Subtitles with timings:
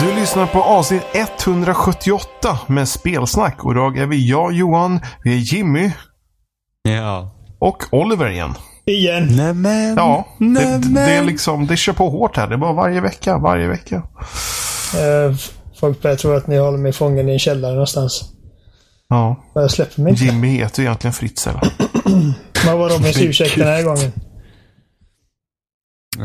[0.00, 3.64] Du lyssnar på avsnitt 178 med spelsnack.
[3.64, 5.90] Och idag är vi jag, Johan, vi är Jimmy
[6.82, 7.30] Ja.
[7.58, 8.54] och Oliver igen.
[8.86, 9.36] Igen.
[9.36, 9.94] Nämen.
[9.96, 10.94] Ja, det, Nämen.
[10.94, 12.48] det är liksom, det kör på hårt här.
[12.48, 13.96] Det är bara varje vecka, varje vecka.
[14.96, 15.36] Eh,
[15.80, 18.24] folk börjar tro att ni håller mig fången i en källare någonstans.
[19.08, 19.44] Ja.
[19.54, 20.24] Jag släpper mig inte.
[20.24, 21.48] Jimmy heter ju egentligen Fritzl.
[22.66, 24.12] Vad var Robins ursäkt den här gången?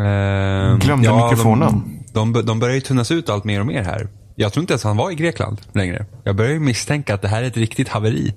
[0.06, 2.00] Ehm, Glömde mikrofonen.
[2.14, 4.08] De, de, de börjar ju tunnas ut allt mer och mer här.
[4.36, 6.06] Jag tror inte ens han var i Grekland längre.
[6.24, 8.36] Jag börjar ju misstänka att det här är ett riktigt haveri.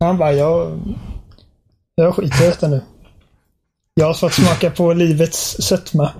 [0.00, 0.80] Han bara, jag,
[1.94, 2.82] jag skiter i detta nu.
[3.98, 6.10] Jag har fått smaka på livets sötma.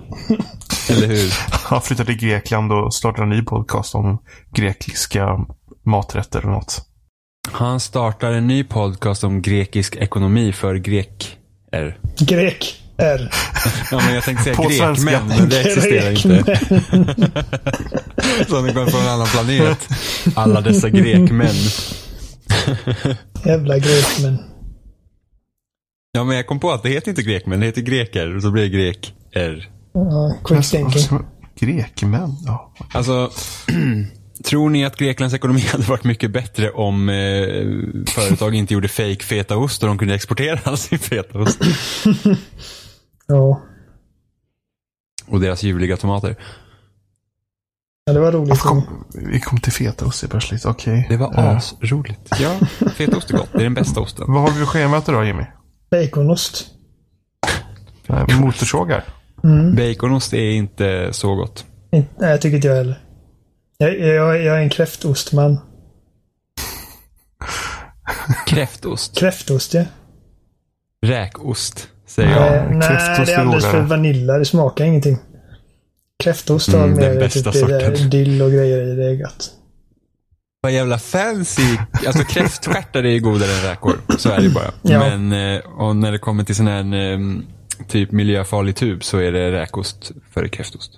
[0.89, 1.33] Eller hur?
[1.51, 4.19] Han flyttade till Grekland och startade en ny podcast om
[4.55, 5.37] grekiska
[5.85, 6.81] maträtter och något.
[7.51, 11.97] Han startar en ny podcast om grekisk ekonomi för greker.
[12.19, 12.83] Grek.
[12.97, 13.29] R.
[13.91, 15.23] Ja, men jag tänkte säga På grekmän, svenska.
[15.27, 16.59] men det existerar inte.
[18.49, 19.87] Så ni kommer från en annan planet.
[20.35, 21.55] Alla dessa grekmän.
[23.45, 24.48] Jävla grekmän.
[26.11, 28.35] Ja, men jag kom på att det heter inte grekmän, det heter greker.
[28.35, 29.69] Och så blir det grek-r.
[29.93, 31.19] Ja, quick thinking.
[31.59, 32.35] Grekmän?
[32.45, 32.73] Ja.
[32.93, 33.31] Alltså,
[34.45, 37.15] tror ni att Greklands ekonomi hade varit mycket bättre om eh,
[38.07, 41.59] företag inte gjorde fake fetaost och de kunde exportera all sin fetaost?
[43.31, 43.61] Ja.
[45.27, 46.35] Och deras ljuvliga tomater.
[48.05, 48.59] ja, det var roligt.
[48.59, 50.65] Kom, vi kom till fetaost helt plötsligt.
[50.65, 51.05] Okej.
[51.09, 52.19] Det var asroligt.
[52.39, 52.55] Ja,
[52.95, 53.49] fetaost är gott.
[53.51, 54.25] Det är den bästa osten.
[54.27, 55.43] Vad har vi för schemat idag Jimmy?
[55.91, 56.65] Baconost.
[58.39, 59.03] Motorsågar?
[59.75, 61.65] Baconost är inte så gott.
[61.91, 62.99] In- Nej, jag tycker inte jag heller.
[63.77, 65.59] Jag, jag, jag är en kräftostman.
[68.47, 69.17] Kräftost.
[69.17, 69.83] Kräftost, ja.
[71.01, 72.55] Räkost, säger Ja.
[72.55, 72.75] jag.
[72.75, 74.37] Nej, kräftost det är alldeles för vanilla.
[74.37, 75.17] Det smakar ingenting.
[76.23, 77.29] Kräftost har Mm, mer
[77.95, 78.95] typ, dill och grejer i.
[78.95, 79.51] Det är gött.
[80.61, 81.77] Vad jävla fancy.
[82.07, 83.97] Alltså kräftstjärtar är ju godare än räkor.
[84.17, 84.71] Så är det bara.
[84.81, 84.99] Ja.
[84.99, 87.19] Men eh, när det kommer till sån här eh,
[87.87, 90.91] typ miljöfarlig tub så är det räkost före kräftost.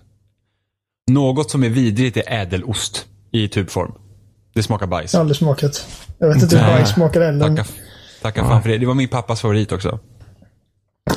[1.12, 3.92] Något som är vidrigt är ädelost i tubform.
[4.54, 5.14] Det smakar bajs.
[5.14, 5.88] Jag har aldrig smakat.
[6.18, 7.48] Jag vet inte hur bajs smakar heller.
[7.48, 7.66] Tacka,
[8.22, 8.78] tacka fan för det.
[8.78, 10.00] Det var min pappas favorit också.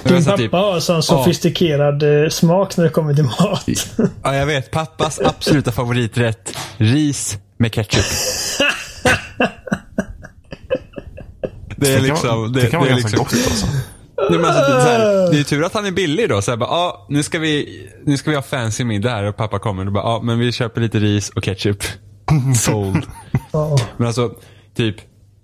[0.04, 3.66] Din så pappa typ- har sån sofistikerad eh, smak när det kommer till mat.
[4.22, 4.70] Ja, jag vet.
[4.70, 6.56] Pappas absoluta favoriträtt.
[6.76, 8.04] Ris med ketchup.
[11.76, 12.52] Det är Det liksom...
[12.52, 13.66] det, kan vara är ganska liksom, gott alltså.
[14.30, 16.42] Nej, men alltså, det, är så här, det är tur att han är billig då.
[16.42, 19.36] Så här, bara, ah, nu, ska vi, nu ska vi ha fancy middag här och
[19.36, 19.86] pappa kommer.
[19.86, 21.82] Och bara, ah, men vi köper lite ris och ketchup.
[22.56, 23.06] Sold.
[23.96, 24.34] Men alltså,
[24.76, 24.96] typ,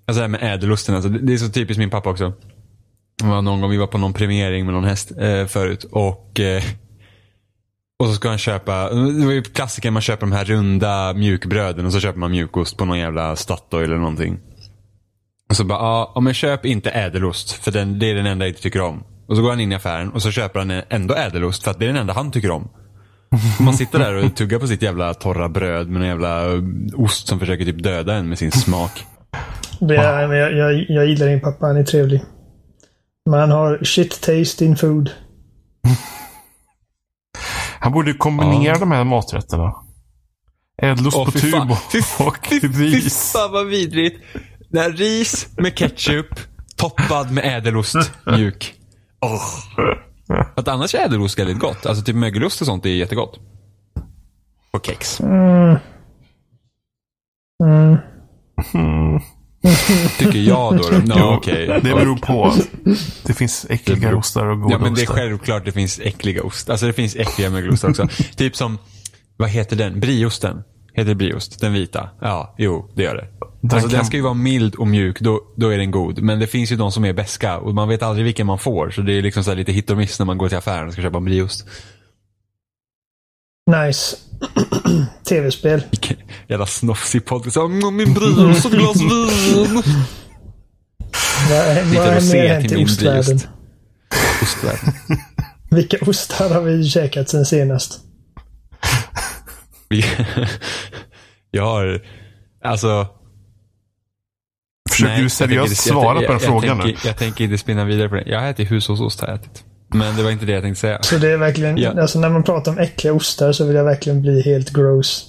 [0.07, 0.95] alltså det här med ädelosten.
[0.95, 2.33] Alltså, det, det är så typiskt min pappa också.
[3.17, 5.83] Det var någon gång vi var på någon premiering med någon häst eh, förut.
[5.91, 6.63] Och, eh,
[8.01, 11.85] och så ska han köpa, det var ju klassiker man köper de här runda mjukbröden
[11.85, 14.39] och så köper man mjukost på någon jävla Statoil eller någonting.
[15.49, 15.79] Och så bara,
[16.15, 19.03] ja, men köp inte ädelost för den, det är den enda jag inte tycker om.
[19.27, 21.79] Och så går han in i affären och så köper han ändå ädelost för att
[21.79, 22.69] det är den enda han tycker om.
[23.59, 26.45] Man sitter där och tuggar på sitt jävla torra bröd med en jävla
[26.95, 29.05] ost som försöker typ döda en med sin smak.
[29.79, 31.65] Det är, men jag, jag, jag gillar din pappa.
[31.65, 32.23] Han är trevlig.
[33.29, 35.09] Men han har shit taste in food.
[37.81, 38.79] Han borde kombinera Ja.
[38.79, 39.73] de här maträtterna.
[40.81, 41.71] Ädelost på tub fan.
[41.71, 43.31] och, Fy, och fy, ris.
[43.31, 44.21] fan vad vidrigt.
[44.69, 46.27] Det här ris med ketchup
[46.75, 48.73] toppad med ädelost mjuk.
[49.21, 49.41] Oh.
[50.55, 51.85] Att annars är ädelost väldigt gott.
[51.85, 53.39] Alltså typ mögelost och sånt är jättegott.
[54.73, 55.19] Och kex.
[55.21, 55.77] Mm.
[57.63, 59.19] Mm.
[60.19, 60.83] Tycker jag då.
[61.05, 61.67] Ja, okej.
[61.67, 62.53] Det beror på.
[63.25, 65.15] Det finns äckliga Det beror- ostar och goda Ja men det är ostar.
[65.15, 66.69] självklart det finns äckliga ost.
[66.69, 68.07] Alltså det finns äckliga mögelostar också.
[68.35, 68.77] typ som,
[69.37, 69.99] vad heter den?
[69.99, 70.63] Briosten.
[70.93, 71.59] Heter det briost?
[71.59, 72.09] Den vita?
[72.21, 73.27] Ja, jo det gör det.
[73.61, 76.21] Den alltså kan- den ska ju vara mild och mjuk, då, då är den god.
[76.21, 78.89] Men det finns ju de som är beska och man vet aldrig vilken man får.
[78.89, 80.87] Så det är liksom så här lite hit och miss när man går till affären
[80.87, 81.67] och ska köpa en briost.
[83.85, 84.17] Nice.
[85.29, 85.83] Tv-spel.
[85.91, 86.17] Vilken
[86.47, 87.57] jävla snofsig podd.
[87.57, 89.83] "Mm, min briost och ett glas vin.
[91.49, 93.39] Vad är, mer hänt i ostvärlden?
[94.41, 94.93] Ostvärlden.
[95.71, 97.99] Vilka ostar har vi käkat sen senast?
[101.51, 102.01] Jag har,
[102.63, 103.07] alltså.
[104.89, 106.83] Försöker Nej, du jag seriöst jag- svara på den jag, frågan jag, nu?
[106.83, 108.23] tänker, jag tänker inte spinna vidare på det.
[108.25, 109.63] Jag har ätit hushållsost har jag ätit.
[109.93, 110.99] Men det var inte det jag tänkte säga.
[111.03, 112.01] Så det är verkligen, Ja.
[112.01, 115.27] alltså när man pratar om äckliga ostar så vill jag verkligen bli helt gross.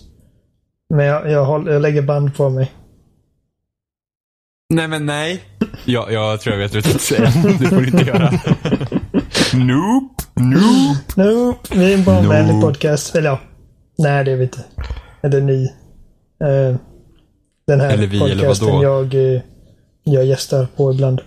[0.94, 2.72] Men jag, jag, håller, jag lägger band på mig.
[4.74, 5.40] Nej men nej.
[5.84, 7.32] Ja, jag tror jag vet vad du tänkte säga.
[7.60, 8.30] Det får du inte göra.
[9.54, 11.22] Nope, nope.
[11.22, 12.66] Nope, vi är en barnvänlig Nope.
[12.66, 13.14] podcast.
[13.16, 13.40] Eller ja,
[13.98, 14.64] nej det är vi inte.
[15.22, 15.64] Eller ni.
[16.44, 16.76] Eh,
[17.66, 18.82] den här Eller vi, eller podcasten vadå?
[18.82, 19.40] jag, eh,
[20.04, 21.20] jag gästar på ibland.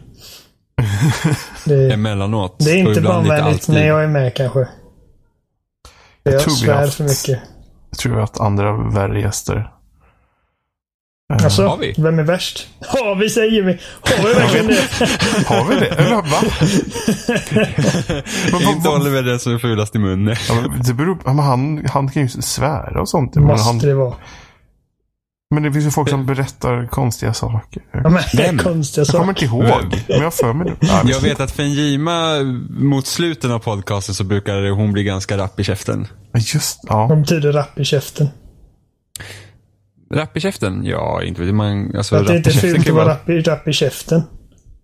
[1.66, 2.56] Det, Emellanåt.
[2.60, 4.68] det är inte barnvänligt, men jag är med kanske.
[6.24, 7.40] Jag, tror vi svär haft- för mycket.
[7.90, 9.72] Jag tror att andra värre gäster.
[11.34, 11.94] Eh, Alltså, har vi?
[11.98, 12.68] vem är värst?
[12.88, 13.80] Har vi säger vi.
[14.02, 14.76] Har vi verkligen det?
[15.48, 15.88] Har vi det?
[15.88, 16.42] Eller va?
[18.52, 20.36] Men Inte Oliver den som är fulast i munnen.
[20.50, 23.36] Ja, men det beror, men han, han kan ju svära och sånt.
[23.36, 24.14] Måste han, det vara.
[25.54, 27.84] Men det finns ju folk som berättar konstiga saker.
[27.92, 28.58] Ja, men, Vem?
[28.58, 29.46] konstiga Jag kommer saker.
[29.46, 30.02] inte ihåg.
[30.10, 30.88] Men jag för mig det.
[30.88, 32.40] Ja, Jag vet att Fenjima
[32.70, 36.08] mot slutet av podcasten så brukar hon bli ganska rapp i käften.
[36.34, 37.08] Just, ja.
[37.08, 38.28] Vad betyder rapp i käften?
[40.14, 40.86] Rapp i käften?
[40.86, 41.96] Ja, inte vet man.
[41.98, 44.24] Alltså, Att det inte är fult att vara rapp rapp i käften.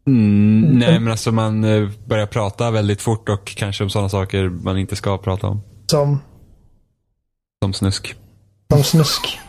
[0.07, 4.49] Mm, nej, men alltså man eh, börjar prata väldigt fort och kanske om sådana saker
[4.49, 5.61] man inte ska prata om.
[5.91, 6.19] Som,
[7.63, 8.15] Som snusk.
[8.73, 9.39] som snusk.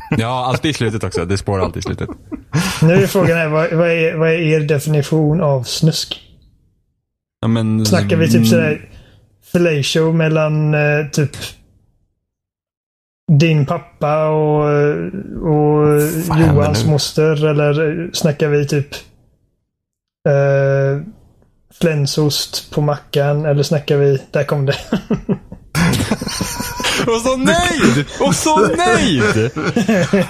[0.18, 1.24] Ja, alltid i slutet också.
[1.24, 2.08] Det spårar alltid i slutet.
[2.82, 6.22] Nu är frågan här, vad, vad, är, vad är er definition av snusk?
[7.40, 8.88] Ja, men, Snackar vi typ sådär
[9.52, 11.36] fellatio mellan eh, typ
[13.32, 14.64] din pappa och,
[15.42, 15.86] och
[16.28, 17.46] Vad händer Johans moster?
[17.46, 18.94] Eller snackar vi typ
[20.28, 21.02] eh,
[21.80, 23.44] flänsost på mackan?
[23.44, 24.22] Eller snackar vi...
[24.30, 24.76] Där kom det.
[27.06, 28.06] Och så nöjd!
[28.20, 29.50] Och så nöjd!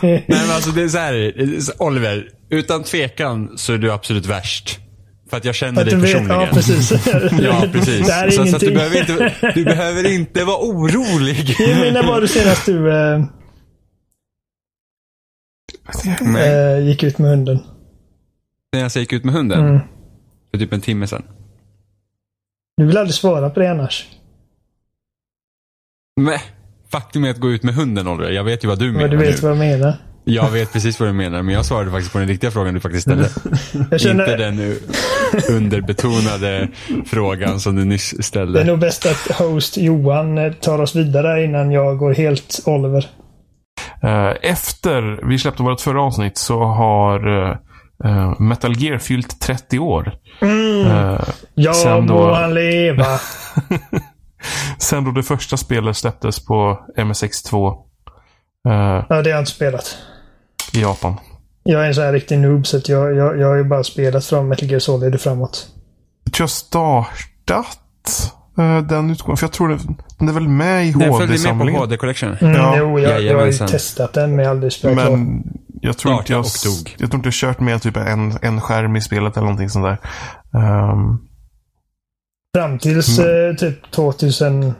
[0.02, 2.28] Nej men alltså det är så här, Oliver.
[2.50, 4.78] Utan tvekan så är du absolut värst.
[5.30, 6.40] För att jag känner Att dig du vet, personligen.
[6.40, 6.92] ja precis.
[7.40, 8.06] Ja, precis.
[8.06, 8.74] Det här är så, så att du, ingenting.
[8.74, 11.56] behöver inte, du behöver inte vara orolig.
[11.80, 13.24] Men när var det senast du eh,
[16.20, 16.48] Nej.
[16.78, 17.58] eh, gick ut med hunden?
[18.72, 19.60] När jag gick ut med hunden.
[19.68, 19.80] Mm.
[20.50, 21.22] För typ en timme sedan.
[22.76, 24.06] Du vill aldrig svara på det annars.
[26.20, 26.38] Men
[26.92, 28.30] faktum är att gå ut med hunden Oliver.
[28.30, 29.48] Jag vet ju vad du menar Men du vet nu.
[29.48, 29.94] vad jag menar.
[30.28, 31.42] Jag vet precis vad du menar.
[31.42, 33.28] Men jag svarade faktiskt på den riktiga frågan du faktiskt ställde.
[33.90, 34.76] Jag känner, Inte den uh,
[35.50, 36.68] underbetonade
[37.06, 38.64] frågan som du nyss Det är ställde.
[38.64, 43.06] nog bäst att host Johan tar oss vidare innan jag går helt Oliver.
[44.02, 47.56] Eh, Efter vi släppte vårt förra avsnitt så har eh,
[48.04, 50.12] eh, Metal Gear fyllt 30 år.
[50.42, 51.20] Eh,
[51.54, 53.04] Ja, Sen då- må han leva.
[54.78, 57.68] sen då det första spelet släpptes på MSX2
[58.68, 59.96] eh, Ja, det har jag inte spelat.
[60.72, 61.14] i Japan.
[61.62, 63.84] Jag är en sån här riktig noob så att jag, jag, jag har ju bara
[63.84, 65.68] spelat från Metal Gear Solid och framåt.
[66.24, 69.36] Jag tror jag startat eh, den utgången.
[69.36, 69.78] För jag tror det,
[70.18, 71.80] den är väl med i Den följde med på HD-samlingen.
[71.80, 72.36] HD Collection.
[72.40, 75.10] Mm, Ja, jo, jag, jag har ju testat den men jag har aldrig spelat.
[75.12, 75.42] Men
[75.82, 76.44] jag tror, inte jag,
[76.98, 79.84] jag tror inte jag kört med typ en, en skärm i spelet eller någonting sånt
[79.84, 79.98] där.
[80.60, 81.18] Ehm,
[82.56, 83.50] Fram tills Mm.
[83.50, 84.74] eh, typ 2008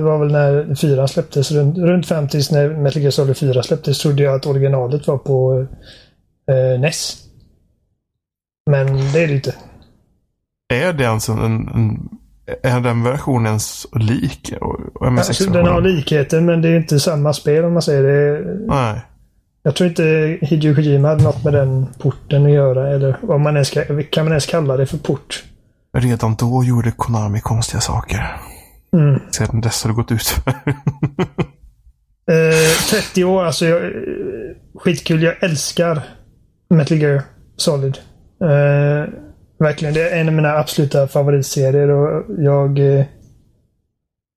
[0.00, 1.52] var väl när 4 släpptes.
[1.52, 5.18] Runt, runt fram tills när Metal Gear Solid 4 släpptes trodde jag att originalet var
[5.18, 5.66] på
[6.50, 7.16] eh, NES.
[8.70, 9.54] Men det är det inte.
[10.72, 12.08] är det ens en, en,
[12.62, 13.58] är den versionen
[13.92, 14.52] lik
[15.12, 15.28] MSX?
[15.28, 18.44] Alltså, den har likheter men det är inte samma spel om man säger det.
[18.66, 19.00] Nej.
[19.62, 22.88] Jag tror inte Hideo Kojima hade något med den porten att göra.
[22.94, 25.44] Eller vad man ens ska, kan man ens kalla det för port?
[25.92, 28.36] Redan då gjorde Konami konstiga saker.
[28.92, 29.20] Mm.
[29.30, 30.34] Sedan dess har det gått ut.
[32.30, 33.90] Eh, 30 år, alltså jag, eh,
[34.74, 35.22] skitkul.
[35.22, 36.02] Jag älskar
[36.74, 37.22] Metal Gear
[37.56, 37.98] Solid.
[38.42, 39.12] Eh,
[39.58, 42.78] verkligen, det är en av mina absoluta favoritserier och jag...
[42.78, 43.04] Eh,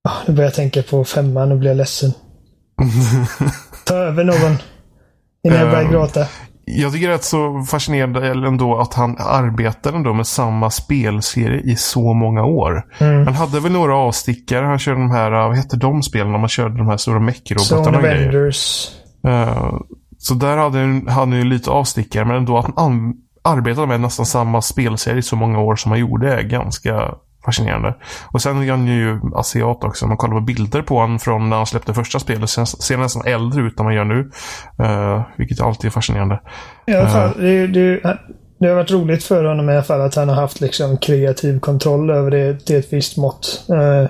[0.10, 2.12] ah, nu börjar jag tänka på femman och blir ledsen.
[3.86, 4.58] Ta över någon.
[5.43, 6.25] Innan jag börjar Ehm, gråta.
[6.65, 11.62] Jag tycker det är rätt så fascinerande ändå att han arbetar ändå med samma spelserie
[11.62, 12.83] i så många år.
[13.00, 13.25] Mm.
[13.25, 14.65] Han hade väl några avstickare.
[14.65, 16.31] Han körde de här, vad hette de spelen?
[16.31, 18.51] Man körde de här stora mech-robotarna och grejer.
[19.27, 19.73] Eh,
[20.17, 22.25] Så där hade han, hade ju lite avstickare.
[22.25, 25.91] Men ändå att han an- arbetade med nästan samma spelserie i så många år som
[25.91, 27.12] han gjorde är ganska
[27.45, 27.95] fascinerande.
[28.31, 30.07] Och sen är han ju asiat också.
[30.07, 32.50] Man kollar på bilder på honom från när han släppte första spelet.
[32.50, 34.31] Sen ser han nästan äldre ut än han gör nu.
[34.83, 36.41] Eh, vilket alltid är fascinerande.
[36.88, 38.17] I alla fall, det, det,
[38.59, 41.59] det har varit roligt för honom i alla fall att han har haft liksom kreativ
[41.59, 43.65] kontroll över det till ett visst mått.
[43.69, 44.09] Eh,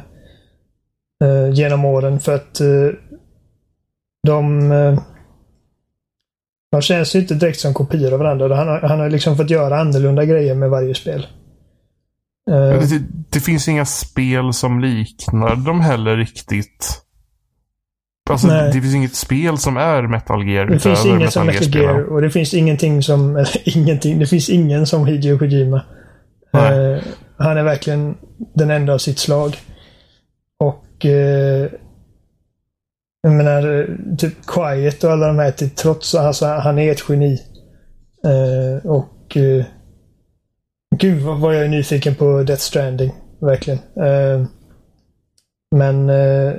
[1.24, 2.20] eh, genom åren.
[2.20, 2.90] För att eh,
[4.28, 4.72] de...
[4.72, 5.00] Eh,
[6.72, 8.56] de känns ju inte direkt som kopior av varandra.
[8.56, 11.28] Han har, han har liksom fått göra annorlunda grejer med varje spel.
[12.52, 17.00] Eh, Det, det finns inga spel som liknar dem heller riktigt.
[18.30, 18.72] Alltså, Nej.
[18.74, 21.76] det finns inget spel som är Metal Gear det finns inget som Metal.
[21.76, 23.36] Gear och det finns ingenting som...
[23.36, 24.20] Eller ingenting.
[24.20, 25.82] Det finns ingen som Hideo Kojima.
[26.54, 27.04] Eh,
[27.38, 28.18] han är verkligen
[28.56, 29.58] den enda av sitt slag.
[30.60, 31.06] Och...
[31.06, 31.70] Eh,
[33.26, 36.16] jag menar, typ Quiet och alla de här till trots.
[36.16, 37.40] Alltså, han är ett geni.
[38.26, 39.38] Eh, och...
[39.38, 39.66] Eh,
[41.00, 43.12] gud vad, vad jag är nyfiken på Death Stranding.
[43.42, 43.80] Verkligen.
[43.80, 44.48] Uh,
[45.76, 46.10] men...
[46.10, 46.54] uh,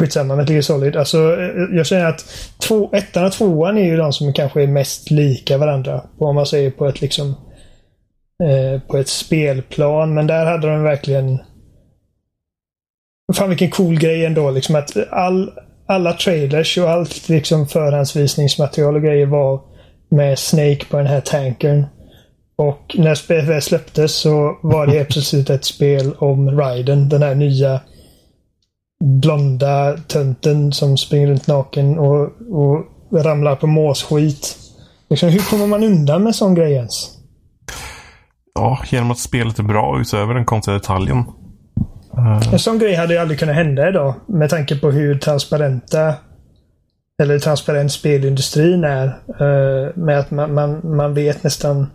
[0.00, 0.96] skitsamma, Metal Gear Solid.
[0.96, 2.24] Alltså, eh, jag känner att
[2.58, 6.02] två, ettan och tvåan är ju de som kanske är mest lika varandra.
[6.18, 7.28] Om man säger på ett liksom
[8.42, 10.14] uh, på ett spelplan.
[10.14, 11.38] Men där hade de verkligen
[13.32, 14.50] Fan vilken cool grej ändå.
[14.50, 15.50] Liksom att all,
[15.86, 19.60] alla trailers och allt liksom förhandsvisningsmaterial och grejer var
[20.08, 21.86] med Snake på den här tankern.
[22.60, 27.08] Och när väl släpptes så var det helt plötsligt ett spel om Raiden.
[27.08, 27.80] Den här nya
[29.22, 34.56] blonda tönten som springer runt naken och, och ramlar på måsskit.
[35.10, 37.10] Liksom, hur kommer man undan med sån grej ens?
[38.54, 41.18] Ja, genom att spelet är bra utöver den konstiga detaljen.
[42.16, 46.14] Eh, En sån grej hade ju aldrig kunnat hända idag med tanke på hur transparenta
[47.22, 49.06] eller transparent spelindustrin är.
[49.28, 51.86] eh, med att man, man, man vet nästan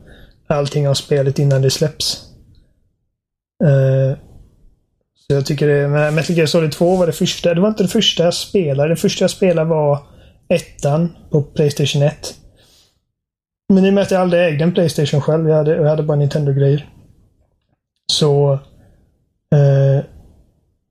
[0.47, 2.23] allting av spelet innan det släpps.
[3.63, 4.17] Uh,
[5.15, 7.53] så jag tycker det, men Metal Gear Solid 2 var det första.
[7.53, 8.89] Det var inte det första jag spelade.
[8.89, 9.99] Det första jag spelade var
[10.49, 12.35] ettan på Playstation 1.
[13.73, 15.49] Men i och med att jag aldrig ägde en Playstation själv.
[15.49, 16.89] Jag hade, jag hade bara Nintendo-grejer.
[18.11, 18.53] Så
[19.51, 20.03] eh,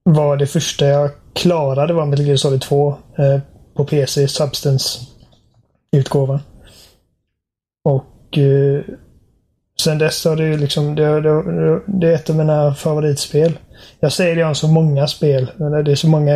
[0.03, 3.39] var det första jag klarade var Metal Gear Solid 2 eh,
[3.75, 6.41] på PC, Substance-utgåvan.
[7.85, 8.85] Och eh,
[9.81, 13.59] sen dess har det ju liksom, det, det, det är ett av mina favoritspel.
[14.01, 15.51] Jag säger det om så många spel.
[15.85, 16.33] Det är så många,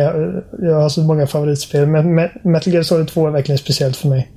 [0.59, 1.87] jag har så många favoritspel.
[1.87, 4.31] Men Metal Gear Solid 2 är verkligen speciellt för mig.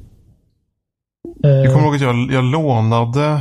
[1.44, 3.40] Eh, Jag kommer ihåg att jag, jag lånade...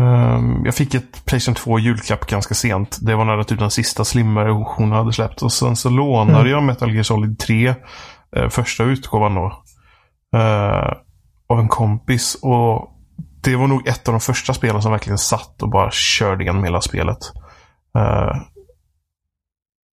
[0.00, 2.98] ehm, jag fick ett Playstation 2 julklapp ganska sent.
[3.02, 5.42] Det var när typ den sista slimmare versionen hade släppt.
[5.42, 6.50] Och sen så lånade Mm.
[6.52, 7.74] jag Metal Gear Solid 3.
[8.36, 9.62] eh, första utgåvan då.
[10.38, 10.92] eh,
[11.48, 12.38] av en kompis.
[12.42, 12.96] Och
[13.42, 16.64] det var nog ett av de första spelen som verkligen satt och bara körde igenom
[16.64, 17.18] hela spelet.
[17.96, 18.36] Eh,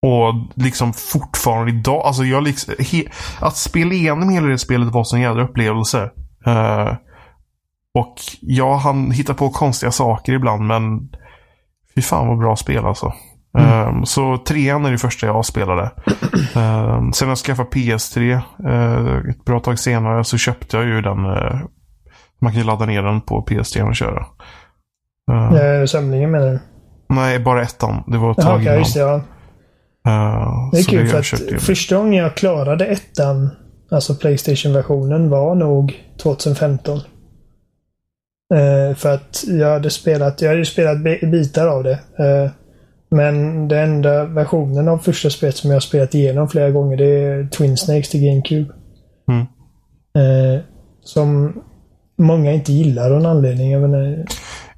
[0.03, 3.05] och liksom fortfarande idag, alltså jag liksom, he,
[3.41, 6.11] att spela igenom hela det spelet var en jädra upplevelse.
[6.47, 6.95] Eh,
[7.95, 11.09] och ja, han hittar på konstiga saker ibland, men
[11.95, 13.13] fy fan vad bra spel alltså.
[13.59, 15.91] Eh, så trean är det första jag spelade.
[16.55, 21.03] Eh, sen när jag skaffade PS3 eh, ett bra tag senare så köpte jag ju
[21.03, 21.25] den.
[21.25, 21.61] eh,
[22.41, 24.27] man kan ju ladda ner den på PS3 och köra.
[25.33, 26.59] Eh, eh, Samlingen menar du?
[27.09, 28.05] Nej, bara ettan.
[28.07, 28.79] Det var ett Jaha, tag okej, innan.
[28.79, 29.01] just det.
[29.01, 29.15] Ja.
[30.07, 33.51] Eh, Det är kul jag för att första gången jag klarade ettan,
[33.91, 36.97] alltså Playstation-versionen, var nog 2015.
[38.55, 41.93] Eh, för att jag hade spelat, jag hade ju spelat bi- bitar av det.
[42.19, 42.51] Eh,
[43.11, 47.05] men den enda versionen av första spelet som jag har spelat igenom flera gånger det
[47.05, 48.73] är Twin Snakes till GameCube.
[49.31, 49.47] Mm.
[51.03, 51.53] Som
[52.21, 53.71] många inte gillar av en anledning.
[53.71, 54.25] Jag menar,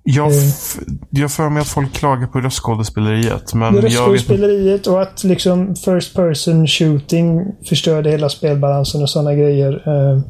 [0.02, 0.76] Jag, f-
[1.10, 3.54] jag för mig att folk klagar på röstskådespeleriet.
[3.54, 9.72] Men jag röstskådespeleriet och att liksom first person shooting förstörde hela spelbalansen och sådana grejer.
[9.72, 10.20] Eh,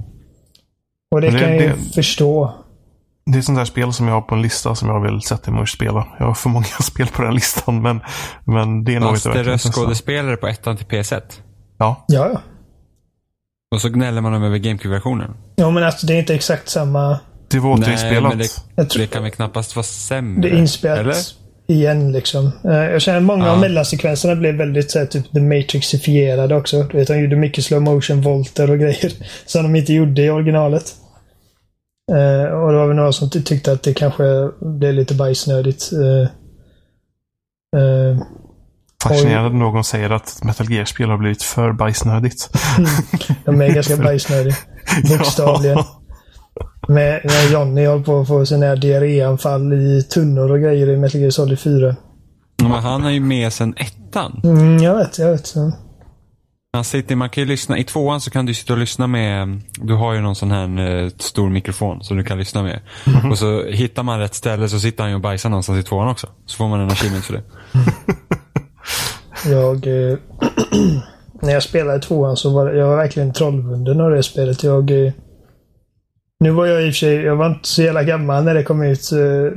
[1.15, 2.55] och det, det- kan jag ju det- förstå.
[3.33, 5.51] Det är sånt där spel som jag har på en lista som jag vill sätta
[5.51, 6.07] mig och spela.
[6.19, 7.83] Jag har för många spel på den listan.
[7.83, 8.01] Men,
[8.45, 11.21] men det är inte det verkligen röstskådespelare på ettan till PS1?
[11.79, 12.05] Ja.
[12.09, 12.41] Ja, ja.
[13.73, 15.31] Och så gnäller man över GameCube-versionen.
[15.57, 17.19] Ja, men alltså det är inte exakt samma.
[17.49, 18.29] Det var Nej, återinspelat.
[18.31, 20.43] men det, Jag tror det kan väl knappast vara sämre?
[20.43, 21.15] det är inspelat Eller?
[21.69, 22.47] igen liksom.
[22.65, 23.53] Eh, jag känner att många Ja.
[23.53, 26.83] av mellansekvenserna blev väldigt så här, typ The Matrixifierade också.
[26.83, 29.13] Du vet, de gjorde mycket slow motion volter och grejer
[29.47, 30.95] som de inte gjorde i originalet.
[32.13, 34.25] Eh, och det var väl några som ty- tyckte att det kanske
[34.61, 35.91] blev lite bajsnödigt.
[35.93, 36.23] Eh,
[37.81, 38.19] eh,
[39.03, 42.51] Fascinerande att någon säger att Metal Gear-spel har blivit för bajsnödigt.
[43.45, 44.57] De är ganska bajsnödiga.
[45.19, 45.79] Bokstavligen.
[46.89, 51.21] Med, när Johnny håller på att få sina diarréanfall i tunnor och grejer i Metal
[51.21, 51.97] Gear Solid 4.
[52.57, 54.41] Ja, Men han är ju med sen ettan.
[54.45, 55.53] Mm, jag vet, jag vet.
[55.55, 55.73] Ja.
[56.75, 59.61] Han sitter, man kan ju lyssna, I tvåan så kan du sitta och lyssna med,
[59.73, 62.81] du har ju någon sån här eh, stor mikrofon som du kan lyssna med.
[63.31, 66.09] Och så hittar man rätt ställe så sitter han ju och bajsar någonstans i tvåan
[66.09, 66.29] också.
[66.47, 67.43] Så får man en achievement för det.
[69.51, 69.87] Jag...
[69.87, 70.19] Eh,
[71.43, 74.63] när jag spelade tvåan så var jag var verkligen trollbunden av det spelet.
[74.63, 74.91] Jag...
[74.91, 75.13] Eh,
[76.41, 78.65] nu var jag i och för sig, jag var inte så jävla gammal när det
[78.65, 79.13] kom ut.
[79.13, 79.53] Eh,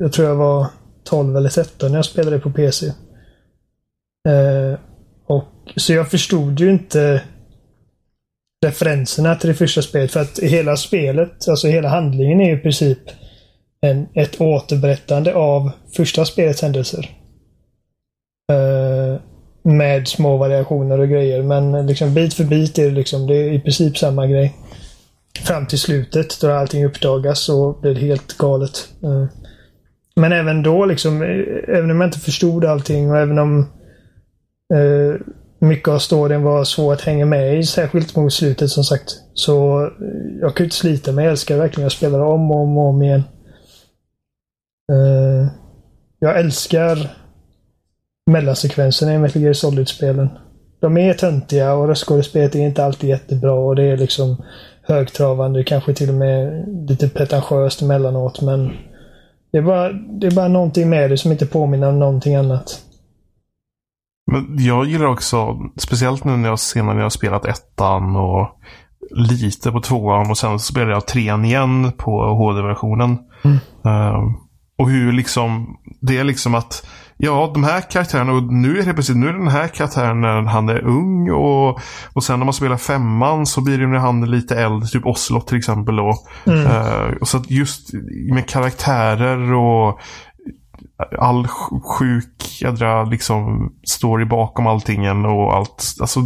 [0.00, 0.66] jag tror jag var
[1.04, 2.86] 12 eller 13 när jag spelade på PC.
[4.28, 4.78] Eh,
[5.26, 5.44] och,
[5.76, 7.22] så jag förstod ju inte
[8.66, 10.12] referenserna till det första spelet.
[10.12, 12.98] För att hela spelet, alltså hela handlingen är i princip
[13.80, 17.10] en, ett återberättande av första spelets händelser.
[18.52, 18.95] Eh,
[19.66, 21.42] med små variationer och grejer.
[21.42, 24.56] Men liksom bit för bit är det liksom, det är i princip samma grej.
[25.44, 28.88] Fram till slutet då allting uppdagas så blir det helt galet.
[29.02, 29.26] Eh,
[30.16, 33.60] men även då liksom, eh, även om jag inte förstod allting och även om
[34.74, 35.20] eh,
[35.58, 39.14] mycket av storyn var svår att hänga med i, särskilt mot slutet som sagt.
[39.34, 39.90] Så eh,
[40.40, 41.24] jag kunde inte slita mig.
[41.24, 43.22] Jag älskar verkligen att spela om och om och om igen.
[44.92, 45.48] Eh,
[46.18, 47.16] jag älskar
[48.26, 50.28] mellansekvenserna i Metal Gear Solid-spelen.
[50.80, 54.36] De är töntiga och röstskådespelet är inte alltid jättebra och det är liksom
[54.82, 58.72] högtravande, kanske till och med lite pretentiöst emellanåt men
[59.52, 62.82] det är, bara, det är bara någonting med det som inte påminner om någonting annat.
[64.32, 68.48] Men jag gillar också, speciellt nu när jag senare när jag har spelat ettan och
[69.10, 73.18] lite på tvåan och sen så spelar jag trean igen på HD-versionen.
[73.44, 73.56] Mm.
[73.86, 74.34] Uh,
[74.78, 76.86] och hur liksom, det är liksom att
[77.18, 80.42] Ja, de här karaktärerna och nu är det precis, nu är den här karaktären när
[80.42, 81.80] han är ung och,
[82.12, 85.06] och sen när man spelar femman så blir det när han är lite äldre, typ
[85.06, 86.14] Oslot till exempel då.
[86.46, 86.66] Mm.
[86.66, 87.90] Uh, och så att just
[88.32, 90.00] med karaktärer och
[91.18, 91.46] all
[91.98, 95.96] sjuk jädra liksom story bakom allting och allt.
[96.00, 96.20] Alltså,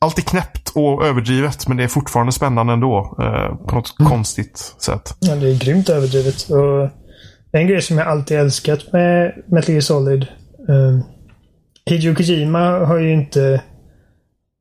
[0.00, 3.16] allt är knäppt och överdrivet men det är fortfarande spännande ändå.
[3.20, 4.10] Eh, på något mm.
[4.10, 5.16] konstigt sätt.
[5.20, 6.50] Ja, det är grymt överdrivet.
[6.50, 6.90] Och
[7.52, 10.26] en grej som jag alltid älskat med Metal Gear Solid.
[10.68, 11.02] Um,
[11.86, 13.62] Hideo Kojima har ju inte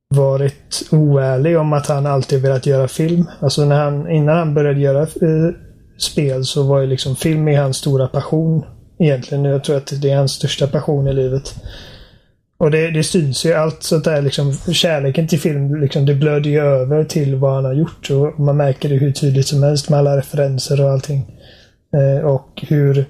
[0.10, 3.25] varit oärlig om att han alltid velat göra film.
[3.39, 5.51] Alltså när han, innan han började göra uh,
[5.98, 8.65] spel så var ju liksom film är hans stora passion.
[9.00, 9.46] Egentligen.
[9.46, 11.56] Jag tror att det är hans största passion i livet.
[12.57, 14.53] Och det, det syns ju allt sånt där liksom.
[14.53, 18.09] Kärleken till film, liksom, det blöder ju över till vad han har gjort.
[18.09, 21.37] Och man märker det hur tydligt som helst med alla referenser och allting.
[21.94, 23.06] Eh, och hur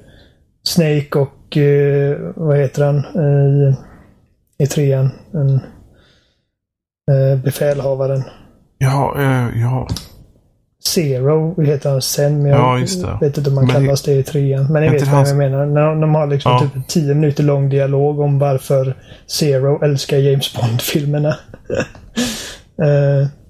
[0.64, 3.76] Snake och, eh, vad heter han, i,
[4.64, 5.10] i trean?
[5.34, 5.56] En,
[7.12, 8.24] eh, befälhavaren.
[8.78, 9.88] Ja, eh, ja.
[10.88, 14.74] Zero heter han sen, men jag ja, vet inte om man kallas det i trean.
[14.74, 15.66] Men ni vet vad jag menar.
[15.66, 16.60] När de har liksom ja.
[16.60, 18.96] typ tio minuter lång dialog om varför
[19.28, 21.30] Zero älskar James Bond-filmerna.
[22.82, 23.28] uh,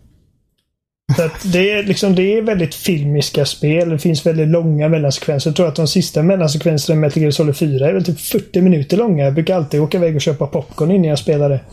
[1.15, 3.89] Så det, är liksom, det är väldigt filmiska spel.
[3.89, 5.49] Det finns väldigt långa mellansekvenser.
[5.49, 8.61] Jag tror att de sista mellansekvenserna i Metal Gear Solid 4 är väl typ 40
[8.61, 9.23] minuter långa.
[9.23, 11.59] Jag brukar alltid åka iväg och köpa popcorn innan jag spelar det.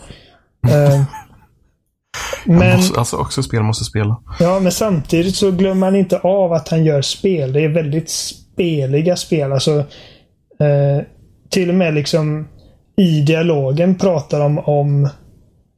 [0.65, 1.03] Uh,
[2.45, 4.23] men, måste, alltså också spel måste spela.
[4.41, 7.53] Ja, men samtidigt så glömmer man inte av att han gör spel.
[7.53, 9.53] Det är väldigt speliga spel.
[9.53, 11.03] Alltså, uh,
[11.51, 12.49] till och med liksom
[12.97, 15.09] i dialogen pratar de om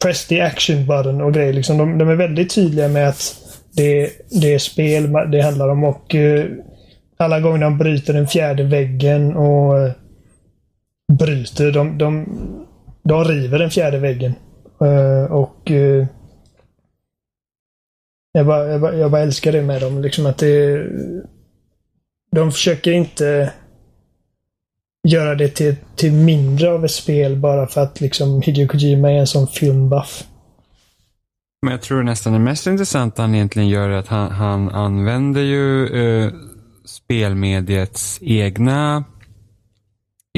[0.03, 1.53] press the action button och grejer.
[1.53, 3.46] Liksom, de, de är väldigt tydliga med att
[3.77, 4.11] det,
[4.41, 6.47] det är spel det handlar om och eh,
[7.17, 9.93] alla gånger de bryter den fjärde väggen och eh,
[11.13, 12.27] bryter, de, de,
[13.03, 14.35] de river den fjärde väggen.
[14.81, 16.07] Eh, och eh,
[18.33, 20.03] jag bara, jag, bara, jag bara älskar det med dem.
[20.03, 20.87] Liksom att det,
[22.33, 23.53] de försöker inte
[25.09, 29.17] göra det till, till mindre av ett spel bara för att liksom Hideo Kojima är
[29.17, 30.25] en sån filmbuff.
[31.67, 35.43] Men jag tror nästan det mest intressanta han egentligen gör är att han, han använder
[35.43, 36.33] ju eh,
[36.85, 39.05] spelmediets egna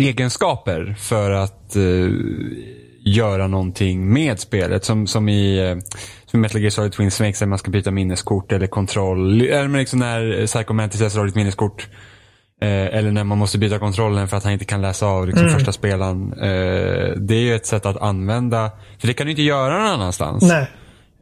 [0.00, 2.08] egenskaper för att eh,
[3.04, 4.84] göra någonting med spelet.
[4.84, 5.76] Som, som i eh,
[6.26, 9.42] som Metal Gear Solid Twin Snakes där man ska byta minneskort eller kontroll.
[9.42, 11.88] Eller liksom när Psycho Mantis har ett minneskort.
[12.60, 15.46] Eh, eller när man måste byta kontrollen för att han inte kan läsa av liksom,
[15.46, 15.58] mm.
[15.58, 16.32] första spelaren.
[16.32, 19.92] Eh, det är ju ett sätt att använda, för det kan du inte göra någon
[19.92, 20.42] annanstans.
[20.42, 20.70] Nej.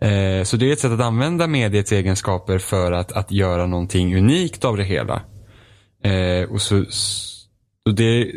[0.01, 4.17] Eh, så det är ett sätt att använda mediets egenskaper för att, att göra någonting
[4.17, 5.23] unikt av det hela.
[6.05, 8.33] Eh, och så, så det,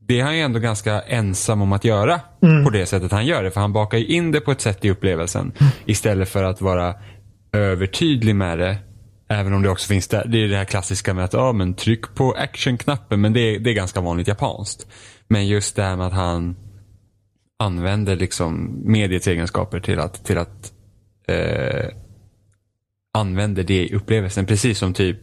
[0.00, 2.64] det är han ju ändå ganska ensam om att göra mm.
[2.64, 3.50] på det sättet han gör det.
[3.50, 5.52] För han bakar ju in det på ett sätt i upplevelsen.
[5.58, 5.72] Mm.
[5.84, 6.94] Istället för att vara
[7.52, 8.76] övertydlig med det.
[9.30, 11.74] Även om det också finns där, det är det här klassiska med att ja, men
[11.74, 13.20] tryck på actionknappen.
[13.20, 14.86] Men det är, det är ganska vanligt japanskt.
[15.28, 16.56] Men just det här med att han
[17.58, 20.72] använder liksom mediets egenskaper till att, till att
[21.28, 21.88] eh,
[23.14, 24.46] använder det i upplevelsen.
[24.46, 25.18] Precis som typ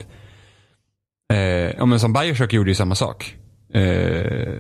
[1.34, 1.40] eh,
[1.78, 3.36] ja, men som Bioshock gjorde ju samma sak.
[3.74, 4.60] Eh,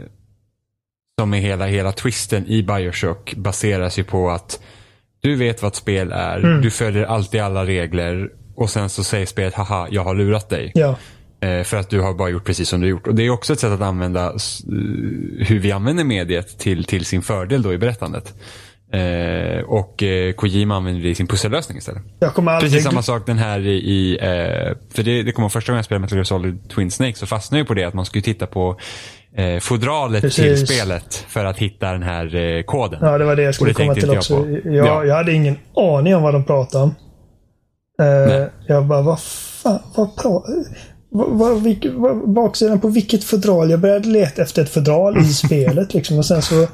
[1.19, 4.59] som är hela, hela twisten i Bioshock baseras ju på att
[5.21, 6.37] du vet vad ett spel är.
[6.37, 6.61] Mm.
[6.61, 10.71] Du följer alltid alla regler och sen så säger spelet haha, jag har lurat dig.
[10.75, 10.97] Ja.
[11.39, 13.07] Eh, för att du har bara gjort precis som du gjort.
[13.07, 14.35] Och det är också ett sätt att använda eh,
[15.47, 18.33] hur vi använder mediet till, till sin fördel då i berättandet.
[18.93, 22.03] Eh, och eh, Kojima använder det i sin pussellösning istället.
[22.19, 22.35] Jag.
[22.61, 25.85] Precis samma sak den här i, i eh, för det, det kommer första gången jag
[25.85, 28.47] spelade Metal Gear Solid Twin Snake så fastnade jag på det att man skulle titta
[28.47, 28.79] på
[29.37, 30.69] eh, fodralet till Precis.
[30.69, 32.99] spelet för att hitta den här eh, koden.
[33.01, 34.43] Ja, det var det jag skulle det komma till jag också.
[34.43, 34.49] på.
[34.63, 35.05] Jag, Ja.
[35.05, 36.95] jag hade ingen aning om vad de pratade om.
[38.01, 40.53] Eh, jag bara, vad fan, vad pratar...
[41.09, 43.69] Vad, vad, vilk, vad, baksidan på vilket fodral?
[43.69, 46.67] Jag började leta efter ett fodral i spelet liksom och sen så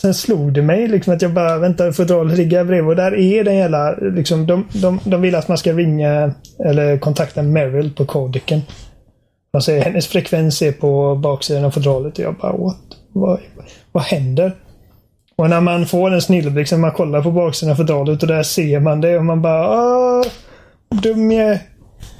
[0.00, 3.44] Sen slog det mig liksom att jag bara, vänta, fodralet ligger bredvid och där är
[3.44, 6.34] den jävla, liksom, de, de, de vill att man ska ringa
[6.64, 8.60] eller kontakta Meryl på kodeken.
[9.52, 12.76] De säger hennes frekvens är på baksidan av fodralet och jag bara, what?
[13.12, 13.40] Vad,
[13.92, 14.52] vad händer?
[15.36, 18.80] Och när man får en snilleblixt man kollar på baksidan av fodralet och där ser
[18.80, 20.24] man det och man bara Åh,
[21.02, 21.58] dum jag.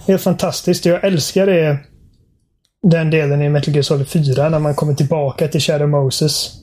[0.07, 0.87] Helt fantastiskt.
[0.87, 1.77] Jag älskar det.
[2.83, 6.59] Den delen i Metal Gear Solid 4 när man kommer tillbaka till Shadow Moses.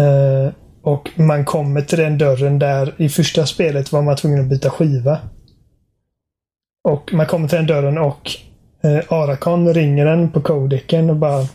[0.00, 0.52] Eh,
[0.82, 4.70] och man kommer till den dörren där i första spelet var man tvungen att byta
[4.70, 5.18] skiva.
[6.88, 8.30] Och man kommer till den dörren och
[8.84, 11.46] eh, Arakon ringer den på kodeken och bara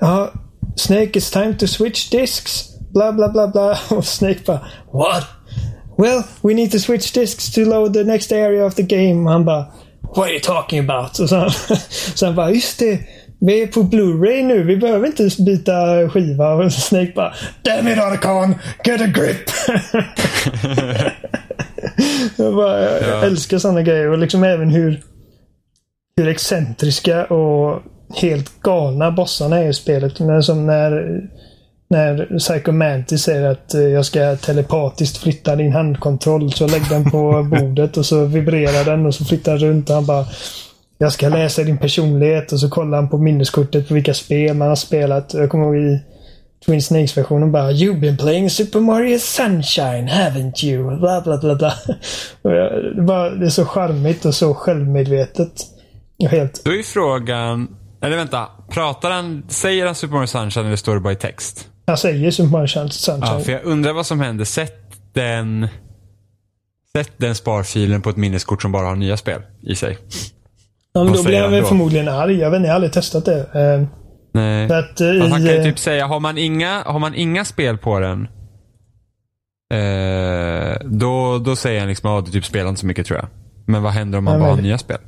[0.00, 0.30] Ja,
[0.76, 2.78] Snake, it's time to switch discs.
[2.94, 3.78] Bla, bla, bla, bla.
[3.96, 4.60] Och Snake bara
[4.92, 5.24] What?
[5.98, 9.24] Well, we need to switch discs to load the next area of the game.
[9.24, 9.66] Och han bara
[10.00, 11.18] What are you talking about?
[11.18, 11.50] Och så, han-
[12.14, 13.00] så han bara Just det.
[13.40, 14.62] Vi är på Blu-ray nu.
[14.62, 16.54] Vi behöver inte byta skiva.
[16.54, 18.54] Och Snake bara Damn it Arkan!
[18.84, 19.50] Get a grip!
[22.36, 23.24] jag, bara, jag, Ja.
[23.24, 24.08] älskar sådana grejer.
[24.10, 25.02] Och liksom även hur
[26.16, 27.82] hur excentriska och
[28.14, 30.20] helt galna bossarna är i spelet.
[30.20, 31.20] Men som när,
[31.90, 36.52] när Psycho Mantis säger att eh, jag ska telepatiskt flytta din handkontroll.
[36.52, 39.94] Så lägg den på bordet och så vibrerar den och så flyttar den runt och
[39.94, 40.24] han bara
[40.98, 44.68] Jag ska läsa din personlighet och så kollar han på minneskortet på vilka spel man
[44.68, 45.34] har spelat.
[45.34, 46.00] Jag kommer ihåg i
[46.66, 50.98] Twin Snakes-versionen bara You've been playing Super Mario Sunshine, haven't you?
[50.98, 51.72] Bla bla bla bla.
[52.42, 55.52] Det, bara, det är så charmigt och så självmedvetet.
[56.30, 57.68] Helt Då är frågan,
[58.02, 61.68] eller vänta, pratar han, säger han Super Mario Sunshine eller står det bara i text?
[61.86, 63.20] Han säger Super Mario Sunshine.
[63.20, 64.44] Ja, för jag undrar vad som händer.
[64.44, 64.82] Sätt
[65.12, 65.68] den,
[66.96, 69.98] sätt den sparfilen på ett minneskort som bara har nya spel i sig.
[70.96, 72.38] Ja, men Vad då blir han väl förmodligen arg.
[72.38, 73.38] Jag vet inte, jag har aldrig testat det.
[73.38, 73.86] Eh,
[74.34, 74.64] Nej.
[74.64, 75.52] Att eh, Fast han kan i...
[75.52, 78.28] ju eh, typ säga, har man inga, har man inga spel på den,
[79.74, 83.28] eh, då, då säger han liksom, att du typ spelar inte så mycket tror jag.
[83.66, 84.98] Men vad händer om man Nej, bara har nya spel?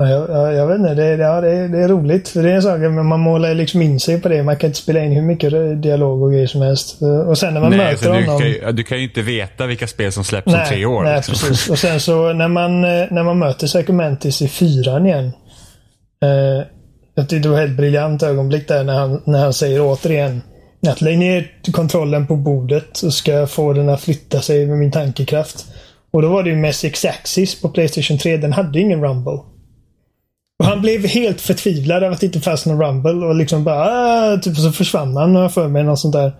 [0.00, 0.94] Ja, jag, jag, jag vet inte.
[0.94, 2.28] Det, ja, det, är- det är roligt.
[2.28, 4.42] För det är en sak, men man målar liksom in sig på det.
[4.42, 6.98] Man kan inte spela in hur mycket dialog och grejer som helst.
[7.26, 8.38] Och sen när man Nej, möter du, honom...
[8.38, 11.02] kan ju, du kan ju inte veta vilka spel som släpps om tre år.
[11.02, 11.32] Nej, liksom.
[11.48, 11.70] precis.
[11.70, 15.32] Och sen så när man, eh, när man möter Psycho Mantis i fyran igen.
[16.24, 16.66] Eh,
[17.14, 20.42] jag tyckte det var ett helt briljant ögonblick där när han, när han säger återigen
[20.88, 24.78] att lägg ner kontrollen på bordet så ska jag få den att flytta sig med
[24.78, 25.66] min tankekraft.
[26.12, 28.36] Och då var det ju med Six Axis på Playstation 3.
[28.36, 29.38] Den hade ingen Rumble.
[30.60, 33.84] Och han blev helt förtvivlad över att det inte fanns någon Rumble och liksom bara
[33.84, 35.84] ah", typ så försvann han har jag för mig.
[35.84, 36.32] Något sånt där.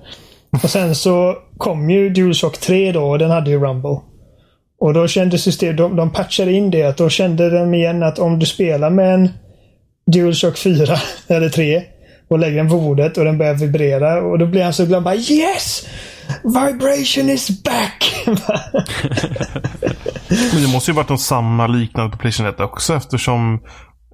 [0.63, 4.01] Och sen så kom ju DualShock 3 då och den hade ju Rumble.
[4.81, 6.83] Och då kände systemet, de, de patchade in det.
[6.83, 9.29] Att då kände de igen att om du spelar med en
[10.13, 10.97] DualShock 4
[11.29, 11.83] eller 3
[12.29, 15.03] och lägger den på bordet och den börjar vibrera och då blir han så glad.
[15.03, 15.87] Bara Yes!
[16.45, 18.25] Vibration is back!
[20.53, 23.61] Men det måste ju varit något samma liknande på Playstation 1 också eftersom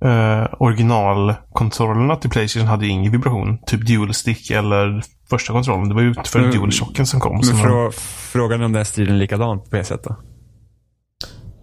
[0.03, 3.59] eh, originalkontrollerna till Playstation hade ju ingen vibration.
[3.67, 5.89] Typ Dual Stick eller första kontrollen.
[5.89, 6.51] Det var ju för Mm.
[6.51, 7.35] DualShocken som kom.
[7.35, 7.91] Men som frå,
[8.33, 10.17] frågan är om den stilen är likadan på PC då?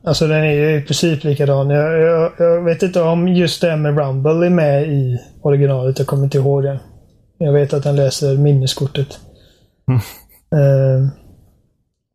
[0.06, 1.70] alltså den är ju i princip likadan.
[1.70, 6.00] Jag, jag, jag vet inte om just det här med Rumble är med i originalet.
[6.00, 6.80] Jag kommer inte ihåg det.
[7.38, 9.20] Jag vet att han läser minneskortet.
[9.88, 10.02] Mm.
[10.54, 11.08] Eh,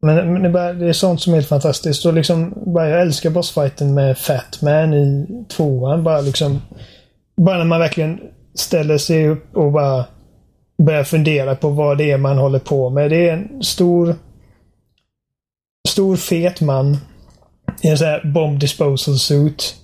[0.01, 2.07] men men det, är bara, det är sånt som är helt fantastiskt.
[2.07, 6.05] Och liksom, bara, jag älskar bossfighten med Fatman i tvåan.
[6.05, 6.63] Bara liksom...
[7.37, 8.21] Bara när man verkligen
[8.55, 10.05] ställer sig upp och bara
[10.83, 13.11] börjar fundera på vad det är man håller på med.
[13.11, 14.15] Det är en stor...
[15.89, 16.97] Stor fet man
[17.83, 19.77] i en sån här bomb disposal suit.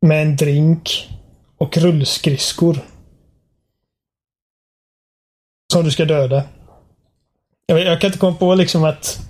[0.00, 1.08] Med en drink.
[1.58, 2.78] Och rullskridskor.
[5.72, 6.42] Som du ska döda.
[7.66, 9.29] Jag, jag kan inte komma på liksom att...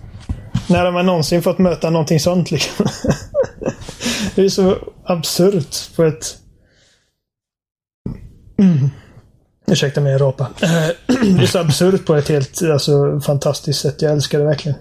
[0.69, 2.87] När har man någonsin fått möta någonting sånt liksom?
[4.35, 6.37] det är så absurt på ett...
[8.59, 8.91] Mm.
[9.67, 10.49] Ursäkta mig, jag rapa.
[11.07, 14.03] det är så absurt på ett helt alltså, fantastiskt sätt.
[14.03, 14.79] Jag älskar det verkligen.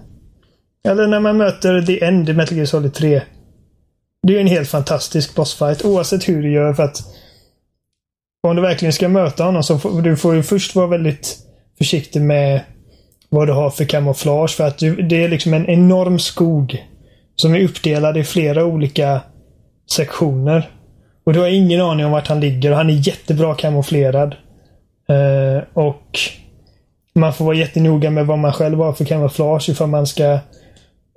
[0.84, 3.22] Eller när man möter The End i Metal Gear Solid 3.
[4.26, 7.02] det är en helt fantastisk bossfight oavsett hur du gör för att
[8.42, 11.38] om du verkligen ska möta honom så får du får ju först vara väldigt
[11.78, 12.60] försiktig med
[13.30, 16.86] vad du har för kamouflage för att du, det är liksom en enorm skog
[17.36, 19.20] som är uppdelad i flera olika
[19.90, 20.70] sektioner.
[21.24, 24.36] Och du har ingen aning om vart han ligger och han är jättebra kamouflerad.
[25.08, 26.18] Eh, och
[27.14, 30.38] man får vara jättenoga med vad man själv har för kamouflage ifall man ska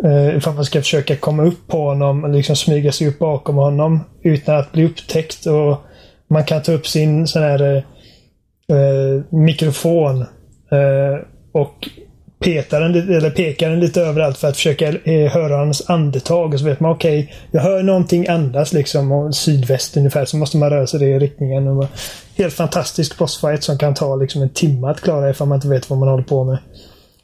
[0.03, 3.55] eh, ifall man ska försöka komma upp på honom och liksom smyga sig upp bakom
[3.55, 5.45] honom utan att bli upptäckt.
[5.45, 5.77] Och
[6.27, 7.83] Man kan ta upp sin sån här eh,
[8.77, 10.21] eh mikrofon
[10.71, 11.19] eh,
[11.51, 11.89] och
[12.43, 16.53] petar den, eller pekar den lite överallt för att försöka eh, höra hans andetag.
[16.53, 20.25] Och så vet man okej, okay, jag hör någonting andas liksom och sydväst ungefär.
[20.25, 21.67] Så måste man röra sig i den riktningen.
[21.67, 21.85] Och
[22.35, 25.89] helt fantastisk bossfight som kan ta liksom en timme att klara ifall man inte vet
[25.89, 26.57] vad man håller på med.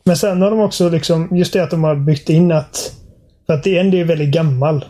[0.03, 2.93] Men sen har de också liksom, just det att de har byggt in att,
[3.45, 4.85] för att DND är väldigt gammal.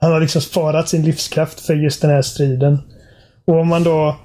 [0.00, 2.78] Han har liksom sparat sin livskraft för just den här striden.
[3.44, 4.16] Och om man då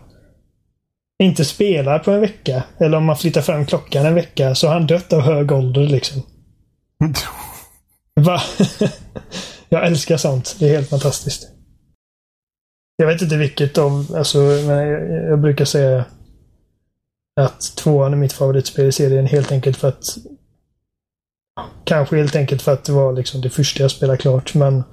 [1.22, 4.74] inte spelar på en vecka, eller om man flyttar fram klockan en vecka, så har
[4.74, 6.22] han dött av hög ålder liksom.
[8.22, 8.42] Va?
[9.70, 10.56] jag älskar sånt.
[10.60, 11.48] Det är helt fantastiskt.
[12.96, 16.06] Jag vet inte vilket av, alltså, men jag, jag brukar säga
[17.42, 20.04] att tvåan är mitt favoritspel i serien helt enkelt för att
[21.86, 24.84] Kanske helt enkelt för att det var liksom det första jag spelade klart, men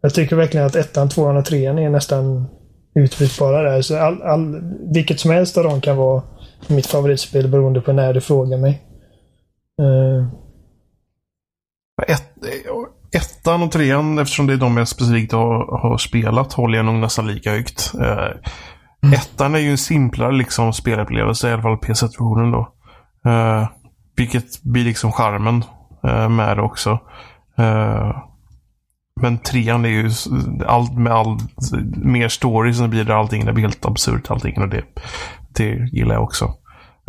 [0.00, 2.46] jag tycker verkligen att ettan, tvåan och trean är nästan
[2.94, 3.82] utbytbara där.
[3.82, 4.60] Så all, all,
[4.94, 6.22] vilket som helst av dem kan vara
[6.66, 8.82] mitt favoritspel beroende på när du frågar mig.
[9.82, 10.26] Uh.
[12.08, 12.32] Ett,
[13.12, 16.94] ettan och trean, eftersom det är de jag specifikt har, har spelat, håller jag nog
[16.94, 17.92] nästan lika högt.
[17.94, 18.50] Uh,
[19.02, 19.14] Mm.
[19.14, 22.72] Ettan är ju en simplare liksom spelupplevelse, i alla fall PS1-versionen då.
[23.30, 23.68] Uh,
[24.16, 25.64] vilket blir liksom charmen
[26.04, 26.90] uh, med det också.
[27.58, 28.22] Uh,
[29.20, 30.10] men trean är ju
[30.66, 31.38] allt med all
[32.04, 34.84] mer story så blir det allting, det blir helt absurt allting och det,
[35.56, 36.54] det gillar jag också.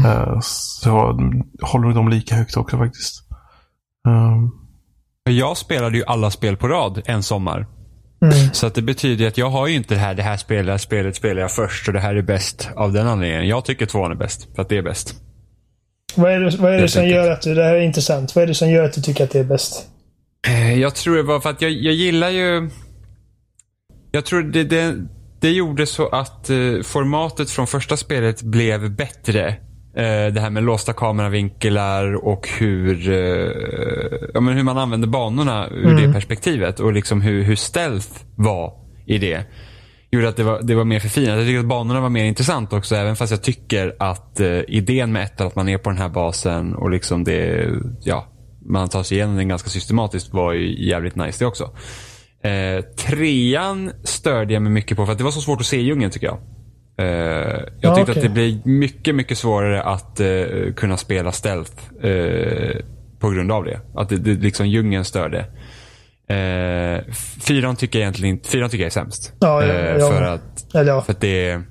[0.04, 0.41] Mm.
[0.41, 3.24] så jag håller dem lika högt också faktiskt.
[5.30, 7.67] Jag spelade ju alla spel på rad en sommar.
[8.21, 8.54] Mm.
[8.54, 10.71] Så att det betyder att jag har ju inte det här, det här spelet, det
[10.71, 13.47] här spelet spelar jag först och det här är bäst av den anledningen.
[13.47, 15.15] Jag tycker tvåan är bäst, för att det är bäst.
[16.15, 18.43] Vad är det, vad är det som gör att du, det här är intressant, vad
[18.43, 19.88] är det som gör att du tycker att det är bäst?
[20.47, 22.69] Eh, jag tror det var för att jag, jag gillar ju...
[24.12, 25.08] Jag tror det, det,
[25.39, 29.58] det gjorde så att uh, formatet från första spelet blev bättre
[29.95, 35.67] Eh, det här med låsta kameravinklar och hur, eh, ja, men hur man använder banorna
[35.69, 36.01] ur mm.
[36.01, 36.80] det perspektivet.
[36.80, 38.73] Och liksom hur, hur stealth var
[39.06, 39.43] i det.
[40.12, 41.38] Gjorde att det var, det var mer förfinat.
[41.38, 42.95] Jag tycker att banorna var mer intressant också.
[42.95, 46.10] Även fast jag tycker att eh, idén med ettan, att man är på den här
[46.10, 47.69] basen och liksom det,
[48.04, 48.27] ja,
[48.65, 51.63] man tar sig igenom den ganska systematiskt var ju jävligt nice det också.
[52.43, 55.82] Eh, trean störde jag mig mycket på för att det var så svårt att se
[55.82, 56.38] djungeln tycker jag.
[57.02, 58.15] Uh, jag ja, tyckte okay.
[58.15, 61.71] att det blir mycket, mycket svårare att uh, kunna spela stealth
[62.06, 62.76] uh,
[63.19, 63.80] på grund av det.
[63.95, 65.39] Att det, det liksom djungeln störde.
[65.39, 69.34] Uh, fyran tycker jag egentligen fyran tycker jag är sämst.
[69.39, 70.10] Ja, ja, ja.
[70.10, 71.62] För, att, för att det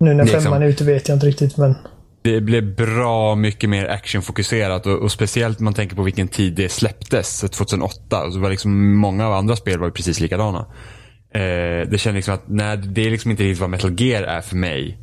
[0.00, 1.74] Nu när liksom, femman är ute vet jag inte riktigt men.
[2.22, 6.54] Det blev bra mycket mer actionfokuserat och, och speciellt om man tänker på vilken tid
[6.54, 7.44] det släpptes.
[7.44, 8.24] Eh, 2008.
[8.24, 10.66] Och så var liksom, många av andra spel var ju precis likadana.
[11.34, 14.40] Eh, det kändes liksom att nej, det är liksom inte riktigt vad Metal Gear är
[14.40, 14.98] för mig.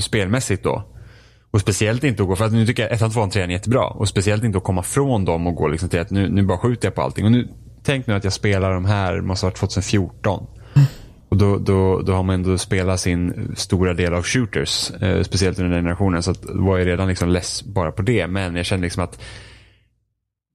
[0.00, 0.94] Spelmässigt då.
[1.50, 3.48] Och speciellt inte att gå, för att nu tycker jag 1, 2 och 3 är
[3.48, 3.86] jättebra.
[3.86, 6.58] Och speciellt inte att komma från dem och gå liksom till att nu, nu bara
[6.58, 7.24] skjuter jag på allting.
[7.24, 7.48] Och nu,
[7.82, 10.46] tänk nu att jag spelar de här, måste ha varit 2014.
[11.28, 14.90] Och då, då, då har man ändå spelat sin stora del av shooters.
[14.90, 16.22] Eh, speciellt under den generationen.
[16.22, 18.26] Så att, var jag redan liksom less bara på det.
[18.26, 19.20] Men jag kände liksom att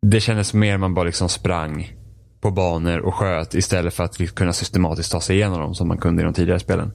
[0.06, 1.94] det kändes mer man bara liksom sprang
[2.42, 5.98] på banor och sköt istället för att kunna systematiskt ta sig igenom dem som man
[5.98, 6.92] kunde i de tidigare spelen.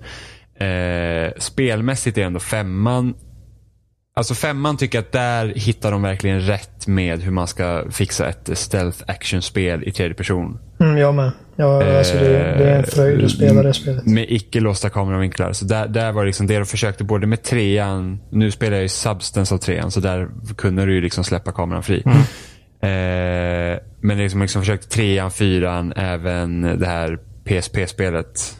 [0.55, 3.15] Eh, spelmässigt är ändå femman
[4.19, 8.29] Alltså femman tycker jag att där hittar de verkligen rätt med hur man ska fixa
[8.29, 10.59] ett stealth action-spel i tredje person.
[10.81, 11.33] Mm, jag med.
[11.57, 14.07] Ja, alltså det, det, är en fröjd att spela det spelet.
[14.07, 15.53] Med icke låsta kameravinklar.
[15.53, 18.89] Så där, där var liksom det de försökte både med trean, nu spelar jag ju
[18.89, 22.03] Substance av trean, så där kunde du ju liksom släppa kameran fri.
[22.07, 22.19] Mm.
[22.81, 28.57] Eh, men liksom, liksom försökt trean, fyran, även det här PSP-spelet.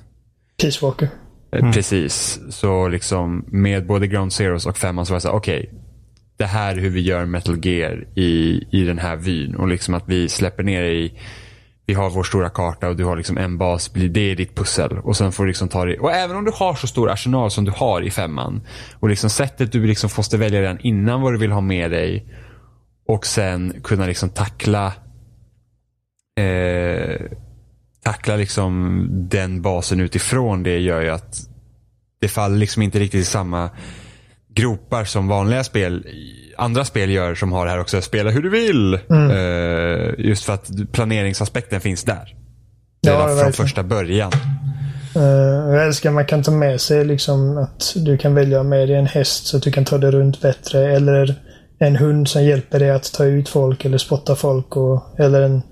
[0.63, 1.09] Peace Walker.
[1.53, 1.73] Eh, mm.
[1.73, 2.41] Precis.
[2.51, 5.59] Så liksom med både Ground Zeroes och femman så var det så okej.
[5.59, 5.81] Okay,
[6.37, 9.55] det här är hur vi gör Metal Gear i, i den här vyn.
[9.55, 11.19] Och liksom att vi släpper ner i
[11.89, 14.99] vi har vår stora karta och du har liksom en bas, det är ditt pussel.
[14.99, 15.99] Och sen får du liksom ta det.
[15.99, 18.61] Och även om du har så stor arsenal som du har i femman.
[19.01, 22.27] Och liksom sättet du liksom måste välja redan innan vad du vill ha med dig.
[23.07, 24.93] Och sen kunna liksom tackla
[26.41, 27.21] eh,
[28.05, 31.49] tackla liksom den basen utifrån det gör ju att
[32.21, 33.71] det faller liksom inte riktigt i samma
[34.55, 36.07] gropar som vanliga spel,
[36.57, 38.99] andra spel gör som har det här också, spela hur du vill.
[39.11, 39.31] Mm.
[39.31, 42.35] Eh, just för att planeringsaspekten finns där.
[43.01, 44.33] Ja, Redan från första början.
[45.17, 45.23] Eh,
[45.75, 48.97] jag älskar att man kan ta med sig liksom att du kan välja med dig
[48.97, 50.97] en häst så att du kan ta dig runt bättre.
[50.97, 51.35] Eller
[51.79, 54.77] en hund som hjälper dig att ta ut folk eller spotta folk.
[54.77, 55.63] Och, eller en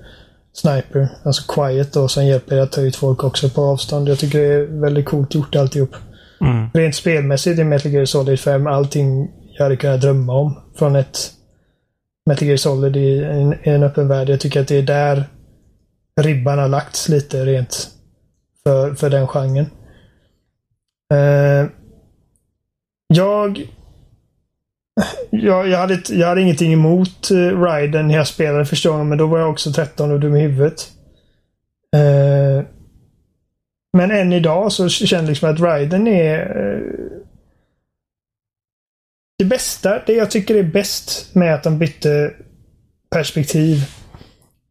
[0.56, 4.08] sniper, alltså quiet då, som hjälper dig att ta ut folk också på avstånd.
[4.08, 5.94] Jag tycker det är väldigt coolt gjort alltihop.
[6.40, 6.70] Mm.
[6.74, 11.32] Rent spelmässigt i Metal Gear Solid 5, allting jag hade kunnat drömma om från ett
[12.26, 14.28] Metal Gear Solid i en, i en öppen värld.
[14.28, 15.24] Jag tycker att det är där
[16.20, 17.90] ribban har lagts lite rent
[18.64, 19.66] för, för den genren.
[21.14, 21.70] Eh,
[23.08, 23.70] jag,
[25.30, 29.26] jag, jag, hade, jag hade ingenting emot uh, när jag spelade första gången, men då
[29.26, 30.92] var jag också 13 och dum i huvudet.
[31.96, 32.64] Eh,
[33.92, 36.80] men än idag så känner jag liksom att Ryden är eh,
[39.38, 42.32] det bästa, det jag tycker är bäst med att de bytte
[43.10, 43.84] perspektiv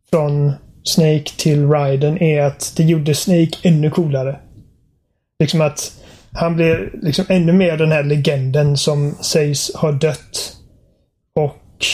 [0.09, 0.51] från
[0.83, 4.39] Snake till Ryden är att det gjorde Snake ännu coolare.
[5.39, 6.04] Liksom att
[6.35, 10.55] han blir liksom ännu mer den här legenden som sägs ha dött.
[11.35, 11.85] Och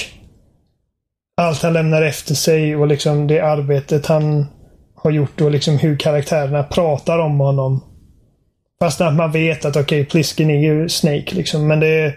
[1.42, 4.46] allt han lämnar efter sig och liksom det arbetet han
[4.96, 7.84] har gjort och liksom hur karaktärerna pratar om honom.
[8.80, 11.68] Fast att man vet att okej, okay, Plisken är ju Snake liksom.
[11.68, 12.16] Men det är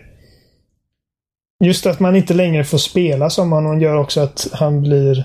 [1.65, 5.19] Just att man inte längre får spela som honom gör också att han blir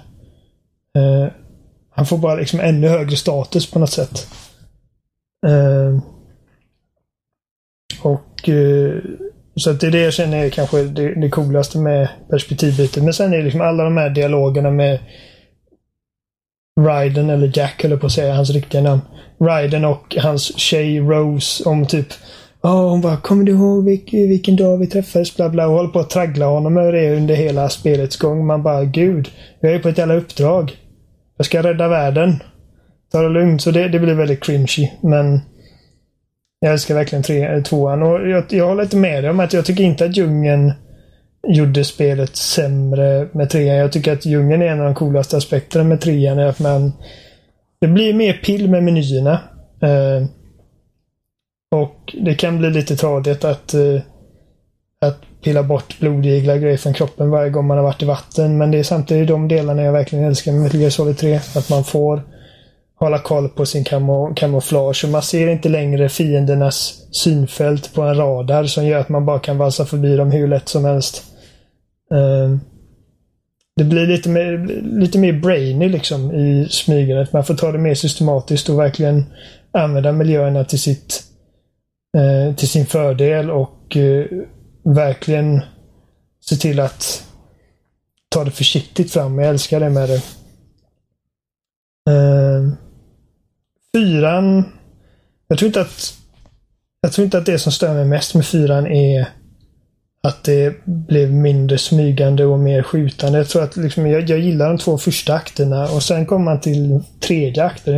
[0.96, 1.32] eh,
[1.90, 4.28] Han får bara liksom ännu högre status på något sätt.
[5.48, 6.02] Eh,
[8.48, 9.02] och eh,
[9.56, 13.04] Så att det är det jag känner är kanske det, det coolaste med perspektivbytet.
[13.04, 15.00] Men sen är det liksom alla de här dialogerna med
[16.80, 19.02] Ryden eller Jack eller på att säga hans riktiga namn.
[19.40, 22.08] Ryden och hans tjej Rose om typ
[22.62, 25.36] Ja, hon bara Kommer du ihåg vilken, vilken dag vi träffades?
[25.36, 25.68] Bla bla.
[25.68, 28.46] Och håller på att traggla honom över det under hela spelets gång.
[28.46, 29.30] Man bara Gud.
[29.60, 30.78] Jag är på ett jävla uppdrag.
[31.38, 32.44] Jag ska rädda världen.
[33.12, 33.62] Ta det lugnt.
[33.62, 34.90] Så det, det blir väldigt cringy.
[35.02, 35.42] Men
[36.60, 38.04] jag älskar verkligen tre, eh, tvåan.
[38.04, 40.74] Och jag, jag håller inte med dig om att jag tycker inte att djungeln
[41.48, 43.78] gjorde spelet sämre med trean.
[43.78, 46.40] Jag tycker att djungeln är en av de coolaste aspekterna med trean.
[46.40, 46.94] Är att man,
[47.82, 49.40] det blir mer pill med menyerna.
[49.82, 50.26] Eh,
[51.76, 54.02] och det kan bli lite tradigt att, eh,
[55.02, 58.58] att pilla bort blodiglar grejer från kroppen varje gång man har varit i vatten.
[58.58, 61.36] Men det är samtidigt de delarna jag verkligen älskar med Metal Gear Solid 3.
[61.36, 62.24] Att man får
[63.00, 63.84] hålla koll på sin
[64.36, 65.08] kamouflage.
[65.08, 69.58] Man ser inte längre fiendernas synfält på en radar som gör att man bara kan
[69.58, 71.24] valsa förbi dem hur lätt som helst.
[72.14, 72.60] Ehm,
[73.76, 74.68] det blir lite mer,
[75.00, 77.34] lite mer brainy liksom i smygandet.
[77.34, 79.26] Man får ta det mer systematiskt och verkligen
[79.72, 81.24] använda miljöerna till sitt
[82.18, 84.26] eh, till sin fördel och eh,
[84.84, 85.62] verkligen
[86.42, 87.24] se till att
[88.30, 89.40] ta det försiktigt fram.
[89.40, 90.22] Jag älskar det med det.
[92.12, 92.76] Ehm,
[93.96, 94.64] fyran.
[95.48, 96.14] Jag tror inte att
[97.02, 99.28] jag tror inte att det som stör mig mest med fyran är
[100.24, 103.38] att det blev mindre smygande och mer skjutande.
[103.38, 106.60] Jag tror att liksom, jag, jag gillar de två första akterna och sen kommer man
[106.60, 107.94] till tredje akten.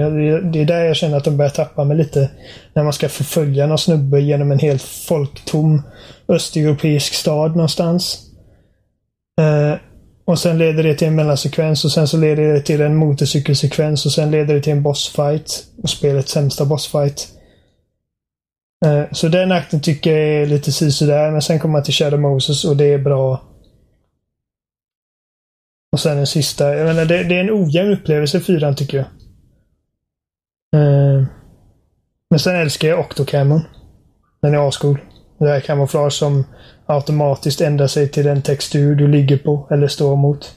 [0.52, 2.30] Det, är där jag känner att de börjar tappa mig lite.
[2.74, 5.82] När man ska förfölja någon snubbe genom en helt folktom
[6.28, 8.20] östeuropeisk stad någonstans.
[9.40, 9.78] Eh,
[10.26, 14.06] och sen leder det till en mellansekvens och sen så leder det till en motorcykelsekvens
[14.06, 15.66] och sen leder det till en bossfight.
[15.84, 17.28] Och spelets sämsta bossfight.
[18.86, 22.20] Eh, så den akten tycker jag är lite sisådär, men sen kommer man till Shadow
[22.20, 23.42] Moses och det är bra.
[25.92, 26.76] Och sen den sista.
[26.76, 29.08] Jag menar, det, det är en ojämn upplevelse, fyran tycker jag.
[30.82, 31.24] Eh,
[32.30, 33.62] men sen älskar jag Octocamon.
[34.42, 35.00] Den är ascool.
[35.46, 36.44] Det här kamouflage som
[36.86, 40.56] automatiskt ändrar sig till den textur du ligger på eller står mot.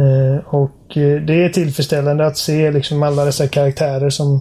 [0.00, 4.40] Eh, och eh, det är tillfredsställande att se liksom alla dessa karaktärer som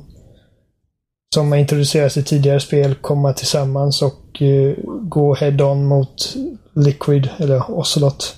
[1.36, 6.36] som har introducerats i tidigare spel komma tillsammans och eh, gå head-on mot
[6.76, 8.36] Liquid, eller Ocelot,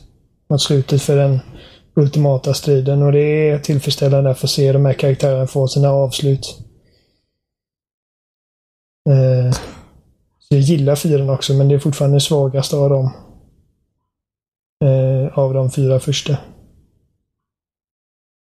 [0.50, 1.40] mot slutet för den
[1.96, 3.02] ultimata striden.
[3.02, 6.60] Och det är tillfredsställande att få se de här karaktärerna få sina avslut.
[10.50, 13.12] Jag gillar fyran också, men det är fortfarande den svagaste av dem.
[14.84, 16.38] Eh, av de fyra första.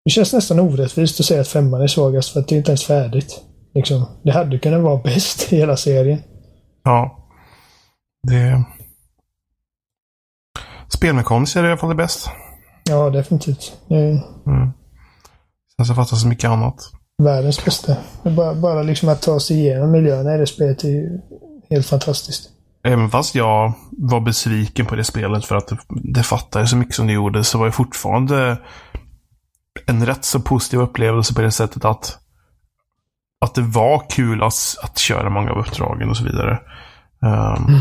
[0.05, 2.71] Det känns nästan orättvist att säga att femman är svagast för att det är inte
[2.71, 3.41] ens färdigt.
[3.73, 6.19] Liksom, det hade kunnat vara bäst i hela serien.
[6.83, 7.29] Ja.
[8.27, 8.63] Det...
[10.89, 12.29] Spelmekaniskt är det i alla fall det bäst.
[12.89, 13.77] Ja, definitivt.
[13.87, 13.95] Det...
[13.95, 14.71] Mm.
[15.75, 16.91] Sen så fattas så mycket annat.
[17.23, 17.97] Världens bästa.
[18.23, 21.19] Bara, bara liksom att ta sig igenom miljöerna i det spelet är ju
[21.69, 22.49] helt fantastiskt.
[22.83, 27.07] Även fast jag var besviken på det spelet för att det, fattade så mycket som
[27.07, 28.57] det gjorde så var det fortfarande
[29.85, 32.19] en rätt så positiv upplevelse på det sättet att
[33.45, 34.53] att det var kul att,
[34.83, 36.59] att köra många av uppdragen och så vidare.
[37.21, 37.79] Um, mm.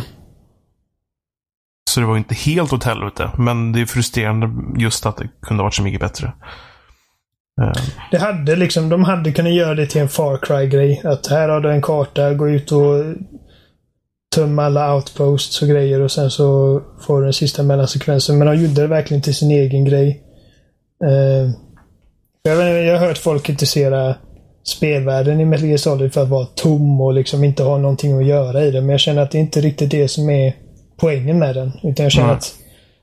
[1.90, 5.62] Så det var inte helt åt helvete, men det är frustrerande just att det kunde
[5.62, 6.32] varit så mycket bättre.
[7.62, 7.72] Um.
[8.10, 11.02] Det hade liksom, de hade kunnat göra det till en Far Cry-grej.
[11.04, 13.04] Att här har du en karta, gå ut och
[14.34, 18.38] tömma alla outposts och grejer och sen så får du den sista mellansekvensen.
[18.38, 20.22] Men de gjorde det verkligen till sin egen grej.
[21.04, 21.50] Uh,
[22.42, 24.14] jag, vet, jag har hört folk kritisera
[24.64, 28.26] spelvärlden i Metal Gear Solid för att vara tom och liksom inte ha någonting att
[28.26, 28.80] göra i det.
[28.80, 30.56] Men jag känner att det är inte riktigt det som är
[30.96, 31.72] poängen med den.
[31.82, 32.38] Utan jag känner mm.
[32.38, 32.54] att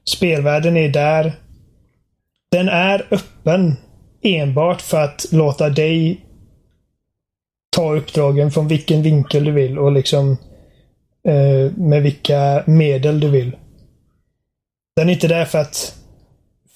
[0.09, 1.33] spelvärlden är där.
[2.51, 3.75] Den är öppen
[4.23, 6.25] enbart för att låta dig
[7.75, 10.37] ta uppdragen från vilken vinkel du vill och liksom
[11.27, 13.55] eh, med vilka medel du vill.
[14.95, 15.95] Den är inte där för att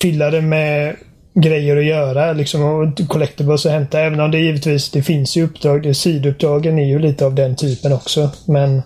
[0.02, 0.96] fylla det med
[1.36, 4.00] grejer att göra liksom och collectibles att hämta.
[4.00, 5.84] Även om det givetvis det finns ju uppdrag.
[5.84, 8.32] Det, sidouppdragen är ju lite av den typen också.
[8.48, 8.82] Men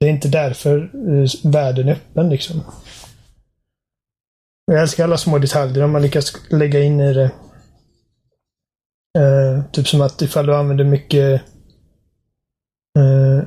[0.00, 2.60] det är inte därför uh, världen är öppen liksom.
[4.66, 7.30] Jag älskar alla små detaljer om man lyckas lägga in i det.
[9.18, 11.42] Uh, typ som att ifall du använder mycket
[12.98, 13.42] uh,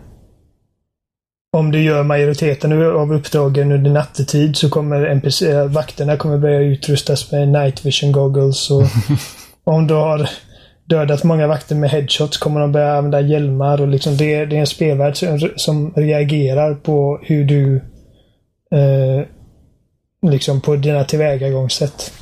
[1.55, 6.59] om du gör majoriteten av uppdragen under nattetid så kommer NPC, eh, vakterna kommer börja
[6.59, 8.71] utrustas med night vision goggles.
[8.71, 8.83] Och
[9.63, 10.29] om du har
[10.85, 13.81] dödat många vakter med headshots kommer de börja använda hjälmar.
[13.81, 17.75] Och liksom det, det är en spelvärld som, som reagerar på hur du
[18.71, 19.25] eh,
[20.31, 22.13] liksom på dina tillvägagångssätt.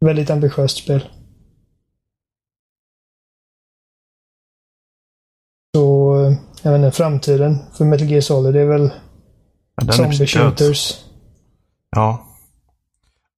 [0.00, 1.00] Väldigt ambitiöst spel.
[6.66, 8.90] Jag vet inte, framtiden för Metal Gear Solid det är väl
[9.86, 11.04] ja, zombie shooters.
[11.90, 12.26] Ja.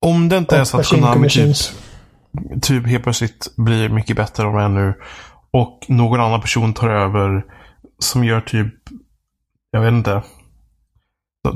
[0.00, 1.56] Om det inte och är så att Konami typ,
[2.62, 4.94] typ helt plötsligt blir mycket bättre än de nu.
[5.50, 7.44] Och någon annan person tar över
[7.98, 8.74] som gör typ,
[9.70, 10.22] jag vet inte.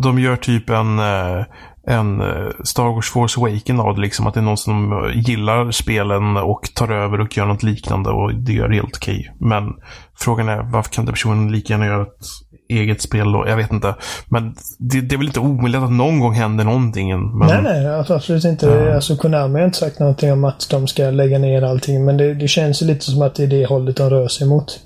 [0.02, 1.44] De gör typ en, eh,
[1.86, 4.00] en eh, Star Wars Force Awaken av det.
[4.00, 8.10] Liksom, att det är någon som gillar spelen och tar över och gör något liknande
[8.10, 9.34] och det gör helt okej.
[9.40, 9.72] Men
[10.18, 12.26] frågan är varför kan inte personen lika gärna göra ett
[12.68, 13.36] eget spel?
[13.36, 13.94] Och, jag vet inte.
[14.26, 17.38] Men det, det är väl inte omöjligt att någon gång händer någonting.
[17.38, 17.48] Men...
[17.48, 18.04] Nej, nej.
[18.08, 18.66] Absolut inte.
[18.66, 18.94] Ja.
[18.94, 22.04] Alltså, Konami har inte sagt någonting om att de ska lägga ner allting.
[22.04, 24.80] Men det, det känns lite som att det är det hållet de rör sig mot.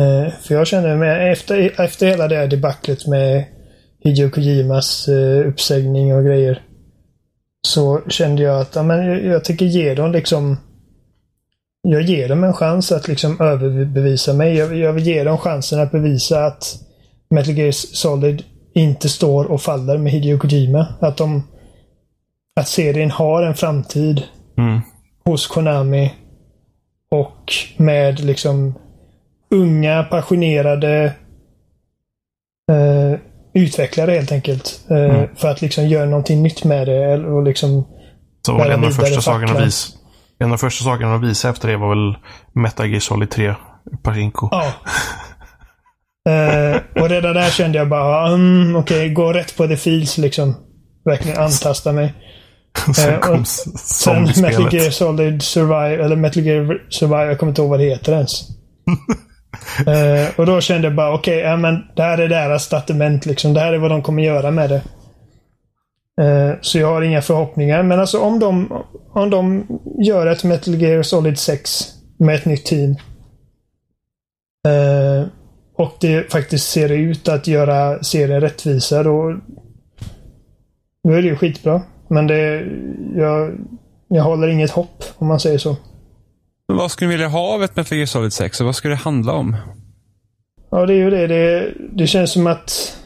[0.00, 3.44] Eh, för jag känner med efter, efter hela det här debaclet med
[4.06, 6.62] Hideo Kojimas uh, uppsägning och grejer.
[7.66, 10.56] Så kände jag att ja, men jag, jag tycker ge dem liksom
[11.88, 14.56] jag ger dem en chans att liksom överbevisa mig.
[14.56, 16.78] Jag, jag vill ge dem chansen att bevisa att
[17.30, 18.44] Metal Gear Solid
[18.74, 20.86] inte står och faller med Hideo Kojima.
[21.00, 21.42] Att de
[22.60, 24.22] att serien har en framtid
[24.58, 24.80] mm.
[25.24, 26.14] hos Konami.
[27.10, 28.74] Och med liksom
[29.50, 31.14] unga, passionerade
[32.72, 33.20] eh,
[33.56, 34.80] utvecklare helt enkelt.
[34.90, 35.28] Eh, mm.
[35.36, 37.16] För att liksom göra någonting nytt med det.
[37.16, 37.86] Och liksom
[38.46, 39.96] Så var det en av första sakerna vis,
[40.38, 42.16] En av första sakerna att visa efter det var väl
[42.52, 43.54] Metal Gear Solid 3
[44.02, 44.48] Pachinko.
[44.50, 44.72] Ja.
[46.32, 50.18] eh, och redan där kände jag bara, mm, okej, okay, gå rätt på the feels
[50.18, 50.54] liksom.
[51.04, 52.14] Verkligen antasta mig.
[52.96, 57.62] sen eh, kom Sen Metal Gear Solid Survive, eller Metal Gear Survive, jag kommer inte
[57.62, 58.48] ihåg vad det heter ens.
[59.80, 63.26] Uh, och då kände jag bara okej, okay, ja, men det här är deras statement
[63.26, 63.54] liksom.
[63.54, 64.82] Det här är vad de kommer göra med det.
[66.22, 67.82] Uh, så jag har inga förhoppningar.
[67.82, 68.82] Men alltså om de,
[69.12, 69.66] om de
[69.98, 71.84] gör ett Metal Gear Solid 6
[72.18, 72.90] med ett nytt team.
[74.68, 75.26] Uh,
[75.76, 79.40] och det faktiskt ser ut att göra serien rättvisa då.
[81.04, 81.82] Då är det ju skitbra.
[82.08, 82.66] Men det,
[83.16, 83.58] jag,
[84.08, 85.76] jag håller inget hopp om man säger så.
[86.68, 88.94] Men vad skulle du vilja ha av ett Metal Gear Solid 6 och vad skulle
[88.94, 89.56] det handla om?
[90.70, 91.26] Ja, det är ju det.
[91.26, 92.96] Det, det känns som att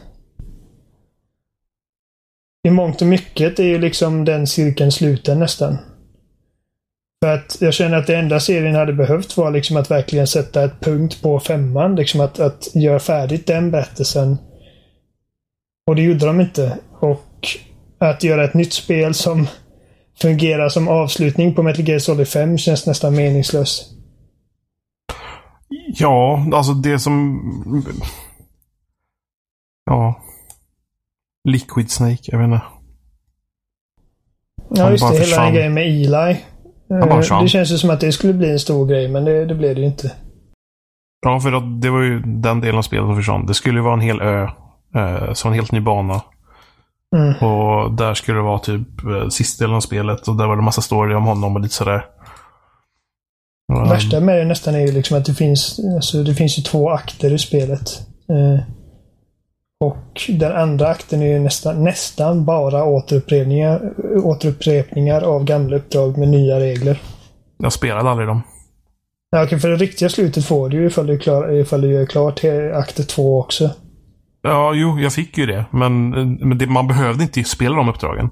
[2.67, 5.77] i mångt och mycket är ju liksom den cirkeln sluten nästan.
[7.23, 10.63] För att jag känner att det enda serien hade behövt var liksom att verkligen sätta
[10.63, 11.95] ett punkt på femman.
[11.95, 14.37] Liksom att, att göra färdigt den berättelsen.
[15.87, 16.77] Och det gjorde de inte.
[16.99, 17.47] Och
[17.97, 19.47] att göra ett nytt spel som
[20.21, 23.89] fungerar som avslutning på Metal Gear Solid 5 känns nästan meningslös.
[25.93, 27.41] Ja, alltså det som...
[29.85, 30.21] Ja.
[31.49, 32.61] Liquid Snake, jag vet inte.
[34.69, 35.19] Ja, just det.
[35.19, 36.37] Hela den grejen med Eli.
[36.91, 37.41] Eh.
[37.41, 39.75] Det känns ju som att det skulle bli en stor grej, men det, det blev
[39.75, 40.11] det ju inte.
[41.21, 43.45] Ja, för att det var ju den delen av spelet som försvann.
[43.45, 44.47] Det skulle ju vara en hel ö.
[44.95, 46.21] Eh, så en helt ny bana.
[47.15, 47.33] Mm.
[47.35, 50.27] Och där skulle det vara typ eh, sista delen av spelet.
[50.27, 52.05] Och där var det massa story om honom och lite sådär.
[53.67, 56.59] Det Um, värsta med det nästan är ju liksom att det finns, alltså det finns
[56.59, 58.01] ju två akter i spelet.
[58.29, 58.63] Eh,
[59.79, 63.93] och den andra akten är ju nästan, nästan bara återupprepningar,
[64.23, 67.01] återupprepningar av gamla uppdrag med nya regler.
[67.57, 68.41] Jag spelade aldrig dem.
[69.31, 72.05] Ja, okej, för det riktiga slutet får du ju ifall du, klar, ifall du gör
[72.05, 72.43] klart
[72.73, 73.69] akt två också.
[74.41, 75.65] Ja, jo, jag fick ju det.
[75.71, 78.29] Men, men det, man behövde inte spela de uppdragen.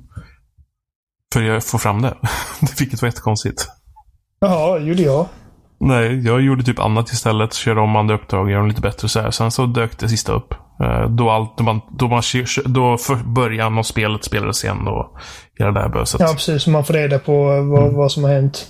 [1.33, 2.17] För att få fram det.
[2.79, 3.67] Vilket var jättekonstigt.
[4.39, 5.25] Jaha, gjorde jag.
[5.79, 7.53] Nej, jag gjorde typ annat istället.
[7.53, 9.31] Körde om andra uppdrag, gör dem lite bättre så här.
[9.31, 10.53] Sen så dök det sista upp.
[10.83, 12.21] Eh, Då, allt, då, man, då, man,
[12.65, 15.17] då början av spelet spelades igen och
[15.59, 16.21] hela det här böset.
[16.21, 16.67] Ja, precis.
[16.67, 18.67] Man får reda på vad, vad som har hänt.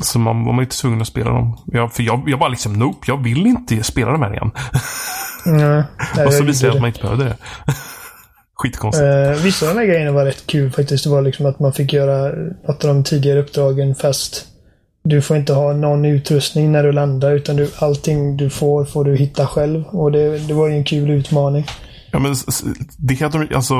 [0.00, 1.58] Så man var man inte tvungen att spela dem.
[1.66, 4.50] Jag, för jag, jag bara liksom, nope, jag vill inte spela dem här igen.
[5.46, 5.82] Nej,
[6.16, 7.36] nej, och så visade jag att man inte behövde det.
[8.54, 9.04] Skitkonstigt.
[9.04, 11.04] Eh, vissa av de här grejerna var rätt kul faktiskt.
[11.04, 12.32] Det var liksom att man fick göra
[12.66, 14.46] något av de tidigare uppdragen fast
[15.04, 19.04] du får inte ha någon utrustning när du landar utan du, allting du får får
[19.04, 19.84] du hitta själv.
[19.86, 21.66] Och det, det var ju en kul utmaning.
[22.14, 22.34] Ja, men
[22.98, 23.74] det, hade, de- alltså,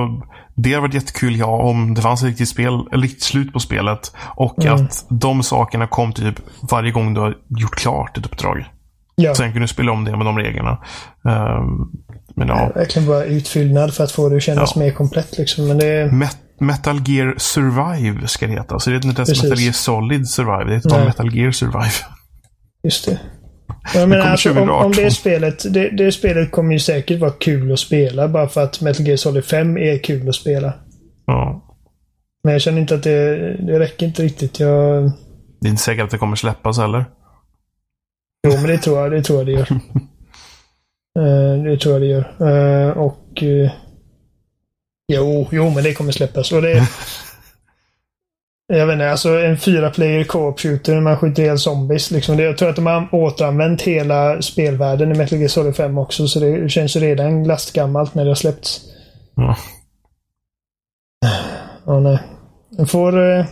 [0.57, 3.61] det hade varit jättekul ja, om det fanns ett riktigt, spel, ett riktigt slut på
[3.61, 4.13] spelet.
[4.37, 4.75] Och Mm.
[4.75, 6.35] att de sakerna kom typ
[6.71, 8.65] varje gång du har gjort klart ett uppdrag.
[9.17, 10.71] Ja, Sen kunde du spela om det med de reglerna.
[11.29, 11.89] Ehm,
[12.37, 14.81] men ja, verkligen bara utfyllnad för att få det att kännas Ja.
[14.83, 15.69] mer komplett liksom.
[15.69, 16.13] Men det...
[16.13, 18.79] Met Metal Gear Survive ska det heta.
[18.79, 19.43] Så det heter inte ens.
[19.43, 20.65] Metal Gear Solid Survive.
[20.65, 21.05] Det heter.
[21.05, 21.93] Metal Gear Survive.
[22.85, 23.21] Just det.
[23.95, 24.87] Jag menar, alltså, om, 2018.
[24.87, 28.63] om det spelet, det, det spelet kommer ju säkert vara kul att spela bara för
[28.63, 30.73] att Metal Gear Solid 5 är kul att spela.
[31.27, 31.61] Ja.
[32.45, 33.37] Men jag känner inte att det,
[33.67, 34.61] det räcker inte riktigt.
[34.61, 35.03] Jag,
[35.61, 37.05] Det är inte säkert att det kommer släppas heller.
[38.47, 39.69] jo, men det tror jag det, tror jag det gör.
[41.19, 42.89] Eh, det tror jag det gör.
[42.89, 43.43] Eh, och...
[43.43, 43.71] eh,
[45.13, 46.53] jo, jo, men det kommer släppas.
[46.53, 46.89] Och det,
[48.67, 52.11] jag vet inte, alltså en fyra player co-op shooter man skjuter ihjäl zombies.
[52.11, 52.39] Liksom.
[52.39, 56.29] Jag tror att de har återanvänt hela spelvärlden i Metal Gear Solid 5 också.
[56.29, 58.81] Så det känns redan lastgammalt när det har släppts.
[59.35, 59.57] Ja.
[61.87, 62.19] Ja, nej.
[62.79, 63.23] Vi får...
[63.23, 63.47] Eh,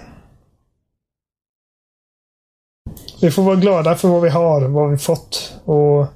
[3.20, 5.54] vi får vara glada för vad vi har, vad vi fått.
[5.64, 6.06] Och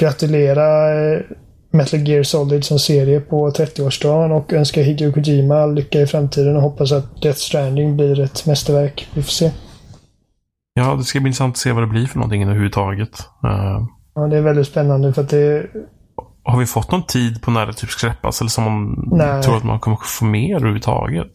[0.00, 1.20] gratulera eh,
[1.70, 6.56] Metal Gear Solid som serie på 30-årsdagen och önska Hideo Kojima all lycka i framtiden
[6.56, 9.08] och hoppas att Death Stranding blir ett mästerverk.
[9.14, 9.50] Vi får se.
[10.74, 13.18] Ja, det ska bli intressant att se vad det blir för någonting överhuvudtaget.
[13.44, 13.88] Uh,
[14.18, 15.66] Ja, det är väldigt spännande för att det...
[16.42, 18.40] har vi fått någon tid på när det typ ska släppas?
[18.40, 19.42] Eller som man Nej.
[19.42, 21.30] tror att man kommer få mer överhuvudtaget?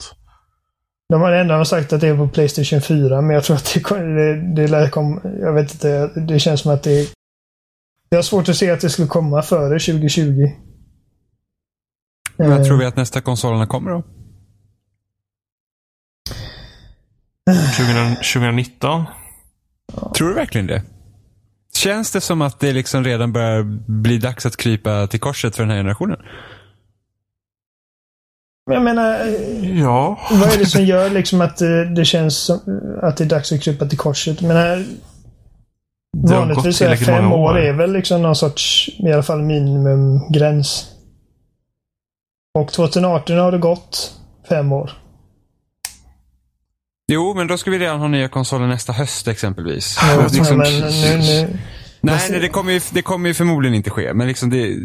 [1.10, 4.36] De har ändå sagt att det är på Playstation 4, men jag tror att det,
[4.56, 6.08] det, det kom, Jag vet inte.
[6.16, 7.08] Det känns som att det...
[8.14, 10.52] Jag har svårt att se att det skulle komma före 2020.
[12.38, 14.04] När Eh, tror vi att nästa konsolerna kommer då?
[17.78, 19.04] 20, 2019?
[20.16, 20.84] Tror du verkligen det?
[21.76, 23.64] Känns det som att det liksom redan börjar
[24.02, 26.20] bli dags att krypa till korset för den här generationen?
[28.72, 30.20] Jag menar, eh, Ja.
[30.32, 32.60] vad är det som gör liksom att det, det känns som
[33.02, 34.42] att det är dags att krypa till korset?
[34.42, 34.86] Men här,
[36.18, 40.86] Det vanligtvis är fem många år är väl liksom någon sorts, i alla fall minimumgräns.
[42.60, 44.14] Och 2018 har det gått
[44.50, 44.92] fem år.
[47.12, 50.00] Jo, men då ska vi redan ha nya konsoler nästa höst exempelvis.
[50.16, 51.60] Jo, Liksom- men nu, nu,
[52.02, 54.14] Nej, nej det, kommer ju, det kommer ju förmodligen inte ske.
[54.14, 54.78] Men liksom det...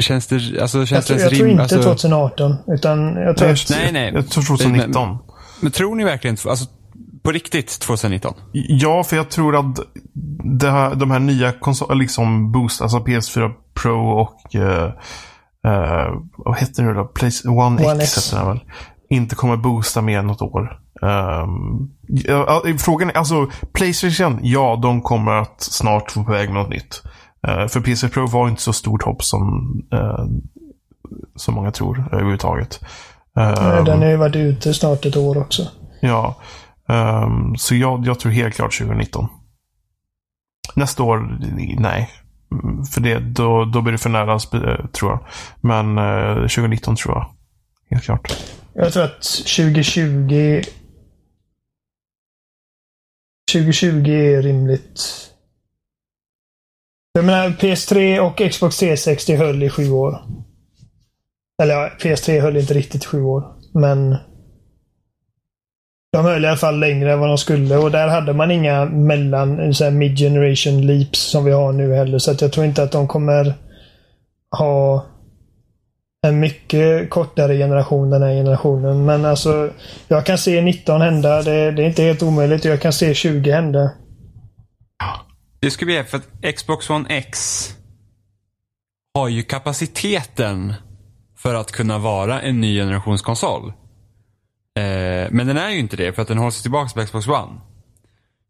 [0.00, 0.60] Känns det...
[0.60, 2.56] Alltså, jag, känns tror- det jag tror rim, inte alltså, 2018.
[2.66, 3.70] Utan jag tror att...
[3.70, 4.12] Nej, nej.
[4.14, 5.18] Jag tror 2019.
[5.60, 6.36] Men tror ni verkligen...
[6.48, 6.66] Alltså,
[7.22, 8.34] på riktigt 2019?
[8.52, 9.80] Ja, för jag tror att
[10.60, 13.52] det här, de här nya konsolerna, liksom Boost, alltså PS4
[13.82, 14.62] Pro och uh,
[15.66, 17.04] uh, vad heter det nu då?
[17.04, 17.60] Place, One,
[17.90, 18.32] One X, X.
[18.32, 18.60] heter det väl.
[19.10, 20.78] Inte kommer boosta mer än något år.
[21.02, 26.62] Um, ja, frågan är, alltså Playstation, ja de kommer att snart få på väg med
[26.62, 27.02] något nytt.
[27.48, 30.24] Uh, för PS4 Pro var inte så stort hopp som, uh,
[31.36, 32.80] som många tror överhuvudtaget.
[33.38, 35.62] eh, Um, Den har ju varit ute snart ett år också.
[36.00, 36.36] Ja.
[36.90, 39.28] Um, så jag, jag tror helt klart 2019.
[40.74, 41.38] Nästa år,
[41.80, 42.10] nej.
[42.94, 45.26] För det, då, då blir det för nära, eh, tror jag.
[45.60, 47.34] Men eh, 2019 tror jag.
[47.90, 48.36] Helt klart.
[48.74, 50.62] Jag tror att 2020...
[53.52, 55.00] 2020 är rimligt.
[57.12, 60.22] Jag menar, PS3 och Xbox 360 höll i sju år.
[61.62, 63.44] Eller ja, PS3 höll inte riktigt i sju år.
[63.74, 64.16] Men
[66.12, 68.84] de höll i alla fall längre än vad de skulle och där hade man inga
[68.84, 72.18] mellan mid-generation leaps som vi har nu heller.
[72.18, 73.54] Så att jag tror inte att de kommer
[74.58, 75.06] ha
[76.26, 79.04] en mycket kortare generation den här generationen.
[79.04, 79.70] Men alltså,
[80.08, 81.42] jag kan se 19 hända.
[81.42, 82.64] Det, det är inte helt omöjligt.
[82.64, 83.90] Jag kan se 20 hända.
[85.60, 87.68] Det skulle bli för att Xbox One X
[89.14, 90.74] har ju kapaciteten
[91.36, 93.72] för att kunna vara en ny generations konsol.
[94.78, 97.60] Eh, men den är ju inte det för att den hålls tillbaka på Xbox One.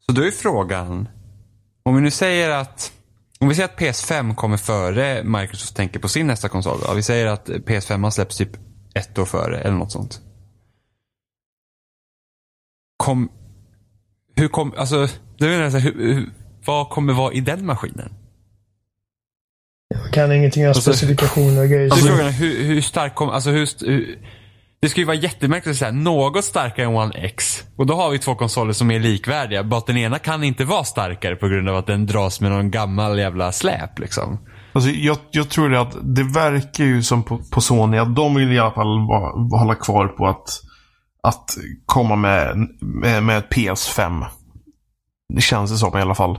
[0.06, 1.08] Så då är frågan,
[1.82, 2.92] om vi nu säger att
[3.40, 6.80] om vi säger att PS5 kommer före Microsoft tänker på sin nästa konsol.
[6.86, 6.94] Då.
[6.94, 8.50] Vi säger att PS5 släpps typ
[8.94, 10.20] ett år före eller något sånt.
[12.96, 13.30] Kom,
[14.36, 15.08] hur kom, alltså,
[15.38, 16.30] det är hur, hur,
[16.64, 18.12] vad kommer vara i den maskinen?
[19.88, 21.90] Jag kan ingenting om alltså, specifikationer och grejer.
[21.90, 24.18] Alltså, frågan är hur, hur stark kommer, alltså hur, hur
[24.82, 27.64] det skulle ju vara jättemärkligt att säga något starkare än One X.
[27.76, 29.64] Och då har vi två konsoler som är likvärdiga.
[29.64, 32.50] Bara att den ena kan inte vara starkare på grund av att den dras med
[32.50, 34.38] någon gammal jävla släp liksom.
[34.72, 38.52] Alltså, jag, jag tror att det verkar ju som på, på Sony att de vill
[38.52, 40.48] i alla fall va, hålla kvar på att,
[41.22, 41.50] att
[41.86, 44.24] komma med, med, med ett PS5.
[45.34, 46.38] Det känns det som i alla fall.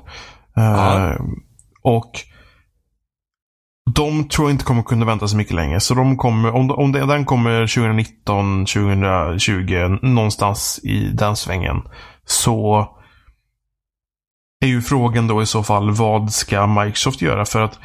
[0.58, 1.22] Uh,
[1.84, 2.12] och
[3.96, 5.80] de tror jag inte kommer kunna vänta så mycket längre.
[5.80, 11.82] Så de kommer, om, om den kommer 2019, 2020, någonstans i den svängen.
[12.26, 12.88] Så
[14.62, 17.46] är ju frågan då i så fall vad ska Microsoft göra?
[17.46, 17.80] För att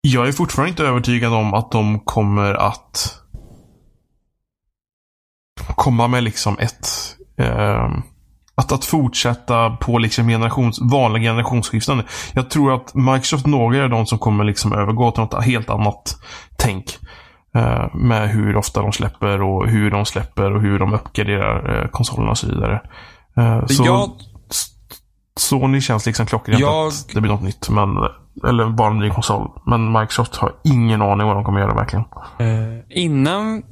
[0.00, 3.22] jag är fortfarande inte övertygad om att de kommer att
[5.74, 6.88] komma med liksom ett
[7.38, 7.90] eh,
[8.56, 12.02] att, att fortsätta på liksom generations, vanliga generationsskiften.
[12.32, 16.16] Jag tror att Microsoft några är de som kommer liksom övergå till något helt annat
[16.56, 16.98] tänk.
[17.54, 21.88] Eh, med hur ofta de släpper och hur de släpper och hur de uppgraderar eh,
[21.88, 22.80] konsolerna och så vidare.
[23.36, 24.10] Eh, så jag...
[25.38, 26.86] Sony känns liksom klockrent jag...
[26.86, 27.68] att det blir något nytt.
[27.68, 27.88] Men,
[28.48, 29.50] eller bara en ny konsol.
[29.66, 32.04] Men Microsoft har ingen aning vad de kommer göra verkligen.
[32.38, 33.62] Eh, innan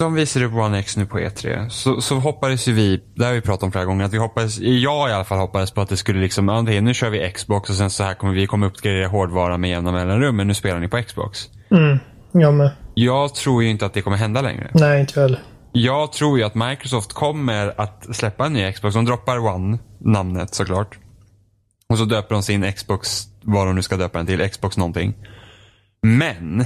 [0.00, 3.32] de visade upp One X nu på E3 så, så hoppades ju vi, det har
[3.32, 5.88] vi pratat om flera gånger, att vi hoppades, jag i alla fall hoppades på att
[5.88, 8.66] det skulle liksom, ja, nu kör vi Xbox och sen så här kommer vi kommer
[8.66, 11.48] uppgradera hårdvara med jämna mellanrum, men nu spelar ni på Xbox.
[11.70, 11.98] Mm,
[12.32, 12.70] jag med.
[12.94, 14.70] Jag tror ju inte att det kommer hända längre.
[14.74, 15.38] Nej, inte väl.
[15.72, 18.94] Jag tror ju att Microsoft kommer att släppa en ny Xbox.
[18.94, 20.98] De droppar One, namnet såklart.
[21.88, 25.14] Och så döper de sin Xbox, vad de nu ska döpa den till, Xbox någonting.
[26.02, 26.64] Men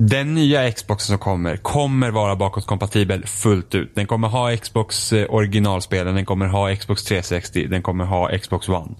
[0.00, 3.94] den nya Xboxen som kommer, kommer vara bakåtkompatibel fullt ut.
[3.94, 8.68] Den kommer ha Xbox eh, originalspelen, den kommer ha Xbox 360, den kommer ha Xbox
[8.68, 8.94] One.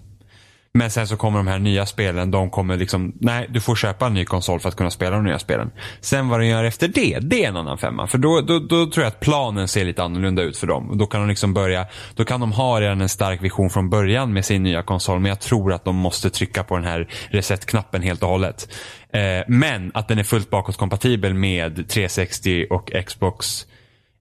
[0.72, 4.06] Men sen så kommer de här nya spelen, de kommer liksom, nej du får köpa
[4.06, 5.70] en ny konsol för att kunna spela de nya spelen.
[6.00, 8.06] Sen vad de gör efter det, det är en annan femma.
[8.06, 10.98] För då, då, då tror jag att planen ser lite annorlunda ut för dem.
[10.98, 14.32] Då kan de liksom börja, då kan de ha redan en stark vision från början
[14.32, 15.20] med sin nya konsol.
[15.20, 18.68] Men jag tror att de måste trycka på den här reset-knappen helt och hållet.
[19.12, 23.66] Eh, men att den är fullt bakåtkompatibel med 360 och Xbox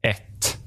[0.01, 0.57] 1.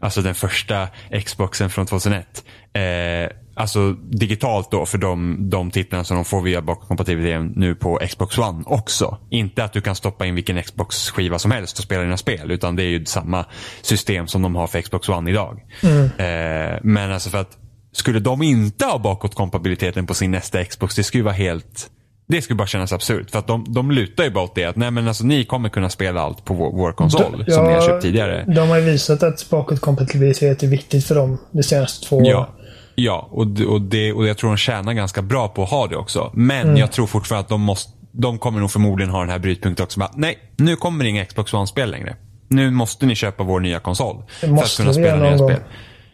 [0.00, 0.88] Alltså den första
[1.24, 2.44] Xboxen från 2001.
[2.72, 8.00] Eh, Alltså digitalt då för de, de titlarna som de får via bakåtkompatibilitet nu på
[8.08, 9.18] Xbox One också.
[9.30, 12.50] Inte att du kan stoppa in vilken Xbox-skiva som helst och spela dina spel.
[12.50, 13.44] Utan det är ju samma
[13.82, 15.60] system som de har för Xbox One idag.
[15.82, 16.04] Mm.
[16.04, 17.58] Eh, men alltså för att
[17.92, 21.90] skulle de inte ha bakåtkompatibiliteten på sin nästa Xbox, det skulle vara helt
[22.26, 23.30] det skulle bara kännas absurt.
[23.30, 24.64] För att de, de lutar ju bara åt det.
[24.64, 27.44] Att nej men alltså ni kommer kunna spela allt på vår, vår konsol.
[27.46, 28.44] Ja, som ni har köpt tidigare.
[28.54, 32.46] De har ju visat att bakåtkompatibilitet är viktigt för dem de senaste två åren.
[32.94, 33.28] Ja.
[33.30, 36.30] Och, och, det, och jag tror de tjänar ganska bra på att ha det också.
[36.34, 36.76] Men mm.
[36.76, 40.00] jag tror fortfarande att de måste de kommer nog förmodligen ha den här brytpunkten också.
[40.00, 42.16] Bara, nej, nu kommer det inga Xbox One-spel längre.
[42.48, 44.22] Nu måste ni köpa vår nya konsol.
[44.40, 45.60] För att kunna spela nya spel.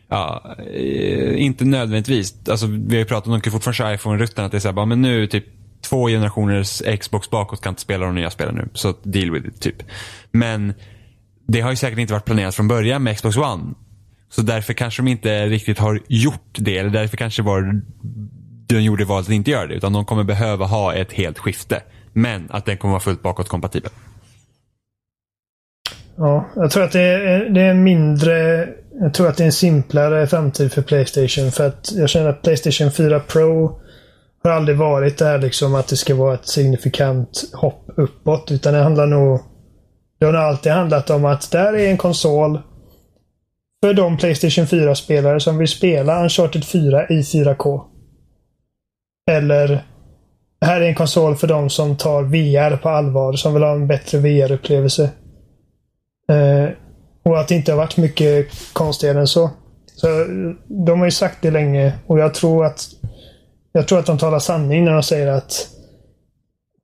[0.09, 2.49] Ja, eh, inte nödvändigtvis.
[2.49, 4.69] Alltså, vi har ju pratat om, de kan fortfarande köra iPhone-rutten, att det är så
[4.69, 5.45] här, bara, men nu typ
[5.81, 8.69] två generationers Xbox bakåt kan inte spela de nya spelen nu.
[8.75, 9.83] Så deal with it, typ.
[10.31, 10.75] Men
[11.47, 13.75] det har ju säkert inte varit planerat från början med Xbox One.
[14.31, 16.79] Så därför kanske de inte riktigt har gjort det.
[16.79, 17.81] Eller därför kanske var
[18.67, 19.75] de gjorde valet att inte göra det.
[19.75, 21.83] Utan de kommer behöva ha ett helt skifte.
[22.13, 23.91] Men att den kommer vara fullt bakåtkompatibel.
[26.17, 28.69] Ja, jag tror att det är, det är mindre...
[29.01, 31.53] Jag tror att det är en simplare framtid för Playstation.
[31.53, 33.81] För att jag känner att Playstation 4 Pro
[34.43, 38.51] har aldrig varit det här liksom att det ska vara ett signifikant hopp uppåt.
[38.51, 39.41] Utan det handlar nog...
[40.19, 42.59] Det har nog alltid handlat om att där är en konsol
[43.85, 47.85] för de Playstation 4-spelare som vill spela Uncharted 4 i 4K.
[49.31, 49.85] Eller
[50.61, 53.87] här är en konsol för de som tar VR på allvar, som vill ha en
[53.87, 55.11] bättre VR-upplevelse.
[56.29, 56.69] Eh,
[57.23, 59.51] Och att det inte har varit mycket konstigare än så.
[59.95, 60.07] Så
[60.87, 62.81] de har ju sagt det länge och jag tror att
[63.73, 65.69] jag tror att de talar sanning när de säger att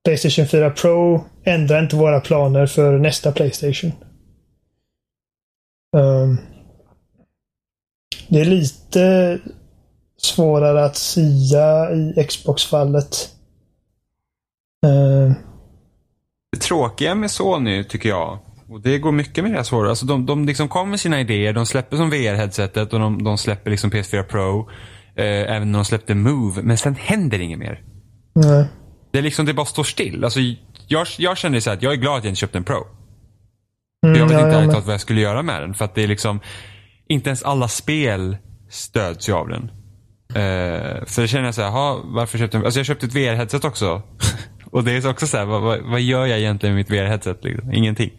[0.03, 3.91] Playstation 4 Pro ändrar inte våra planer för nästa Playstation.
[5.97, 6.37] Um,
[8.27, 9.39] det är lite
[10.17, 13.29] svårare att sia i Xbox-fallet.
[14.85, 15.33] Uh,
[16.51, 19.89] det tråkiga med Sony tycker jag, och det går mycket med det svårare.
[19.89, 23.37] Alltså de, de liksom kommer med sina idéer, de släpper som VR-headsetet och de, de,
[23.37, 24.69] släpper liksom PS4 Pro.
[25.15, 27.81] Eh, även när de släppte Move, men sen händer inget mer.
[28.33, 28.65] nej.
[29.11, 30.23] Det är liksom, det bara står still.
[30.23, 30.39] Alltså,
[30.87, 32.87] jag, jag känner så att jag är glad att jag inte köpte en Pro.
[34.05, 35.73] Mm, jag vet ja, inte ja, men- vad jag skulle göra med den.
[35.73, 36.39] För att det är liksom,
[37.07, 38.37] inte ens alla spel
[38.69, 39.71] stöds ju av den.
[40.29, 43.65] Uh, för det känner jag så här, varför köpte jag, alltså jag köpte ett VR-headset
[43.65, 44.01] också.
[44.71, 47.37] Och det är också så här, vad, vad, vad gör jag egentligen med mitt VR-headset?
[47.41, 47.73] Liksom?
[47.73, 48.11] Ingenting.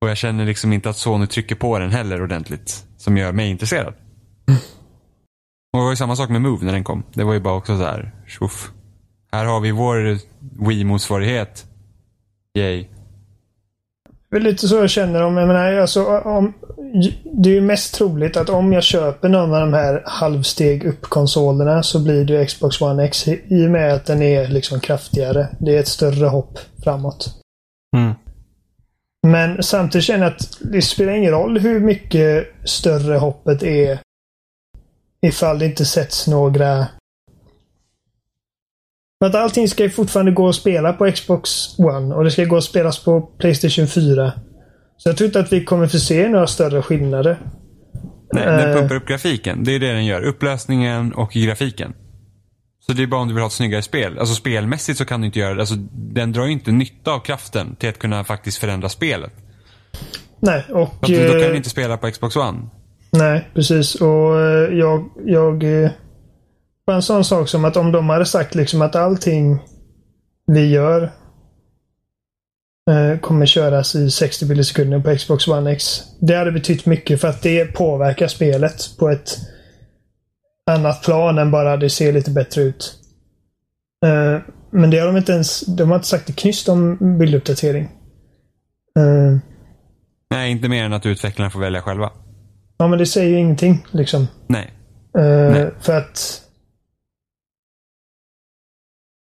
[0.00, 2.86] Och jag känner liksom inte att Sony trycker på den heller ordentligt.
[2.96, 3.94] Som gör mig intresserad.
[5.72, 7.02] Och det var ju samma sak med Move när den kom.
[7.14, 8.70] Det var ju bara också så här, tjoff.
[9.32, 11.66] Här har vi vår Wii-motsvarighet.
[12.58, 12.86] Yay.
[14.30, 16.52] Det är lite så jag känner om, jag menar, alltså, om,
[17.24, 21.82] det är ju mest troligt att om jag köper någon av de här halvsteg upp-konsolerna
[21.82, 25.48] så blir det Xbox One X i i och med att den är liksom kraftigare.
[25.60, 27.42] Det är ett större hopp framåt.
[27.96, 28.14] Mm.
[29.26, 33.98] Men samtidigt känner jag att det spelar ingen roll hur mycket större hoppet är
[35.26, 36.86] ifall det inte sätts några...
[39.22, 42.44] För att allting ska ju fortfarande gå att spela på Xbox One och det ska
[42.44, 44.32] gå att spelas på Playstation 4.
[45.02, 47.38] Så jag tror inte att vi kommer få se några större skillnader.
[48.32, 48.76] Nej, den Eh.
[48.76, 49.64] pumpar upp grafiken.
[49.64, 50.22] Det är det den gör.
[50.22, 51.92] Upplösningen och grafiken.
[52.86, 54.18] Så det är bara om du vill ha ett snyggare spel.
[54.18, 55.60] Alltså spelmässigt så kan du inte göra det.
[55.60, 59.32] Alltså, den drar ju inte nytta av kraften till att kunna faktiskt förändra spelet.
[60.40, 60.82] Nej, och...
[60.82, 62.58] Att då kan eh, du inte spela på Xbox One.
[63.10, 63.94] Nej, precis.
[63.94, 65.10] Och eh, jag...
[65.24, 65.90] jag eh,
[66.86, 69.58] bara en sån sak som att om de hade sagt liksom att allting
[70.46, 71.10] vi gör eh,
[73.20, 76.02] kommer köras i 60 bilder sekunden på Xbox One X.
[76.20, 79.38] Det hade betytt mycket för att det påverkar spelet på ett
[80.70, 82.94] annat plan än bara det ser lite bättre ut.
[84.04, 85.60] Eh, men det har de inte ens...
[85.60, 87.84] De har inte sagt ett knyst om bilduppdatering.
[88.98, 89.38] Eh,
[90.30, 92.10] Nej, inte mer än att utvecklarna får välja själva.
[92.76, 94.26] ja, men det säger ju ingenting liksom.
[94.46, 94.72] Nej.
[95.18, 95.70] Eh, Nej.
[95.80, 96.42] För att...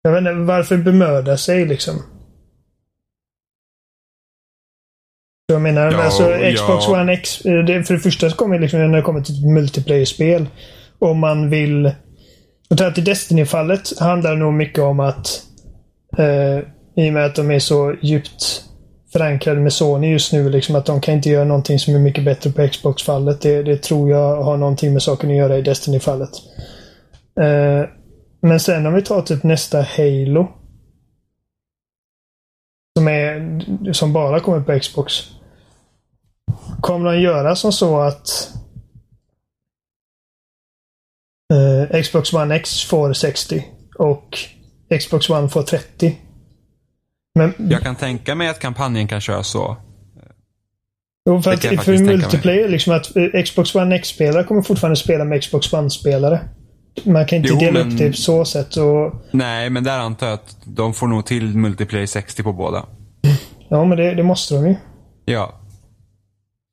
[0.02, 2.02] Jag vet inte, varför bemöda sig liksom?
[5.52, 6.52] Jag menar, Ja, alltså ja.
[6.54, 9.20] Xbox One X, eh, det, för det första så kommer det liksom när det kommer
[9.20, 10.46] till ett multiplayer-spel.
[10.98, 11.92] Om man vill...
[12.68, 15.42] Jag tror att i Destiny-fallet handlar det nog mycket om att
[16.18, 16.58] eh,
[17.04, 18.64] i och med att de är så djupt
[19.12, 22.24] förankrade med Sony just nu, liksom att de kan inte göra någonting som är mycket
[22.24, 23.40] bättre på Xbox-fallet.
[23.40, 26.30] Det, det tror jag har någonting med saken att göra i Destiny-fallet.
[27.40, 27.88] Eh,
[28.42, 30.48] men sen om vi tar typ nästa Halo.
[32.98, 35.14] Som, är, som bara kommer på Xbox.
[36.80, 38.50] Kommer de göra som så att
[41.92, 43.64] eh, Xbox One X får 60
[43.98, 44.38] och
[45.00, 46.18] Xbox One får 30?
[47.34, 49.76] Men, Jag kan tänka mig att kampanjen kan köra så.
[51.26, 52.02] Jo, för att för tänka mig.
[52.02, 56.40] multiplayer, liksom att eh, Xbox One X-spelare kommer fortfarande spela med Xbox One-spelare.
[57.04, 58.76] Man kan inte Jo, dela men- upp det på så sätt.
[58.76, 62.86] Och, Nej, men där antar jag att de får nog till multiplayer 60 på båda.
[63.68, 64.74] ja, men det, det måste de ju.
[65.24, 65.59] Ja.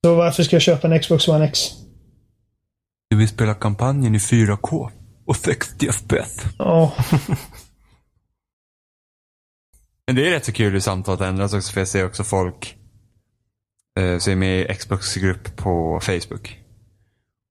[0.08, 1.60] Så varför ska jag köpa en Xbox One X?
[3.10, 4.92] Du vill spela kampanjen i 4K
[5.26, 6.44] och 60 FPS.
[6.58, 6.94] Ja,
[10.08, 12.76] Men det är rätt så kul hur samtalet ändras också för jag ser också folk
[14.00, 16.60] eh, som är med i Xbox-grupp på Facebook.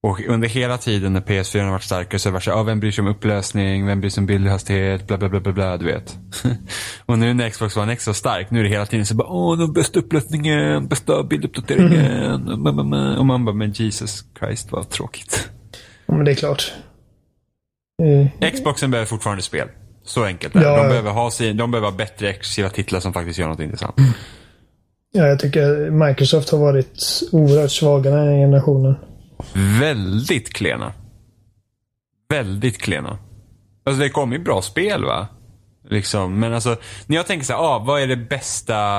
[0.06, 2.58] Och under hela tiden när PS4 har varit starkare så har det varit så här,
[2.58, 5.52] ah, vem bryr sig om upplösning, vem bryr sig om bildhastighet, bla bla bla bla
[5.52, 6.16] bla, du vet.
[7.06, 9.14] och nu när Xbox One X är så stark, nu är det hela tiden så
[9.14, 12.48] bara, åh, den bästa upplösningen, bästa bilduppdateringen.
[13.18, 15.50] Och man bara, men Jesus Christ vad tråkigt.
[16.06, 16.72] men det är klart.
[18.42, 19.68] Eh, Xboxen behöver fortfarande spel.
[20.04, 20.66] Så enkelt är det.
[20.66, 20.82] Ja.
[20.82, 23.94] De behöver ha, sin, de behöver ha bättre exklusiva titlar som faktiskt gör något intressant.
[25.12, 28.96] Ja, jag tycker Microsoft har varit oerhört svaga den här generationen.
[29.80, 30.92] Väldigt klena.
[32.28, 33.18] Väldigt klena.
[33.84, 35.26] Alltså det kommer ju bra spel va?
[35.88, 36.76] Liksom, men alltså
[37.06, 38.98] när jag tänker så här, ah, vad är det bästa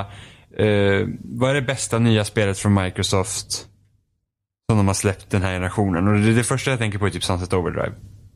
[0.57, 3.51] eh, vad är det bästa nya spelet från Microsoft
[4.69, 6.07] som de har släppt den här generationen?
[6.07, 7.93] Och det, det första jag tänker på är typ Sunset Overdrive.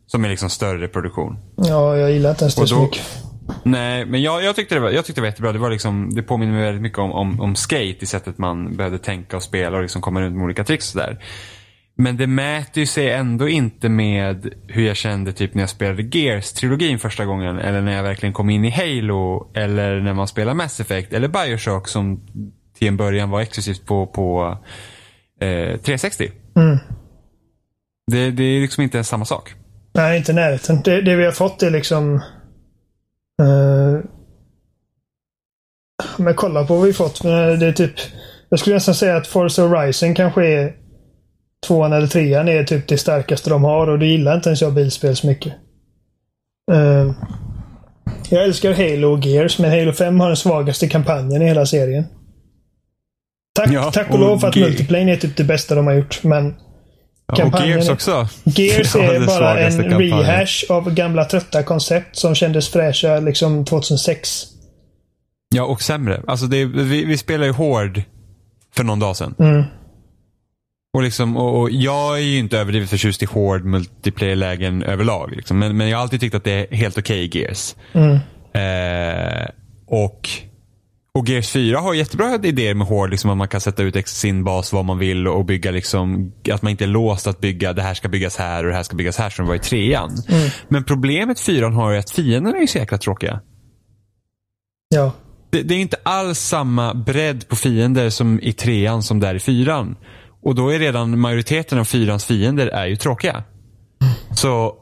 [0.08, 1.38] Som är liksom större produktion.
[1.56, 3.02] Ja, jag gillar inte ens det så mycket.
[3.64, 5.52] Nej, men jag, jag, tyckte det var, jag tyckte det var jättebra.
[5.52, 8.76] Det, var liksom, det påminner mig väldigt mycket om, om, om skate i sättet man
[8.76, 11.24] behövde tänka och spela och liksom komma runt med olika tricks och sådär.
[11.98, 16.02] Men det mäter ju sig ändå inte med hur jag kände typ när jag spelade
[16.04, 17.60] Gears-trilogin första gången.
[17.60, 19.52] Eller när jag verkligen kom in i Halo.
[19.54, 21.14] Eller när man spelar Mass Effect.
[21.14, 22.22] Eller Bioshock som
[22.78, 24.58] till en början var exklusivt på, på
[25.42, 26.32] eh, 360.
[26.56, 26.78] Mm.
[28.12, 29.54] Det, det är liksom inte ens samma sak.
[29.94, 30.82] Nej, inte närheten.
[30.84, 32.14] Det, det vi har fått är liksom...
[33.42, 34.00] Uh,
[36.18, 37.24] men kolla på vad vi fått.
[37.24, 37.94] Det är typ...
[38.50, 40.81] Jag skulle nästan säga att Forza Horizon kanske är
[41.68, 44.74] tvåan eller trean är typ det starkaste de har och det gillar inte ens jag
[44.74, 45.54] bilspel så mycket.
[46.72, 47.12] Uh,
[48.30, 52.06] jag älskar Halo och Gears, men Halo 5 har den svagaste kampanjen i hela serien.
[53.56, 55.88] Tack, Ja, tack och, och lov för att Ge- multiplayer är typ det bästa de
[55.88, 56.46] har gjort, men
[57.28, 58.28] Ja, och Kampanjen Gears är- också.
[58.44, 60.20] Gears är bara en kampanjen.
[60.20, 64.44] rehash av gamla trötta koncept som kändes fräscha liksom 2006.
[65.56, 66.22] Ja, och sämre.
[66.28, 68.02] Alltså det, vi, vi spelar ju hård
[68.76, 69.36] för någon dag sedan.
[69.40, 69.64] Mm.
[70.94, 75.32] Och, liksom, och, och jag är ju inte överdrivet förtjust i hård multiplayer-lägen överlag.
[75.36, 75.60] Liksom.
[75.60, 77.76] Men, men jag har alltid tyckt att det är helt okej i Gears.
[77.94, 78.20] Mm.
[78.54, 79.48] Eh,
[79.88, 80.30] och,
[81.20, 83.10] och Gears 4 har jättebra idéer med hård.
[83.10, 86.62] Liksom, att man kan sätta ut sin bas vad man vill och bygga liksom, att
[86.62, 88.96] man inte är låst att bygga det här ska byggas här och det här ska
[88.96, 90.12] byggas här som det var i trean.
[90.68, 93.42] Men problemet 4 har ju att fienderna är så jäkla tråkiga.
[94.96, 95.12] Ja.
[95.52, 99.40] Det, det är inte alls samma bredd på fiender som i trean som där i
[99.40, 99.96] fyran.
[100.42, 103.44] Och då är redan majoriteten av fyrans fiender är ju tråkiga.
[104.36, 104.76] Så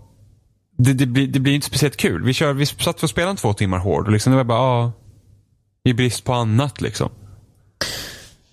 [0.77, 2.23] det, det, blir, det blir inte speciellt kul.
[2.23, 4.91] Vi, kör, vi satt och spelade två timmar hård och liksom det var bara, ah,
[5.83, 7.09] i brist på annat liksom.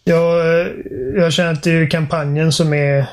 [0.04, 0.66] Jag, eh,
[1.16, 3.06] jag känner att det är kampanjen som är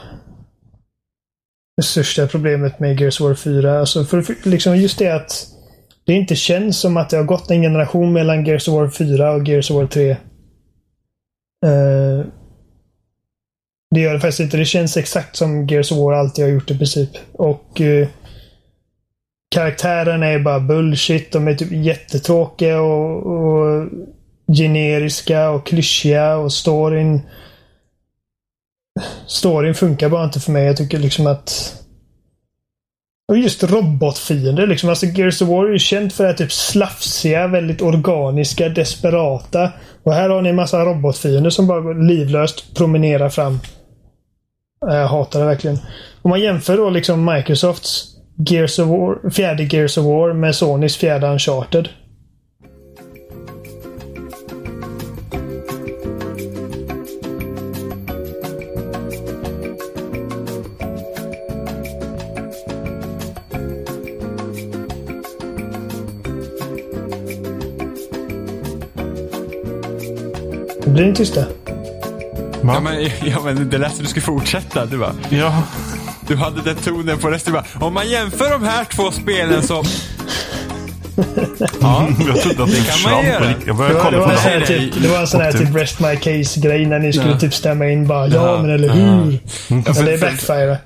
[1.78, 3.80] det största problemet med Gears War 4.
[3.80, 5.48] Alltså för, för, liksom just det att
[6.06, 9.48] det inte känns som att det har gått en generation mellan Gears War 4 och
[9.48, 10.12] Gears War 3.
[10.12, 12.26] Uh, eh,
[13.94, 14.58] det gör det faktiskt inte.
[14.58, 17.10] Det känns exakt som Gears of War alltid har gjort i princip.
[17.34, 18.08] Och eh,
[19.56, 21.32] karaktärerna är bara bullshit.
[21.32, 23.90] De är typ jättetråkiga och, och
[24.58, 27.22] generiska och klyschiga och storyn
[29.28, 30.66] Storyn funkar bara inte för mig.
[30.66, 31.80] Jag tycker liksom att
[33.28, 34.90] och just robotfiender liksom.
[34.90, 39.72] Alltså Gears of War är ju känt för att typ slafsiga, väldigt organiska, desperata.
[40.04, 43.60] Och här har ni en massa robotfiender som bara livlöst promenerar fram.
[44.88, 45.78] Jag hatar det verkligen.
[46.22, 50.98] Om man jämför då liksom Microsofts Gears of War, fjärde Gears of War med Sonys
[50.98, 51.90] fjärde Uncharted.
[70.86, 71.46] Blir ni tysta?
[72.64, 74.86] Ja men, ja, men det lät som du skulle fortsätta.
[74.86, 75.64] Du, bara, Ja.
[76.28, 77.54] du hade den tonen på resten.
[77.54, 79.84] Du bara, om man jämför de här två spelen så...
[81.82, 83.46] ja, Jag trodde att det Det kan man göra.
[83.46, 84.80] Jag Det började var, det kolla var, på här Nej, det.
[84.92, 87.40] typ, det var en sån här typ typ- rest my case-grej när ni skulle Ja.
[87.40, 88.62] typ stämma in bara ja, Ja.
[88.62, 89.32] men eller hur?
[89.68, 90.78] Ja, Men det backfire.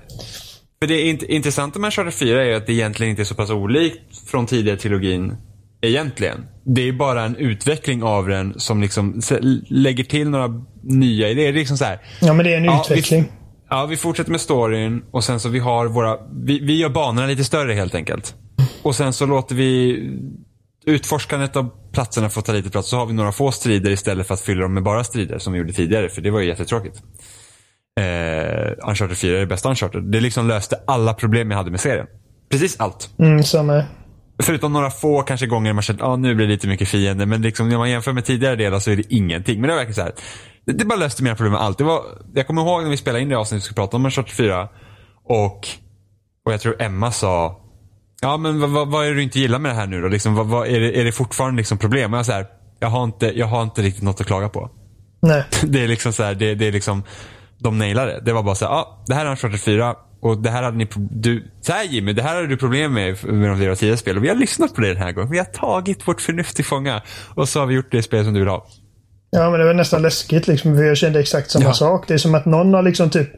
[0.82, 3.36] För det är int- intressanta med Uncharted 4 är att det egentligen inte är så
[3.36, 4.00] pass olikt
[4.32, 5.36] från tidigare trilogin.
[5.82, 6.46] Egentligen.
[6.66, 9.22] Det är bara en utveckling av den som liksom
[9.70, 10.48] lägger till några
[10.84, 11.52] nya idéer.
[11.52, 12.00] Det är liksom så här.
[12.22, 13.22] Ja, men det är en Ja, utveckling.
[13.24, 13.30] Vi,
[13.70, 17.28] ja, vi fortsätter med storyn och sen så vi har våra, vi, vi gör banorna
[17.28, 18.36] lite större helt enkelt.
[18.84, 20.00] Och sen så låter vi
[20.86, 22.90] utforskandet av platserna få ta lite plats.
[22.90, 25.54] Så har vi några få strider istället för att fylla dem med bara strider som
[25.54, 26.10] vi gjorde tidigare.
[26.10, 27.02] För det var ju jättetråkigt.
[28.00, 30.04] Eh, Uncharted 4 är det bästa Uncharted.
[30.04, 32.08] Det liksom löste alla problem jag hade med serien.
[32.50, 33.10] Precis allt.
[33.20, 33.84] Mm, samma.
[34.44, 37.26] Förutom några få kanske gånger man känner att ah, nu blir det lite mycket fiender.
[37.26, 39.62] Men liksom, när man jämför med tidigare delar så är det ingenting.
[39.62, 40.12] Men det var verkligen så här.
[40.66, 41.78] Det, det bara löste mina problem med allt.
[41.78, 44.06] Det var, jag kommer ihåg när vi spelade in det avsnittet vi skulle prata om
[44.06, 44.68] Uncharted 4.
[45.24, 45.68] Och,
[46.46, 47.64] och jag tror Emma sa
[48.22, 50.08] Ja men vad, vad, vad är det du inte gillar med det här nu då?
[50.08, 52.14] Liksom, vad, vad, är, det, är det fortfarande liksom problem?
[52.14, 52.46] Och jag, så här,
[52.80, 54.70] jag, har inte, jag har inte riktigt något att klaga på.
[55.22, 55.44] Nej.
[55.64, 57.04] Det är liksom så här, det, det är liksom,
[57.58, 58.22] de nailade det.
[58.22, 60.78] Det var bara så här, ja, det här är Uncharted 4 och det här hade
[60.78, 63.98] ni, du, så här Jimmy, det här hade du problem med med de fyra tio
[63.98, 65.32] spel och vi har lyssnat på det den här gången.
[65.32, 67.02] Vi har tagit vårt förnuft till fånga
[67.36, 68.66] och så har vi gjort det spel som du vill ha.
[69.30, 70.76] Ja, men det var nästan läskigt liksom.
[70.76, 71.74] För jag kände exakt samma Ja.
[71.74, 72.08] sak.
[72.08, 73.30] Det är som att någon har liksom typ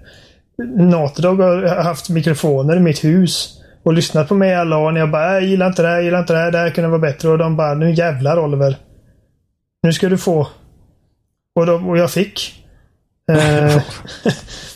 [0.77, 4.99] Naughty Dog har haft mikrofoner i mitt hus och lyssnat på mig alla år när
[4.99, 6.89] jag bara "Äh, jag gillar inte det här, gillar inte det här, det här kunde
[6.89, 7.29] vara bättre.
[7.29, 8.77] Och de bara nu jävlar Oliver.
[9.83, 10.47] Nu ska du få.
[11.55, 12.65] Och, de, och jag fick.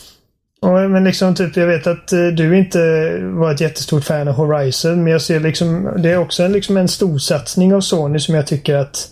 [0.64, 2.78] Eh, och, men liksom typ jag vet att eh, du inte
[3.22, 5.04] var ett jättestort fan av Horizon.
[5.04, 8.34] Men jag ser liksom, det är också en, liksom en stor satsning av Sony som
[8.34, 9.10] jag tycker att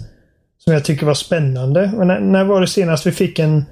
[0.59, 1.93] som jag tycker var spännande.
[1.97, 3.65] Och när, när var det senast vi fick en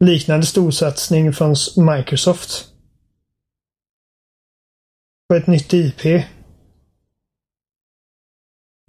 [0.00, 2.66] liknande storsatsning från Microsoft?
[5.28, 6.24] På ett nytt IP.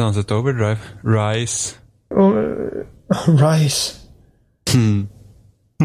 [0.01, 0.79] Sunset Overdrive.
[1.03, 1.75] Rise.
[2.09, 2.33] Och,
[3.41, 3.93] Rise.
[4.73, 5.07] Mm.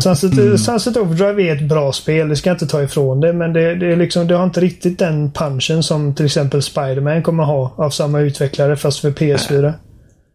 [0.03, 0.59] Sunset, mm.
[0.59, 3.33] Sunset Overdrive är ett bra spel, det ska jag inte ta ifrån det.
[3.33, 7.23] Men det, det, är liksom, det har inte riktigt den punchen som till exempel Spiderman
[7.23, 9.73] kommer ha av samma utvecklare fast för PS4.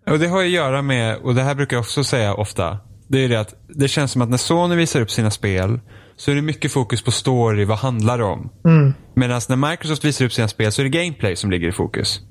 [0.09, 2.77] Och Det har att göra med, och det här brukar jag också säga ofta.
[3.07, 5.79] Det är det att det känns som att när Sony visar upp sina spel
[6.17, 8.49] så är det mycket fokus på story, vad handlar det om?
[8.65, 8.93] Mm.
[9.15, 12.21] Medan när Microsoft visar upp sina spel så är det gameplay som ligger i fokus.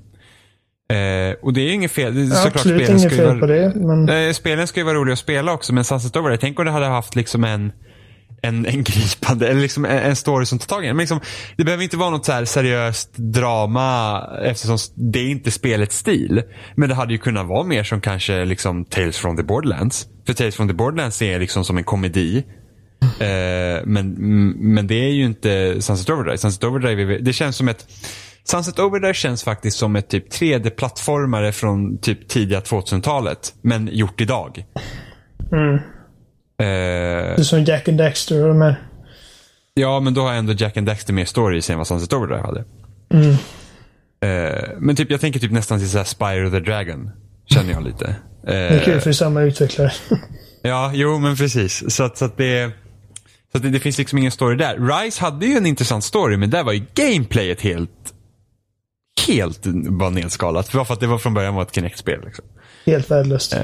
[0.90, 2.14] Eh, och det är inget fel.
[2.14, 3.72] Det är såklart absolut inget fel vara, på det.
[3.74, 4.08] Men...
[4.08, 6.70] Eh, spelen ska ju vara roliga att spela också, men Sunset Over, tänk om det
[6.70, 7.72] hade haft liksom en
[8.42, 10.96] en, en gripande, eller liksom en, en story som tar tag i en.
[10.96, 11.20] Men liksom,
[11.56, 16.42] det behöver inte vara något så seriöst drama eftersom det är inte spelets stil.
[16.74, 20.06] Men det hade ju kunnat vara mer som kanske liksom Tales from the Borderlands.
[20.26, 22.44] För Tales from the Borderlands är liksom som en komedi.
[23.02, 24.14] Eh, men,
[24.74, 26.38] men det är ju inte Sunset Overdrive.
[26.38, 27.86] Sunset Overdrive, det känns som ett
[28.44, 33.54] Sunset Overdrive känns faktiskt som ett typ 3D-plattformare från typ tidiga 2000-talet.
[33.62, 34.64] Men gjort idag.
[35.52, 35.74] Mm.
[35.74, 35.80] Eh,
[36.58, 38.82] det är som Jack and Dexter och de här.
[39.74, 42.64] Ja, men då har ändå Jack and Dexter mer story än vad Sunset Overdrive hade.
[43.14, 43.36] Mm.
[44.20, 47.10] Eh, men typ, jag tänker typ nästan till såhär Spire the Dragon.
[47.46, 48.06] Känner jag lite.
[48.06, 48.14] Eh,
[48.44, 49.92] det är kul för det är samma utvecklare.
[50.62, 51.94] ja, jo men precis.
[51.94, 52.70] Så, att, så att det...
[53.52, 55.02] Så det, det, finns liksom ingen story där.
[55.02, 58.14] Rise hade ju en intressant story, men där var ju gameplayet helt
[59.28, 60.68] helt bara nedskalat.
[60.68, 62.20] För att det var från början var ett Kinect-spel.
[62.24, 62.44] Liksom.
[62.86, 63.52] Helt värdelöst.
[63.52, 63.60] Eh,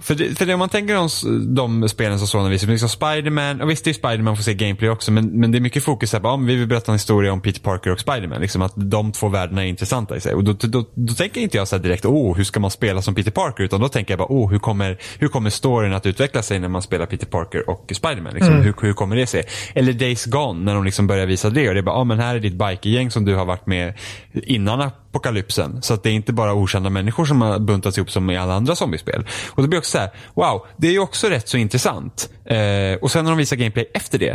[0.00, 1.08] för, det, för det, om man tänker om
[1.54, 4.90] de spelen som sådana visar, liksom Spiderman, och visst det är Spiderman får se gameplay
[4.90, 7.40] också, men, men det är mycket fokus på, om vi vill berätta en historia om
[7.40, 8.40] Peter Parker och Spiderman.
[8.40, 10.34] Liksom att de två världarna är intressanta i sig.
[10.34, 13.14] Och då, då, då, tänker inte jag så direkt, oh, hur ska man spela som
[13.14, 13.64] Peter Parker?
[13.64, 16.68] Utan då tänker jag bara, oh, hur kommer, hur kommer storyn att utveckla sig när
[16.68, 18.34] man spelar Peter Parker och Spiderman?
[18.34, 18.52] Liksom?
[18.52, 18.64] Mm.
[18.64, 19.42] Hur, hur kommer det sig?
[19.74, 21.68] Eller Days Gone, när de liksom börjar visa det.
[21.68, 23.94] Och det är bara, ah, men här är ditt bikergäng som du har varit med
[24.32, 24.80] innan
[25.14, 25.82] apokalypsen.
[25.82, 28.54] Så att det är inte bara okända människor som har buntats ihop som i alla
[28.54, 29.26] andra zombiespel.
[29.50, 32.30] Och då blir också så här, wow, det är ju också rätt så intressant.
[32.44, 34.30] Eh, och sen när de visar gameplay efter det.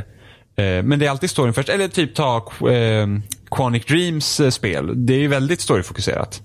[0.64, 1.70] Eh, men det är alltid storyn först.
[1.70, 2.38] Eller typ ta
[2.70, 3.08] eh,
[3.52, 5.06] Quanic Dreams eh, spel.
[5.06, 6.42] Det är ju väldigt storyfokuserat.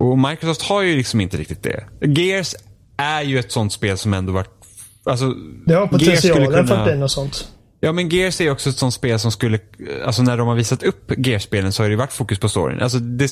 [0.00, 1.84] Och Microsoft har ju liksom inte riktigt det.
[2.00, 2.54] Gears
[2.96, 4.56] är ju ett sånt spel som ändå varit
[5.04, 5.34] Alltså,
[5.66, 6.66] det har potentialen kunna...
[6.66, 7.48] för att bli något sånt.
[7.80, 9.58] Ja men Gears är också ett sånt spel som skulle,
[10.04, 12.80] alltså när de har visat upp Gears-spelen så har det varit fokus på storyn.
[12.80, 13.30] Alltså det,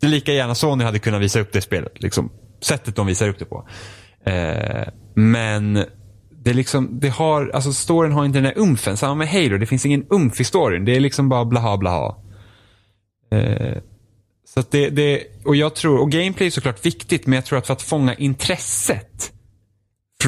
[0.00, 2.02] det är lika gärna Sony hade kunnat visa upp det spelet.
[2.02, 2.30] Liksom.
[2.60, 3.68] Sättet de visar upp det på.
[4.24, 5.74] Eh, men
[6.30, 8.96] det är liksom, det har, alltså storyn har inte den där umfen.
[8.96, 10.84] Samma med Halo, det finns ingen umf i storyn.
[10.84, 12.16] Det är liksom bara blaha blaha.
[13.32, 13.76] Eh,
[14.44, 17.58] så att det, det, och jag tror, och gameplay är såklart viktigt, men jag tror
[17.58, 19.32] att för att fånga intresset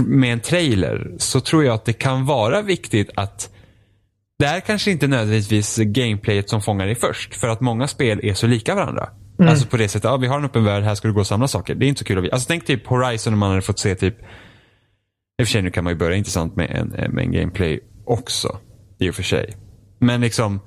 [0.07, 3.51] med en trailer så tror jag att det kan vara viktigt att
[4.39, 7.35] det är kanske inte nödvändigtvis gameplayet som fångar dig först.
[7.35, 9.09] För att många spel är så lika varandra.
[9.39, 9.51] Mm.
[9.51, 11.27] Alltså på det sättet, ja, vi har en öppen värld, här ska du gå och
[11.27, 11.75] samla saker.
[11.75, 13.79] Det är inte så kul att vi, Alltså tänk typ Horizon om man hade fått
[13.79, 17.25] se typ, i och för sig nu kan man ju börja intressant med en, med
[17.25, 18.59] en gameplay också.
[18.99, 19.57] I och för sig.
[19.99, 20.61] Men liksom,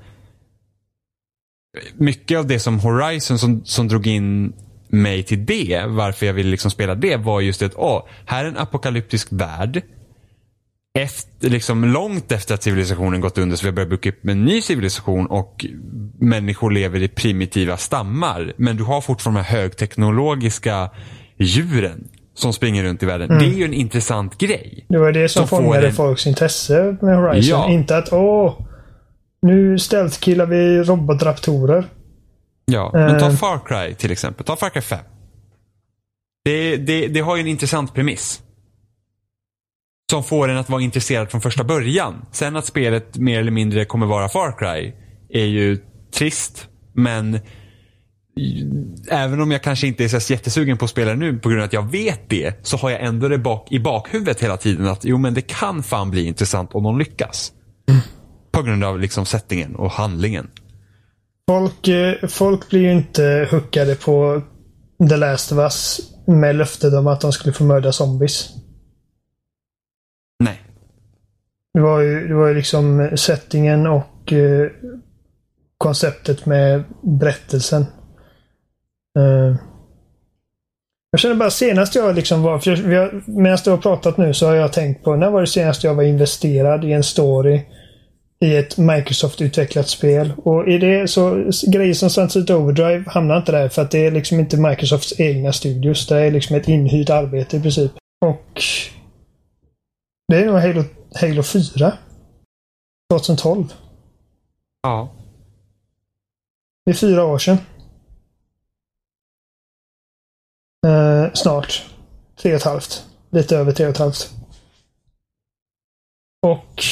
[1.93, 4.53] mycket av det som Horizon som, som drog in
[4.87, 8.45] mig till det, varför jag ville liksom spela det, var just det att, åh, här
[8.45, 9.81] är en apokalyptisk värld
[10.93, 14.45] efter, liksom långt efter att civilisationen gått under så vi har börjat bygga upp en
[14.45, 15.65] ny civilisation och
[16.19, 18.53] människor lever i primitiva stammar.
[18.57, 20.89] Men du har fortfarande de här högteknologiska
[21.37, 23.29] djuren som springer runt i världen.
[23.29, 23.39] Mm.
[23.39, 24.85] Det är ju en intressant grej.
[24.89, 25.93] Det var det som, som fångade en...
[25.93, 27.59] folks intresse med Horizon.
[27.59, 27.69] Ja.
[27.69, 28.61] Inte att åh,
[29.41, 31.85] nu stealth-killar vi robotraptorer.
[32.65, 33.35] Ja, men ta eh.
[33.35, 34.45] Far Cry till exempel.
[34.45, 34.99] Ta Far Cry 5.
[36.45, 38.41] Det, det, det har ju en intressant premiss
[40.11, 42.25] som får en att vara intresserad från första början.
[42.31, 44.93] Sen att spelet mer eller mindre kommer vara Far Cry
[45.29, 45.77] är ju
[46.13, 46.67] trist.
[46.93, 47.39] Men
[49.09, 51.65] även om jag kanske inte är så jättesugen på att spela nu på grund av
[51.65, 55.05] att jag vet det så har jag ändå det bak, i bakhuvudet hela tiden att
[55.05, 57.51] jo men det kan fan bli intressant om de lyckas.
[57.89, 58.01] Mm.
[58.51, 60.47] På grund av liksom settingen och handlingen.
[61.49, 64.41] Folk, eh, folk blir ju inte hookade på
[65.09, 68.49] The Last of Us med löftet om att de skulle få mörda zombies.
[70.41, 70.61] Nej.
[71.73, 74.69] Det var ju, det var ju liksom eh, settingen och eh,
[75.77, 77.81] konceptet med berättelsen.
[79.19, 79.55] Eh,
[81.11, 84.55] jag känner bara senast jag liksom var, för medan du har pratat nu så har
[84.55, 87.61] jag tänkt på när var det senast jag var investerad i en story
[88.45, 90.33] i ett Microsoft-utvecklat spel.
[90.37, 94.11] Och i det så grejer som Sunset Overdrive hamnar inte där för att det är
[94.11, 96.07] liksom inte Microsofts egna studios.
[96.07, 97.91] Det är liksom ett inhyrt arbete i princip.
[98.25, 98.61] Och
[100.27, 100.83] det är nog Halo,
[101.15, 101.97] Halo 4.
[103.09, 103.73] 2012.
[104.81, 105.09] Ja.
[106.85, 107.57] Det är fyra år sedan.
[110.87, 111.85] Eh, snart.
[112.35, 113.05] Tre och ett halvt.
[113.29, 114.33] Lite över tre och ett halvt.
[116.41, 116.83] Och...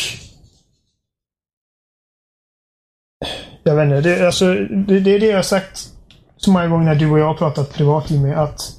[3.63, 4.01] Jag vet inte.
[4.01, 5.93] Det, alltså, det, det är det jag har sagt
[6.37, 8.31] så många gånger när du och jag har pratat privat Jimmy.
[8.31, 8.78] Att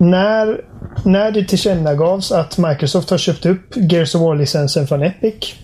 [0.00, 0.64] när,
[1.04, 5.54] när det tillkännagavs att Microsoft har köpt upp Gears of War-licensen från Epic.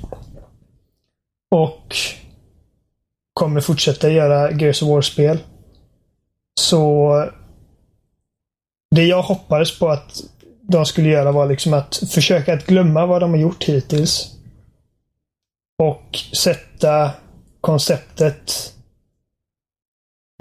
[1.51, 1.97] Och
[3.33, 5.39] kommer fortsätta göra Gears of War-spel.
[6.61, 7.31] Så
[8.91, 10.21] det jag hoppades på att
[10.63, 14.33] de skulle göra var liksom att försöka att glömma vad de har gjort hittills.
[15.79, 17.11] Och sätta
[17.61, 18.73] konceptet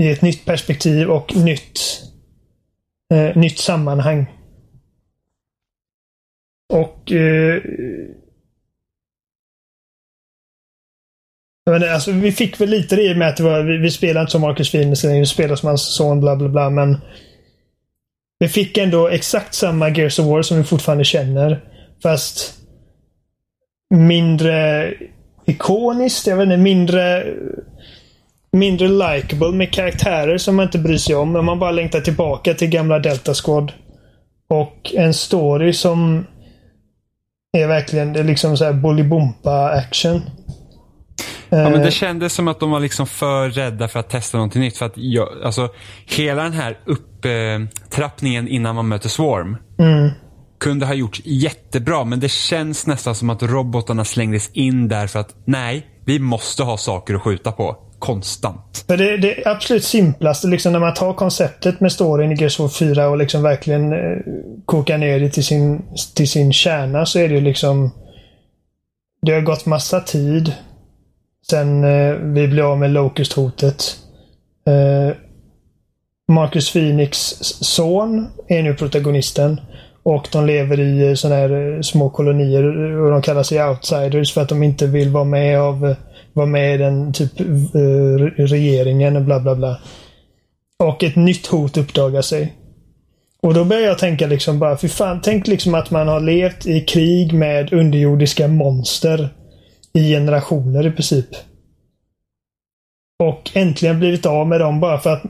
[0.01, 1.79] i ett nytt perspektiv och nytt,
[3.13, 4.25] eh, nytt sammanhang.
[6.69, 7.61] Och eh,
[11.71, 14.21] Men alltså, vi fick väl lite det i och med att var, vi, vi spelade
[14.21, 15.19] inte som Marcus Phoenix längre.
[15.19, 16.69] Vi spelade som hans son, bla bla bla.
[16.69, 16.97] Men
[18.39, 21.63] vi fick ändå exakt samma Gears of War som vi fortfarande känner.
[22.03, 22.53] Fast
[23.89, 24.93] mindre
[25.45, 26.27] ikoniskt.
[26.27, 27.33] Jag vet inte, mindre
[28.55, 31.31] mindre likable med karaktärer som man inte bryr sig om.
[31.31, 33.71] Men man bara längtar tillbaka till gamla Delta Squad.
[34.49, 36.25] Och en story som
[37.57, 40.21] är verkligen det är liksom så här Bolibompa action.
[41.49, 44.37] Ja, men Eh, det kändes som att de var liksom för rädda för att testa
[44.37, 44.77] någonting nytt.
[44.77, 45.69] För att jag, alltså,
[46.05, 50.11] hela den här upptrappningen innan man möter Swarm mm.
[50.59, 52.03] kunde ha gjorts jättebra.
[52.03, 56.63] Men det känns nästan som att robotarna slängdes in där för att nej, vi måste
[56.63, 57.84] ha saker att skjuta på.
[58.05, 58.83] Konstant.
[58.87, 63.09] För det, det absolut simplaste, liksom när man tar konceptet med storyn i Gears 4
[63.09, 64.17] och liksom verkligen eh,
[64.65, 65.81] kokar ner det till sin,
[66.15, 67.91] till sin kärna så är det ju liksom...
[69.21, 70.53] Det har gått massa tid
[71.49, 73.97] sen eh, vi blev av med Locust-hotet.
[74.67, 75.15] Eh,
[76.27, 77.17] Marcus Phoenix
[77.61, 79.61] son är nu protagonisten.
[80.03, 82.63] Och de lever i eh, såna här eh, små kolonier
[82.97, 85.95] och de kallar sig outsiders för att de inte vill vara med av eh,
[86.35, 89.79] vara med i den typ eh, regeringen och bla bla bla.
[90.79, 92.53] Och ett nytt hot uppdagar sig.
[93.41, 96.65] Och då börjar jag tänka liksom bara, för fan, tänk liksom att man har levt
[96.65, 99.29] i krig med underjordiska monster
[99.93, 101.29] i generationer i princip.
[103.23, 105.23] Och äntligen blivit av med dem bara för att,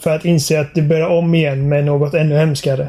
[0.00, 2.88] för att inse att det börjar om igen med något ännu hemskare.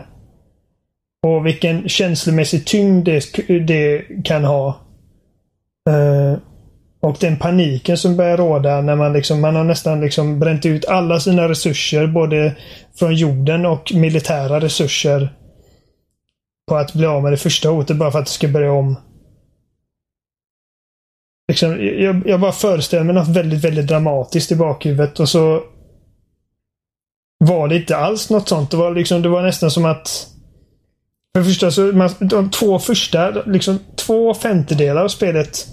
[1.23, 3.23] Och vilken känslomässig tyngd det,
[3.67, 4.67] det kan ha.
[5.89, 6.37] Eh,
[7.01, 10.85] och den paniken som börjar råda när man liksom, man har nästan liksom bränt ut
[10.85, 12.55] alla sina resurser, både
[12.95, 15.35] från jorden och militära resurser.
[16.69, 18.97] På att bli av med det första hotet bara för att det ska börja om.
[21.47, 25.63] Liksom, jag, jag bara föreställer mig något väldigt, väldigt dramatiskt i bakhuvudet och så
[27.37, 28.71] var det inte alls något sånt.
[28.71, 30.27] Det var, liksom, det var nästan som att
[31.33, 35.67] för det första så, man, de två första, liksom två femtedelar av spelet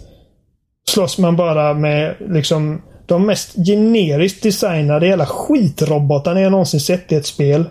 [0.89, 7.15] slåss man bara med liksom de mest generiskt designade jävla skitrobotarna jag någonsin sett i
[7.15, 7.65] ett spel.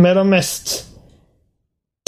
[0.00, 0.86] Med de mest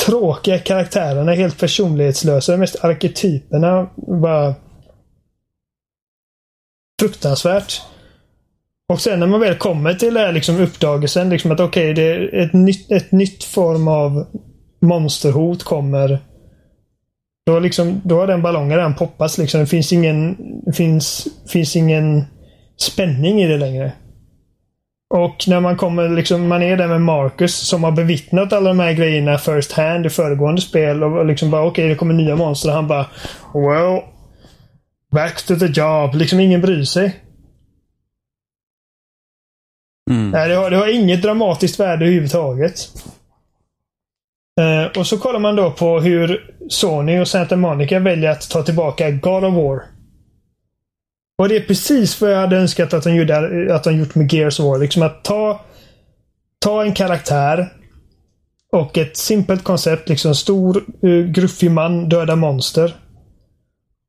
[0.07, 2.53] tråkiga karaktärerna, helt personlighetslösa.
[2.53, 3.91] De mest arketyperna.
[4.23, 4.55] Bara
[7.01, 7.83] fruktansvärt.
[8.89, 12.05] Och sen när man väl kommer till det här liksom uppdagelsen, liksom att okej, okay,
[12.05, 14.27] det är ett nytt, ett nytt form av
[14.81, 16.19] monsterhot kommer.
[17.47, 19.39] Då, liksom, då har den ballongen redan poppats.
[19.39, 19.61] Liksom.
[19.61, 20.37] Det finns ingen,
[20.75, 22.25] finns, finns ingen
[22.77, 23.93] spänning i det längre.
[25.15, 28.81] Och när man kommer, liksom, man är där med Marcus som har bevittnat alla de
[28.81, 32.37] här grejerna first hand i föregående spel och liksom bara okej, okay, det kommer nya
[32.37, 32.69] monster.
[32.69, 33.07] Och han bara
[33.55, 34.01] Well,
[35.13, 36.15] back to the job.
[36.15, 37.17] Liksom ingen bryr sig.
[40.11, 40.31] Mm.
[40.31, 42.89] Nej, det har, det har inget dramatiskt värde överhuvudtaget.
[44.61, 48.63] Eh, och så kollar man då på hur Sony och Santa Monica väljer att ta
[48.63, 49.83] tillbaka God of War.
[51.39, 54.33] Och det är precis vad jag hade önskat att de, gjorde, att de gjort med
[54.33, 54.79] Gears of War.
[54.79, 55.61] Liksom att ta,
[56.59, 57.73] ta en karaktär
[58.73, 60.09] och ett simpelt koncept.
[60.09, 62.97] Liksom stor, uh, gruffig man, döda monster.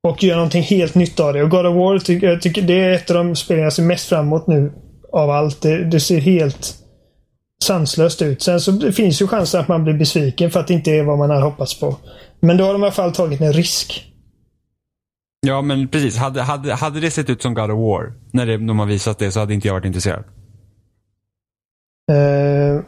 [0.07, 1.43] Och göra någonting helt nytt av det.
[1.43, 3.83] Och God of War, ty jag tycker det är ett av de spel jag ser
[3.83, 4.71] mest fram emot nu.
[5.11, 5.61] Av allt.
[5.61, 6.82] Det, det ser helt
[7.63, 8.41] sanslöst ut.
[8.41, 11.03] Sen så det finns ju chansen att man blir besviken för att det inte är
[11.03, 11.95] vad man har hoppats på.
[12.39, 14.09] Men då har de i alla fall tagit en risk.
[15.47, 16.17] Ja, men precis.
[16.17, 19.19] Hade, hade, hade det sett ut som God of War, när det, de har visat
[19.19, 20.23] det, så hade inte jag varit intresserad.
[22.11, 22.81] Uh,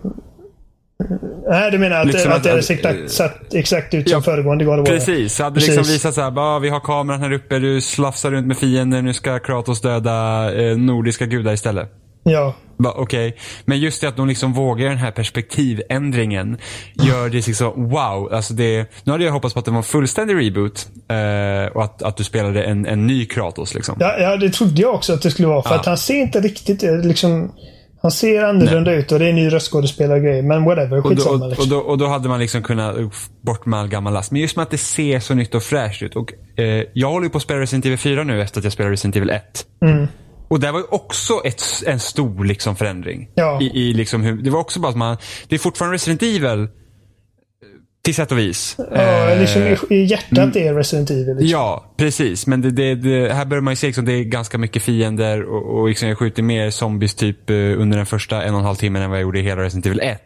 [1.50, 4.18] nej, du menar att, Liksom att, att- det hade sett exakt, sett exakt ut som
[4.18, 4.96] Ja, föregående God of War?
[4.96, 5.76] Precis, hade Precis.
[5.76, 9.02] liksom visat så här, bara, vi har kameran här uppe, du slafsar runt med fiender,
[9.02, 11.92] nu ska Kratos döda eh, nordiska gudar istället.
[12.28, 12.56] Ja.
[12.96, 16.58] Okej, men just det att de liksom vågar den här perspektivändringen
[16.94, 18.34] gör det liksom wow.
[18.34, 21.84] Alltså det, nu hade jag hoppats på att det var en fullständig reboot eh, och
[21.84, 23.74] att, att du spelade en, en ny Kratos.
[23.76, 23.96] Liksom.
[24.00, 25.62] Ja, ja, det trodde jag också att det skulle vara.
[25.64, 25.76] För Ja.
[25.80, 27.52] att han ser inte riktigt eh, liksom...
[28.02, 30.42] Han ser annorlunda ut och det är en ny röstskådespelargrej.
[30.42, 31.36] Men whatever, Och då, skitsamma.
[31.36, 31.70] och, och, liksom.
[31.70, 32.96] då, och då hade man liksom kunnat
[33.42, 34.32] bort med all gammal last.
[34.32, 36.16] Men just med att det ser så nytt och fräscht ut.
[36.16, 38.74] Och, eh, jag håller ju på att spela Resident Evil 4 nu efter att jag
[38.74, 39.66] spelade Resident Evil 1.
[39.86, 40.08] Mm.
[40.48, 43.30] Och det var ju också ett, en stor liksom förändring.
[43.36, 43.62] Ja.
[43.62, 45.18] I, i liksom hur, det var också bara att man,
[45.48, 46.44] det är fortfarande Resident Evil.
[46.62, 46.68] eh,
[48.04, 48.76] Till sätt och vis.
[48.78, 51.26] Ja, Eh, liksom i, hjärtat är Resident Evil.
[51.28, 51.48] Liksom.
[51.48, 52.48] Ja, precis.
[52.48, 55.44] Men det, det, det, här börjar man ju se liksom, det är ganska mycket fiender
[55.44, 58.66] och, och liksom jag skjuter mer zombies typ eh, under den första en och en
[58.66, 60.22] halv timmen än vad jag gjorde i hela Resident Evil 1.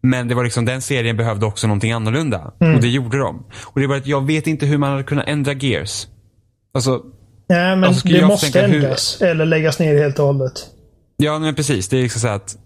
[0.00, 2.52] Men det var liksom, den serien behövde också någonting annorlunda.
[2.74, 3.44] Och det gjorde de.
[3.64, 6.06] Och det var att jag vet inte hur man hade kunnat ändra gears.
[6.74, 7.02] Alltså,
[7.48, 9.22] Nej, men Alltså, det måste tänka hur- ändras.
[9.22, 10.52] Eller läggas ner helt och hållet.
[11.16, 11.88] ja men precis.
[11.88, 12.56] Det är liksom så här att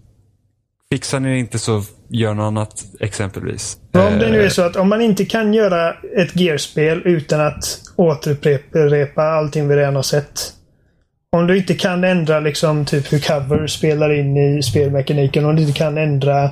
[0.91, 3.77] fixar ni det inte så gör något annat exempelvis.
[3.91, 7.01] Men om det nu Eh, är så att om man inte kan göra ett Gearspel
[7.05, 10.53] utan att återupprepa allting vi redan har sett.
[11.31, 15.45] Om du inte kan ändra liksom typ hur cover spelar in i spelmekaniken.
[15.45, 16.51] Om du inte kan ändra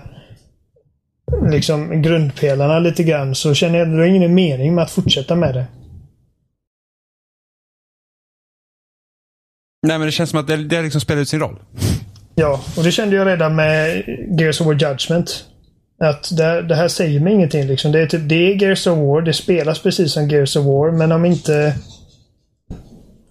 [1.52, 5.36] liksom grundpelarna lite grann så känner jag att det är ingen mening med att fortsätta
[5.36, 5.66] med det.
[9.88, 11.60] Nej men det känns som att det, det har liksom spelat ut sin roll.
[12.36, 14.03] Ja, och det kände jag redan med
[14.40, 15.45] Gears of War Judgment.
[15.99, 17.68] Att det, det här säger mig ingenting.
[17.68, 17.91] Liksom.
[17.91, 20.91] Det, är typ, det är Gears of War, det spelas precis som Gears of War,
[20.91, 21.76] men om inte...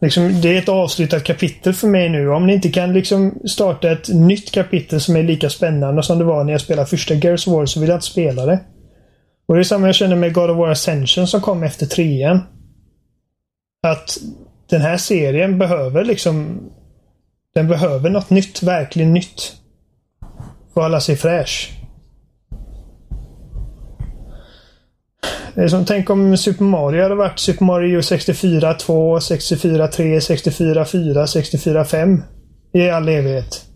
[0.01, 2.29] Liksom, det är ett avslutat kapitel för mig nu.
[2.29, 6.25] Om ni inte kan liksom starta ett nytt kapitel som är lika spännande som det
[6.25, 8.61] var när jag spelade första Gears of War så vill jag inte spela det.
[9.47, 12.41] Och det är samma jag känner med God of War Ascension som kom efter trean.
[13.83, 14.19] Att
[14.71, 16.61] den här serien behöver liksom
[17.55, 19.53] den behöver något nytt, verkligen nytt.
[20.75, 21.71] För att hålla sig fräsch.
[25.55, 30.21] Det är som, tänk om Super Mario hade varit Super Mario 64 2, 64 3,
[30.21, 32.23] 64 4, 64 5
[32.73, 33.67] i all evighet.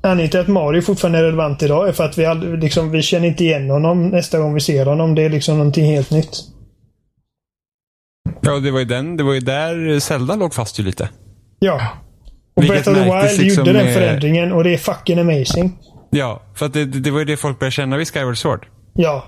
[0.00, 3.02] Anledningen till att Mario fortfarande är relevant idag är för att vi, aldrig, liksom, vi
[3.02, 5.14] känner inte igen honom nästa gång vi ser honom.
[5.14, 6.55] Det är liksom någonting helt nytt.
[8.46, 11.08] Ja, det var ju den, det var ju där Zelda låg fast ju lite.
[11.58, 11.80] Ja.
[12.56, 15.18] Och Vilket Breath of the Wild liksom gjorde den med- förändringen och det är fucking
[15.18, 15.78] amazing.
[16.10, 18.66] Ja, för att det, det var ju det folk började känna vid Skyward Sword.
[18.94, 19.24] Ja.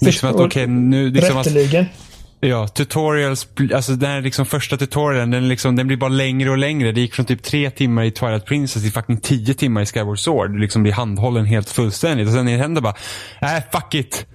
[0.00, 1.86] Liksom att okej, nu liksom att, Rätteligen.
[2.40, 6.58] ja, tutorials, alltså den här liksom första tutorialen, den, liksom, den blir bara längre och
[6.58, 6.92] längre.
[6.92, 10.18] Det gick från typ tre timmar i Twilight Princess till fucking tio timmar i Skyward
[10.18, 10.52] Sword.
[10.52, 12.26] Du liksom blir handhållen helt fullständigt.
[12.28, 12.94] Och sen i händer bara,
[13.42, 14.26] äh, fuck it.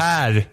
[0.00, 0.44] Här!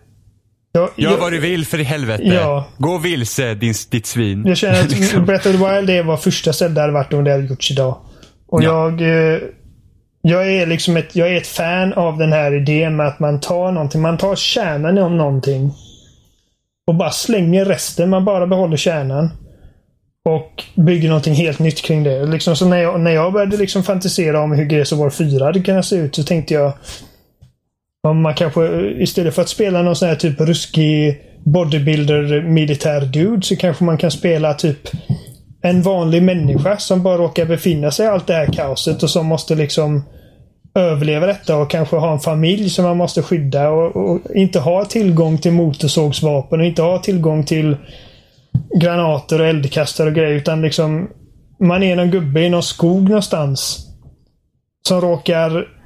[0.71, 2.23] Ja, Gör jag, vad du vill för i helvete.
[2.23, 2.67] Ja.
[2.77, 4.43] Gå vilse din, ditt svin.
[4.47, 5.25] jag känner att Liksom.
[5.25, 7.97] Breath of the Wild det var första Zelda hade varit om det hade gjorts idag.
[8.47, 8.67] Och Ja.
[8.99, 9.01] jag...
[9.33, 9.39] eh,
[10.21, 13.39] Jag är liksom ett, jag är ett fan av den här idén med att man
[13.39, 14.01] tar någonting.
[14.01, 15.71] Man tar kärnan om någonting.
[16.87, 18.09] Och bara slänger resten.
[18.09, 19.29] Man bara behåller kärnan.
[20.25, 22.25] Och bygger någonting helt nytt kring det.
[22.25, 25.45] Liksom så när jag, när jag började liksom fantisera om hur Gears of War 4
[25.45, 26.73] hade kunnat se ut så tänkte jag
[28.03, 33.41] man kanske eh, istället för att spela någon sån här typ ruskig bodybuilder militär dude
[33.41, 34.89] så kanske man kan spela typ
[35.61, 39.25] en vanlig människa som bara råkar befinna sig i allt det här kaoset och som
[39.25, 40.03] måste liksom
[40.75, 44.85] överleva detta och kanske ha en familj som man måste skydda och, och inte ha
[44.85, 47.77] tillgång till motorsågsvapen och inte ha tillgång till
[48.81, 51.09] granater och eldkastare och grejer utan liksom
[51.59, 53.87] man är någon gubbe i någon skog någonstans
[54.87, 55.78] som råkar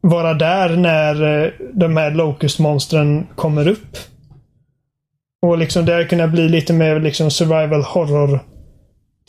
[0.00, 3.96] vara där när eh, de här Locust-monstren kommer upp.
[5.42, 8.40] Och liksom där kunna bli lite mer liksom survival horror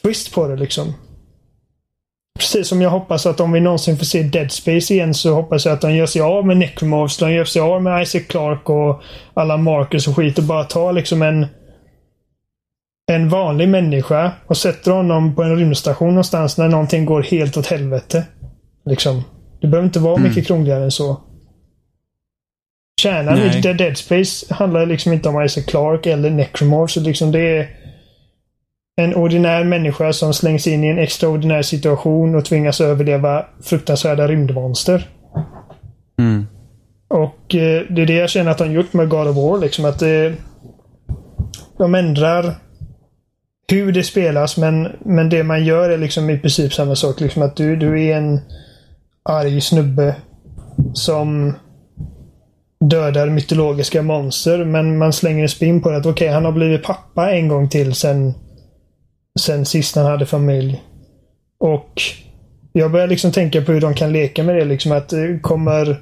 [0.01, 0.93] twist på det liksom.
[2.39, 5.65] Precis som jag hoppas att om vi någonsin får se Dead Space igen så hoppas
[5.65, 8.69] jag att de gör sig av med Necromorphs, de gör sig av med Isaac Clark
[8.69, 9.01] och
[9.33, 11.47] alla Marcus och skit och bara tar liksom en
[13.11, 17.67] en vanlig människa och sätter honom på en rymdstation någonstans när någonting går helt åt
[17.67, 18.25] helvete.
[18.85, 19.23] Liksom.
[19.61, 21.21] Det behöver inte vara mycket krångligare än så.
[23.01, 26.93] Kärnan i Dead Space handlar liksom inte om Isaac Clarke eller Necromorph.
[26.93, 27.69] Så liksom det är
[28.95, 35.09] en ordinär människa som slängs in i en extraordinär situation och tvingas överleva fruktansvärda rymdmonster.
[36.19, 36.47] Mm.
[37.07, 39.59] Och eh, det är det jag känner att de gjort med God of War.
[39.59, 40.33] Liksom att det,
[41.77, 42.55] de ändrar
[43.71, 47.19] hur det spelas men, men det man gör är liksom i princip samma sak.
[47.19, 48.39] Liksom att du, du är en
[49.23, 50.15] arg snubbe
[50.93, 51.53] som
[52.89, 56.51] dödar mytologiska monster men man slänger en spin på det att okej, okay, han har
[56.51, 58.33] blivit pappa en gång till sen,
[59.39, 60.83] sen sist han hade familj.
[61.59, 62.01] Och
[62.73, 64.65] jag börjar liksom tänka på hur de kan leka med det.
[64.65, 66.01] Liksom att eh, kommer,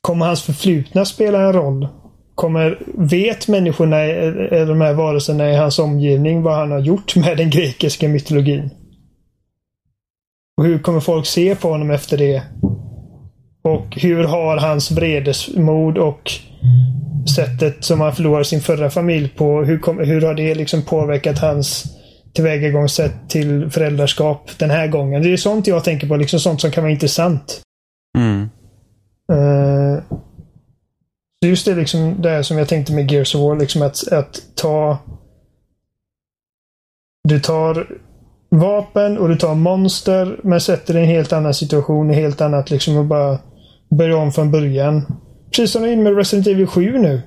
[0.00, 1.88] kommer hans förflutna spela en roll?
[2.34, 7.36] Kommer, vet människorna, eller de här varelserna i hans omgivning vad han har gjort med
[7.36, 8.70] den grekiska mytologin?
[10.56, 12.42] Och hur kommer folk se på honom efter det?
[13.62, 16.32] Och hur har hans vredesmod och
[17.36, 21.38] sättet som han förlorade sin förra familj på, hur, kom, hur har det liksom påverkat
[21.38, 21.84] hans
[22.34, 25.22] tillvägagångssätt till föräldraskap den här gången?
[25.22, 27.62] Det är sånt jag tänker på, liksom sånt som kan vara intressant.
[28.18, 28.48] Mm.
[29.32, 30.02] Uh,
[31.46, 34.98] just det liksom det som jag tänkte med Gears of War, liksom att, att ta...
[37.28, 37.86] Du tar
[38.58, 42.40] vapen och du tar monster men sätter det i en helt annan situation, i helt
[42.40, 43.38] annat liksom och bara
[43.90, 45.06] börja om från början.
[45.50, 47.22] Precis som de är med Resident Evil 7 nu.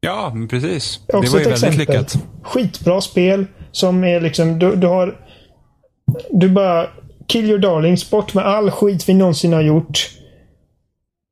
[0.00, 1.00] Ja, men precis.
[1.08, 1.78] Också det var ju väldigt exempel.
[1.78, 2.18] lyckat.
[2.42, 5.16] Skitbra spel som är liksom, du, du har...
[6.30, 6.86] Du bara
[7.28, 10.10] kill your darlings, bort med all skit vi någonsin har gjort.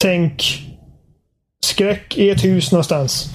[0.03, 0.63] Tänk
[1.65, 3.31] skräck i ett hus någonstans.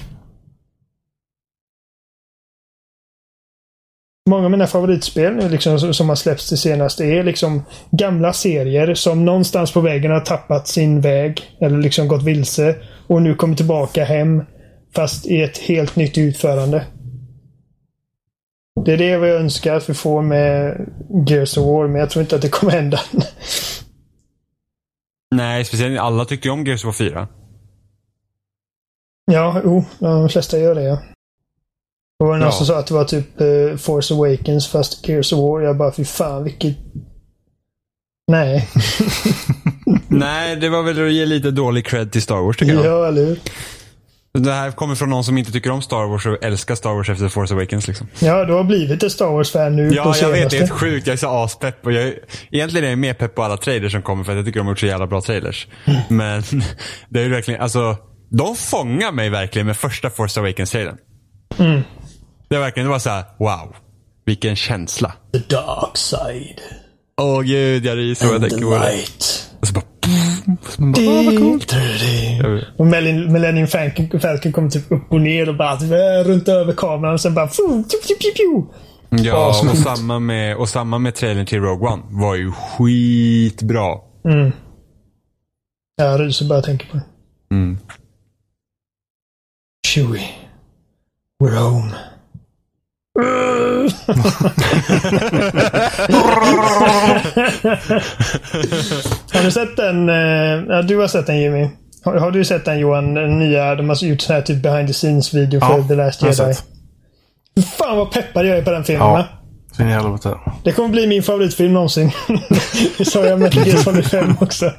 [4.29, 8.93] Många av mina favoritspel nu liksom, som har släppts det senaste är liksom gamla serier
[8.93, 11.41] som någonstans på vägen har tappat sin väg.
[11.61, 12.75] Eller liksom gått vilse.
[13.07, 14.43] Och nu kommer tillbaka hem.
[14.95, 16.85] Fast i ett helt nytt utförande.
[18.85, 20.77] Det är det jag önskar att vi får med
[21.27, 22.99] Gears of War, men jag tror inte att det kommer hända.
[25.35, 27.27] Nej, speciellt alla tyckte ju om Gears of War 4.
[29.25, 29.85] Ja, jo.
[29.99, 30.99] De flesta gör det, ja.
[32.19, 32.51] Det var någon Ja.
[32.51, 35.61] som sa att det var typ eh, Force Awakens fast Gears of War.
[35.61, 36.75] Jag bara, fy fan vilket...
[38.31, 38.69] Nej.
[40.07, 42.85] Nej, det var väl att ge lite dålig cred till Star Wars tycker jag.
[42.85, 43.39] ja, eller hur?
[44.39, 47.09] Det här kommer från någon som inte tycker om Star Wars och älskar Star Wars
[47.09, 48.07] efter Force Awakens liksom.
[48.19, 50.39] Ja, du har blivit ett Star Wars-fan nu Ja, jag senaste.
[50.39, 50.49] vet.
[50.49, 51.07] Det är helt sjukt.
[51.07, 51.85] Jag är så aspepp.
[51.85, 52.13] Och jag,
[52.51, 54.65] egentligen är jag mer pepp på alla trailers som kommer för att jag tycker de
[54.67, 55.67] har gjort så jävla bra trailers.
[56.09, 56.43] Men
[57.09, 57.97] det är ju verkligen, alltså.
[58.29, 60.97] De fångar mig verkligen med första Force Awakens-trailern.
[61.59, 61.81] Mm.
[62.53, 63.75] Det är verkligen, det var så här: wow.
[64.25, 65.13] Vilken känsla.
[65.31, 66.61] The dark side.
[67.21, 68.99] Åh gud, jag ryser när jag tänker på det.
[69.61, 69.85] Och så bara,
[71.07, 71.75] åh vad coolt.
[72.77, 77.21] Och Millennium Falcon, kommer typ upp och ner och bara äh, runt över kameran och
[77.21, 77.47] sen bara...
[77.47, 78.63] Pju, pju, pju, pju.
[79.23, 82.03] Ja, och samma, med, och samma med trailern till Rogue One.
[82.09, 83.97] Var ju skitbra.
[85.95, 87.03] Jag ryser bara jag tänker på det.
[87.55, 87.77] Mm.
[89.87, 90.29] Chewie.
[91.43, 91.91] We're home.
[99.33, 100.09] Har du sett den?
[100.09, 101.69] eh, Ja, du har sett den Jimmy.
[102.05, 103.13] Har, har du sett den Johan?
[103.13, 105.95] Den nya, de har gjort sån här typ behind the scenes video för Ja, The
[105.95, 106.33] Last Jedi.
[106.35, 106.63] sett.
[107.77, 109.07] Fan vad peppad jag är på den filmen.
[109.07, 109.13] Ja.
[109.13, 109.25] va?
[109.71, 110.37] Så in i helvete.
[110.63, 112.11] Det kommer bli min favoritfilm någonsin.
[112.97, 114.71] det sa jag med Metal Gear Solid 5 också.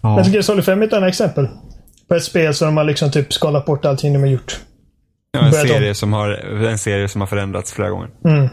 [0.00, 0.16] Ja.
[0.16, 1.48] Metal Gear Solid 5 är ett annat exempel.
[2.08, 4.60] På ett spel som de har liksom typ skalat bort allting de har gjort.
[5.32, 6.30] Ja, en, serie som har,
[6.64, 8.10] en serie som har förändrats flera gånger.
[8.24, 8.48] Mm.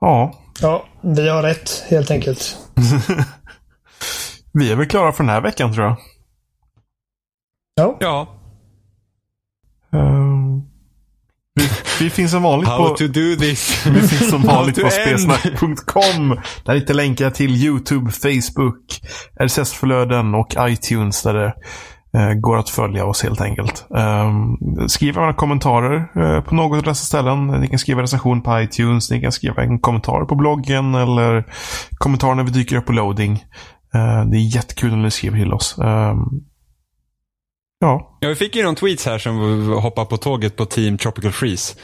[0.00, 0.34] ja.
[0.60, 2.56] Ja, vi har rätt helt enkelt.
[4.52, 5.96] Vi är väl klara för den här veckan tror jag.
[7.74, 8.34] Ja, Ja.
[9.92, 10.62] Ehm,
[11.54, 11.68] vi,
[12.00, 12.96] vi finns som vanligt How på...
[12.96, 13.86] to do this.
[13.94, 16.40] Vi finns som vanligt How på spelsnack.com.
[16.64, 19.00] Där hittar länkar till YouTube, Facebook,
[19.40, 21.54] RSS-flöden och iTunes där det
[22.40, 23.86] går att följa oss helt enkelt.
[23.88, 27.46] Um, skriv några kommentarer eh, på något av dessa ställen.
[27.46, 31.44] Ni kan skriva recension på iTunes, ni kan skriva en kommentar på bloggen eller
[31.98, 33.32] kommentar när vi dyker upp på loading.
[33.94, 35.78] Eh, det är jättekul när ni skriver till oss.
[35.78, 36.18] Ehm,
[37.80, 41.32] ja, Ja, vi fick ju någon tweets här som hoppar på tåget på Team Tropical
[41.32, 41.74] Freeze.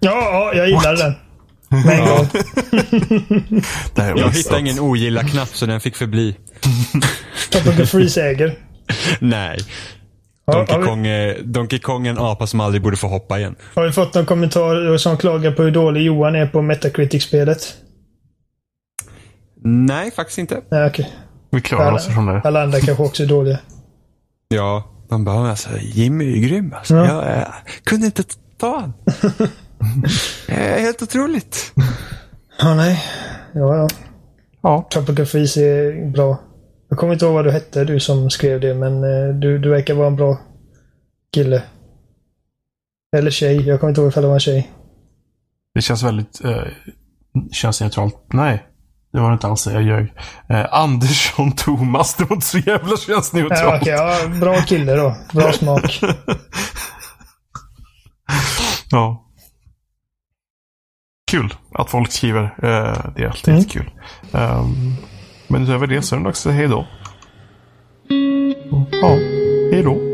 [0.00, 1.14] ja, ja jag gillade den.
[1.70, 2.28] Med en gång.
[3.94, 6.36] det här är Jag hittade ingen ogilla-knapp så den fick förbli.
[7.52, 8.67] Tropical Freeze äger.
[9.20, 9.58] Nej.
[10.52, 13.38] Donkey, har, vi, Kong, är- Donkey Kong är en apa som aldrig borde få hoppa
[13.38, 13.54] igen.
[13.74, 17.74] har vi fått någon kommentar som klagar på hur dålig Johan är på Metacritic-spelet?
[19.64, 20.60] Nej, faktiskt inte.
[20.70, 21.12] Nej, okej.
[21.50, 22.40] Vi klarar oss från det.
[22.44, 23.58] Alla andra kanske också är dåliga.
[24.50, 26.94] Ja, man bara, alltså Jimmy är ju grym alltså.
[26.96, 27.04] Ja.
[27.06, 27.44] Jag eh,
[27.84, 28.22] kunde inte
[28.58, 28.92] ta han.
[30.48, 31.72] Eh, Helt otroligt.
[32.60, 33.04] Ja, nej.
[33.54, 33.88] Ja, ja.
[34.62, 36.38] Ja, Tropical Freeze är bra.
[36.88, 39.70] Jag kommer inte ihåg vad du hette, du som skrev det, men eh, du, du
[39.70, 40.38] verkar vara en bra
[41.34, 41.62] kille.
[43.16, 43.68] Eller tjej.
[43.68, 44.70] Jag kommer inte ihåg ifall det var en tjej.
[45.74, 46.62] Det känns väldigt eh,
[47.52, 48.16] könsneutralt.
[48.32, 48.66] Nej,
[49.12, 49.66] det var det inte alls.
[49.66, 50.12] Jag ljög.
[50.48, 52.14] Eh, Andersson Thomas.
[52.16, 53.82] Det var inte så jävla Ja, könsneutralt.
[53.82, 55.16] okej, ja, bra kille då.
[55.32, 56.00] Bra smak.
[58.90, 59.24] Ja.
[61.30, 62.42] Kul att folk skriver.
[62.44, 63.58] Eh, det är alltid Mm.
[63.60, 63.90] jättekul.
[64.32, 64.94] Um,
[65.48, 66.86] men utöver det så är det dags att säga hej då.
[69.02, 69.08] Ja,
[69.72, 70.07] hej då.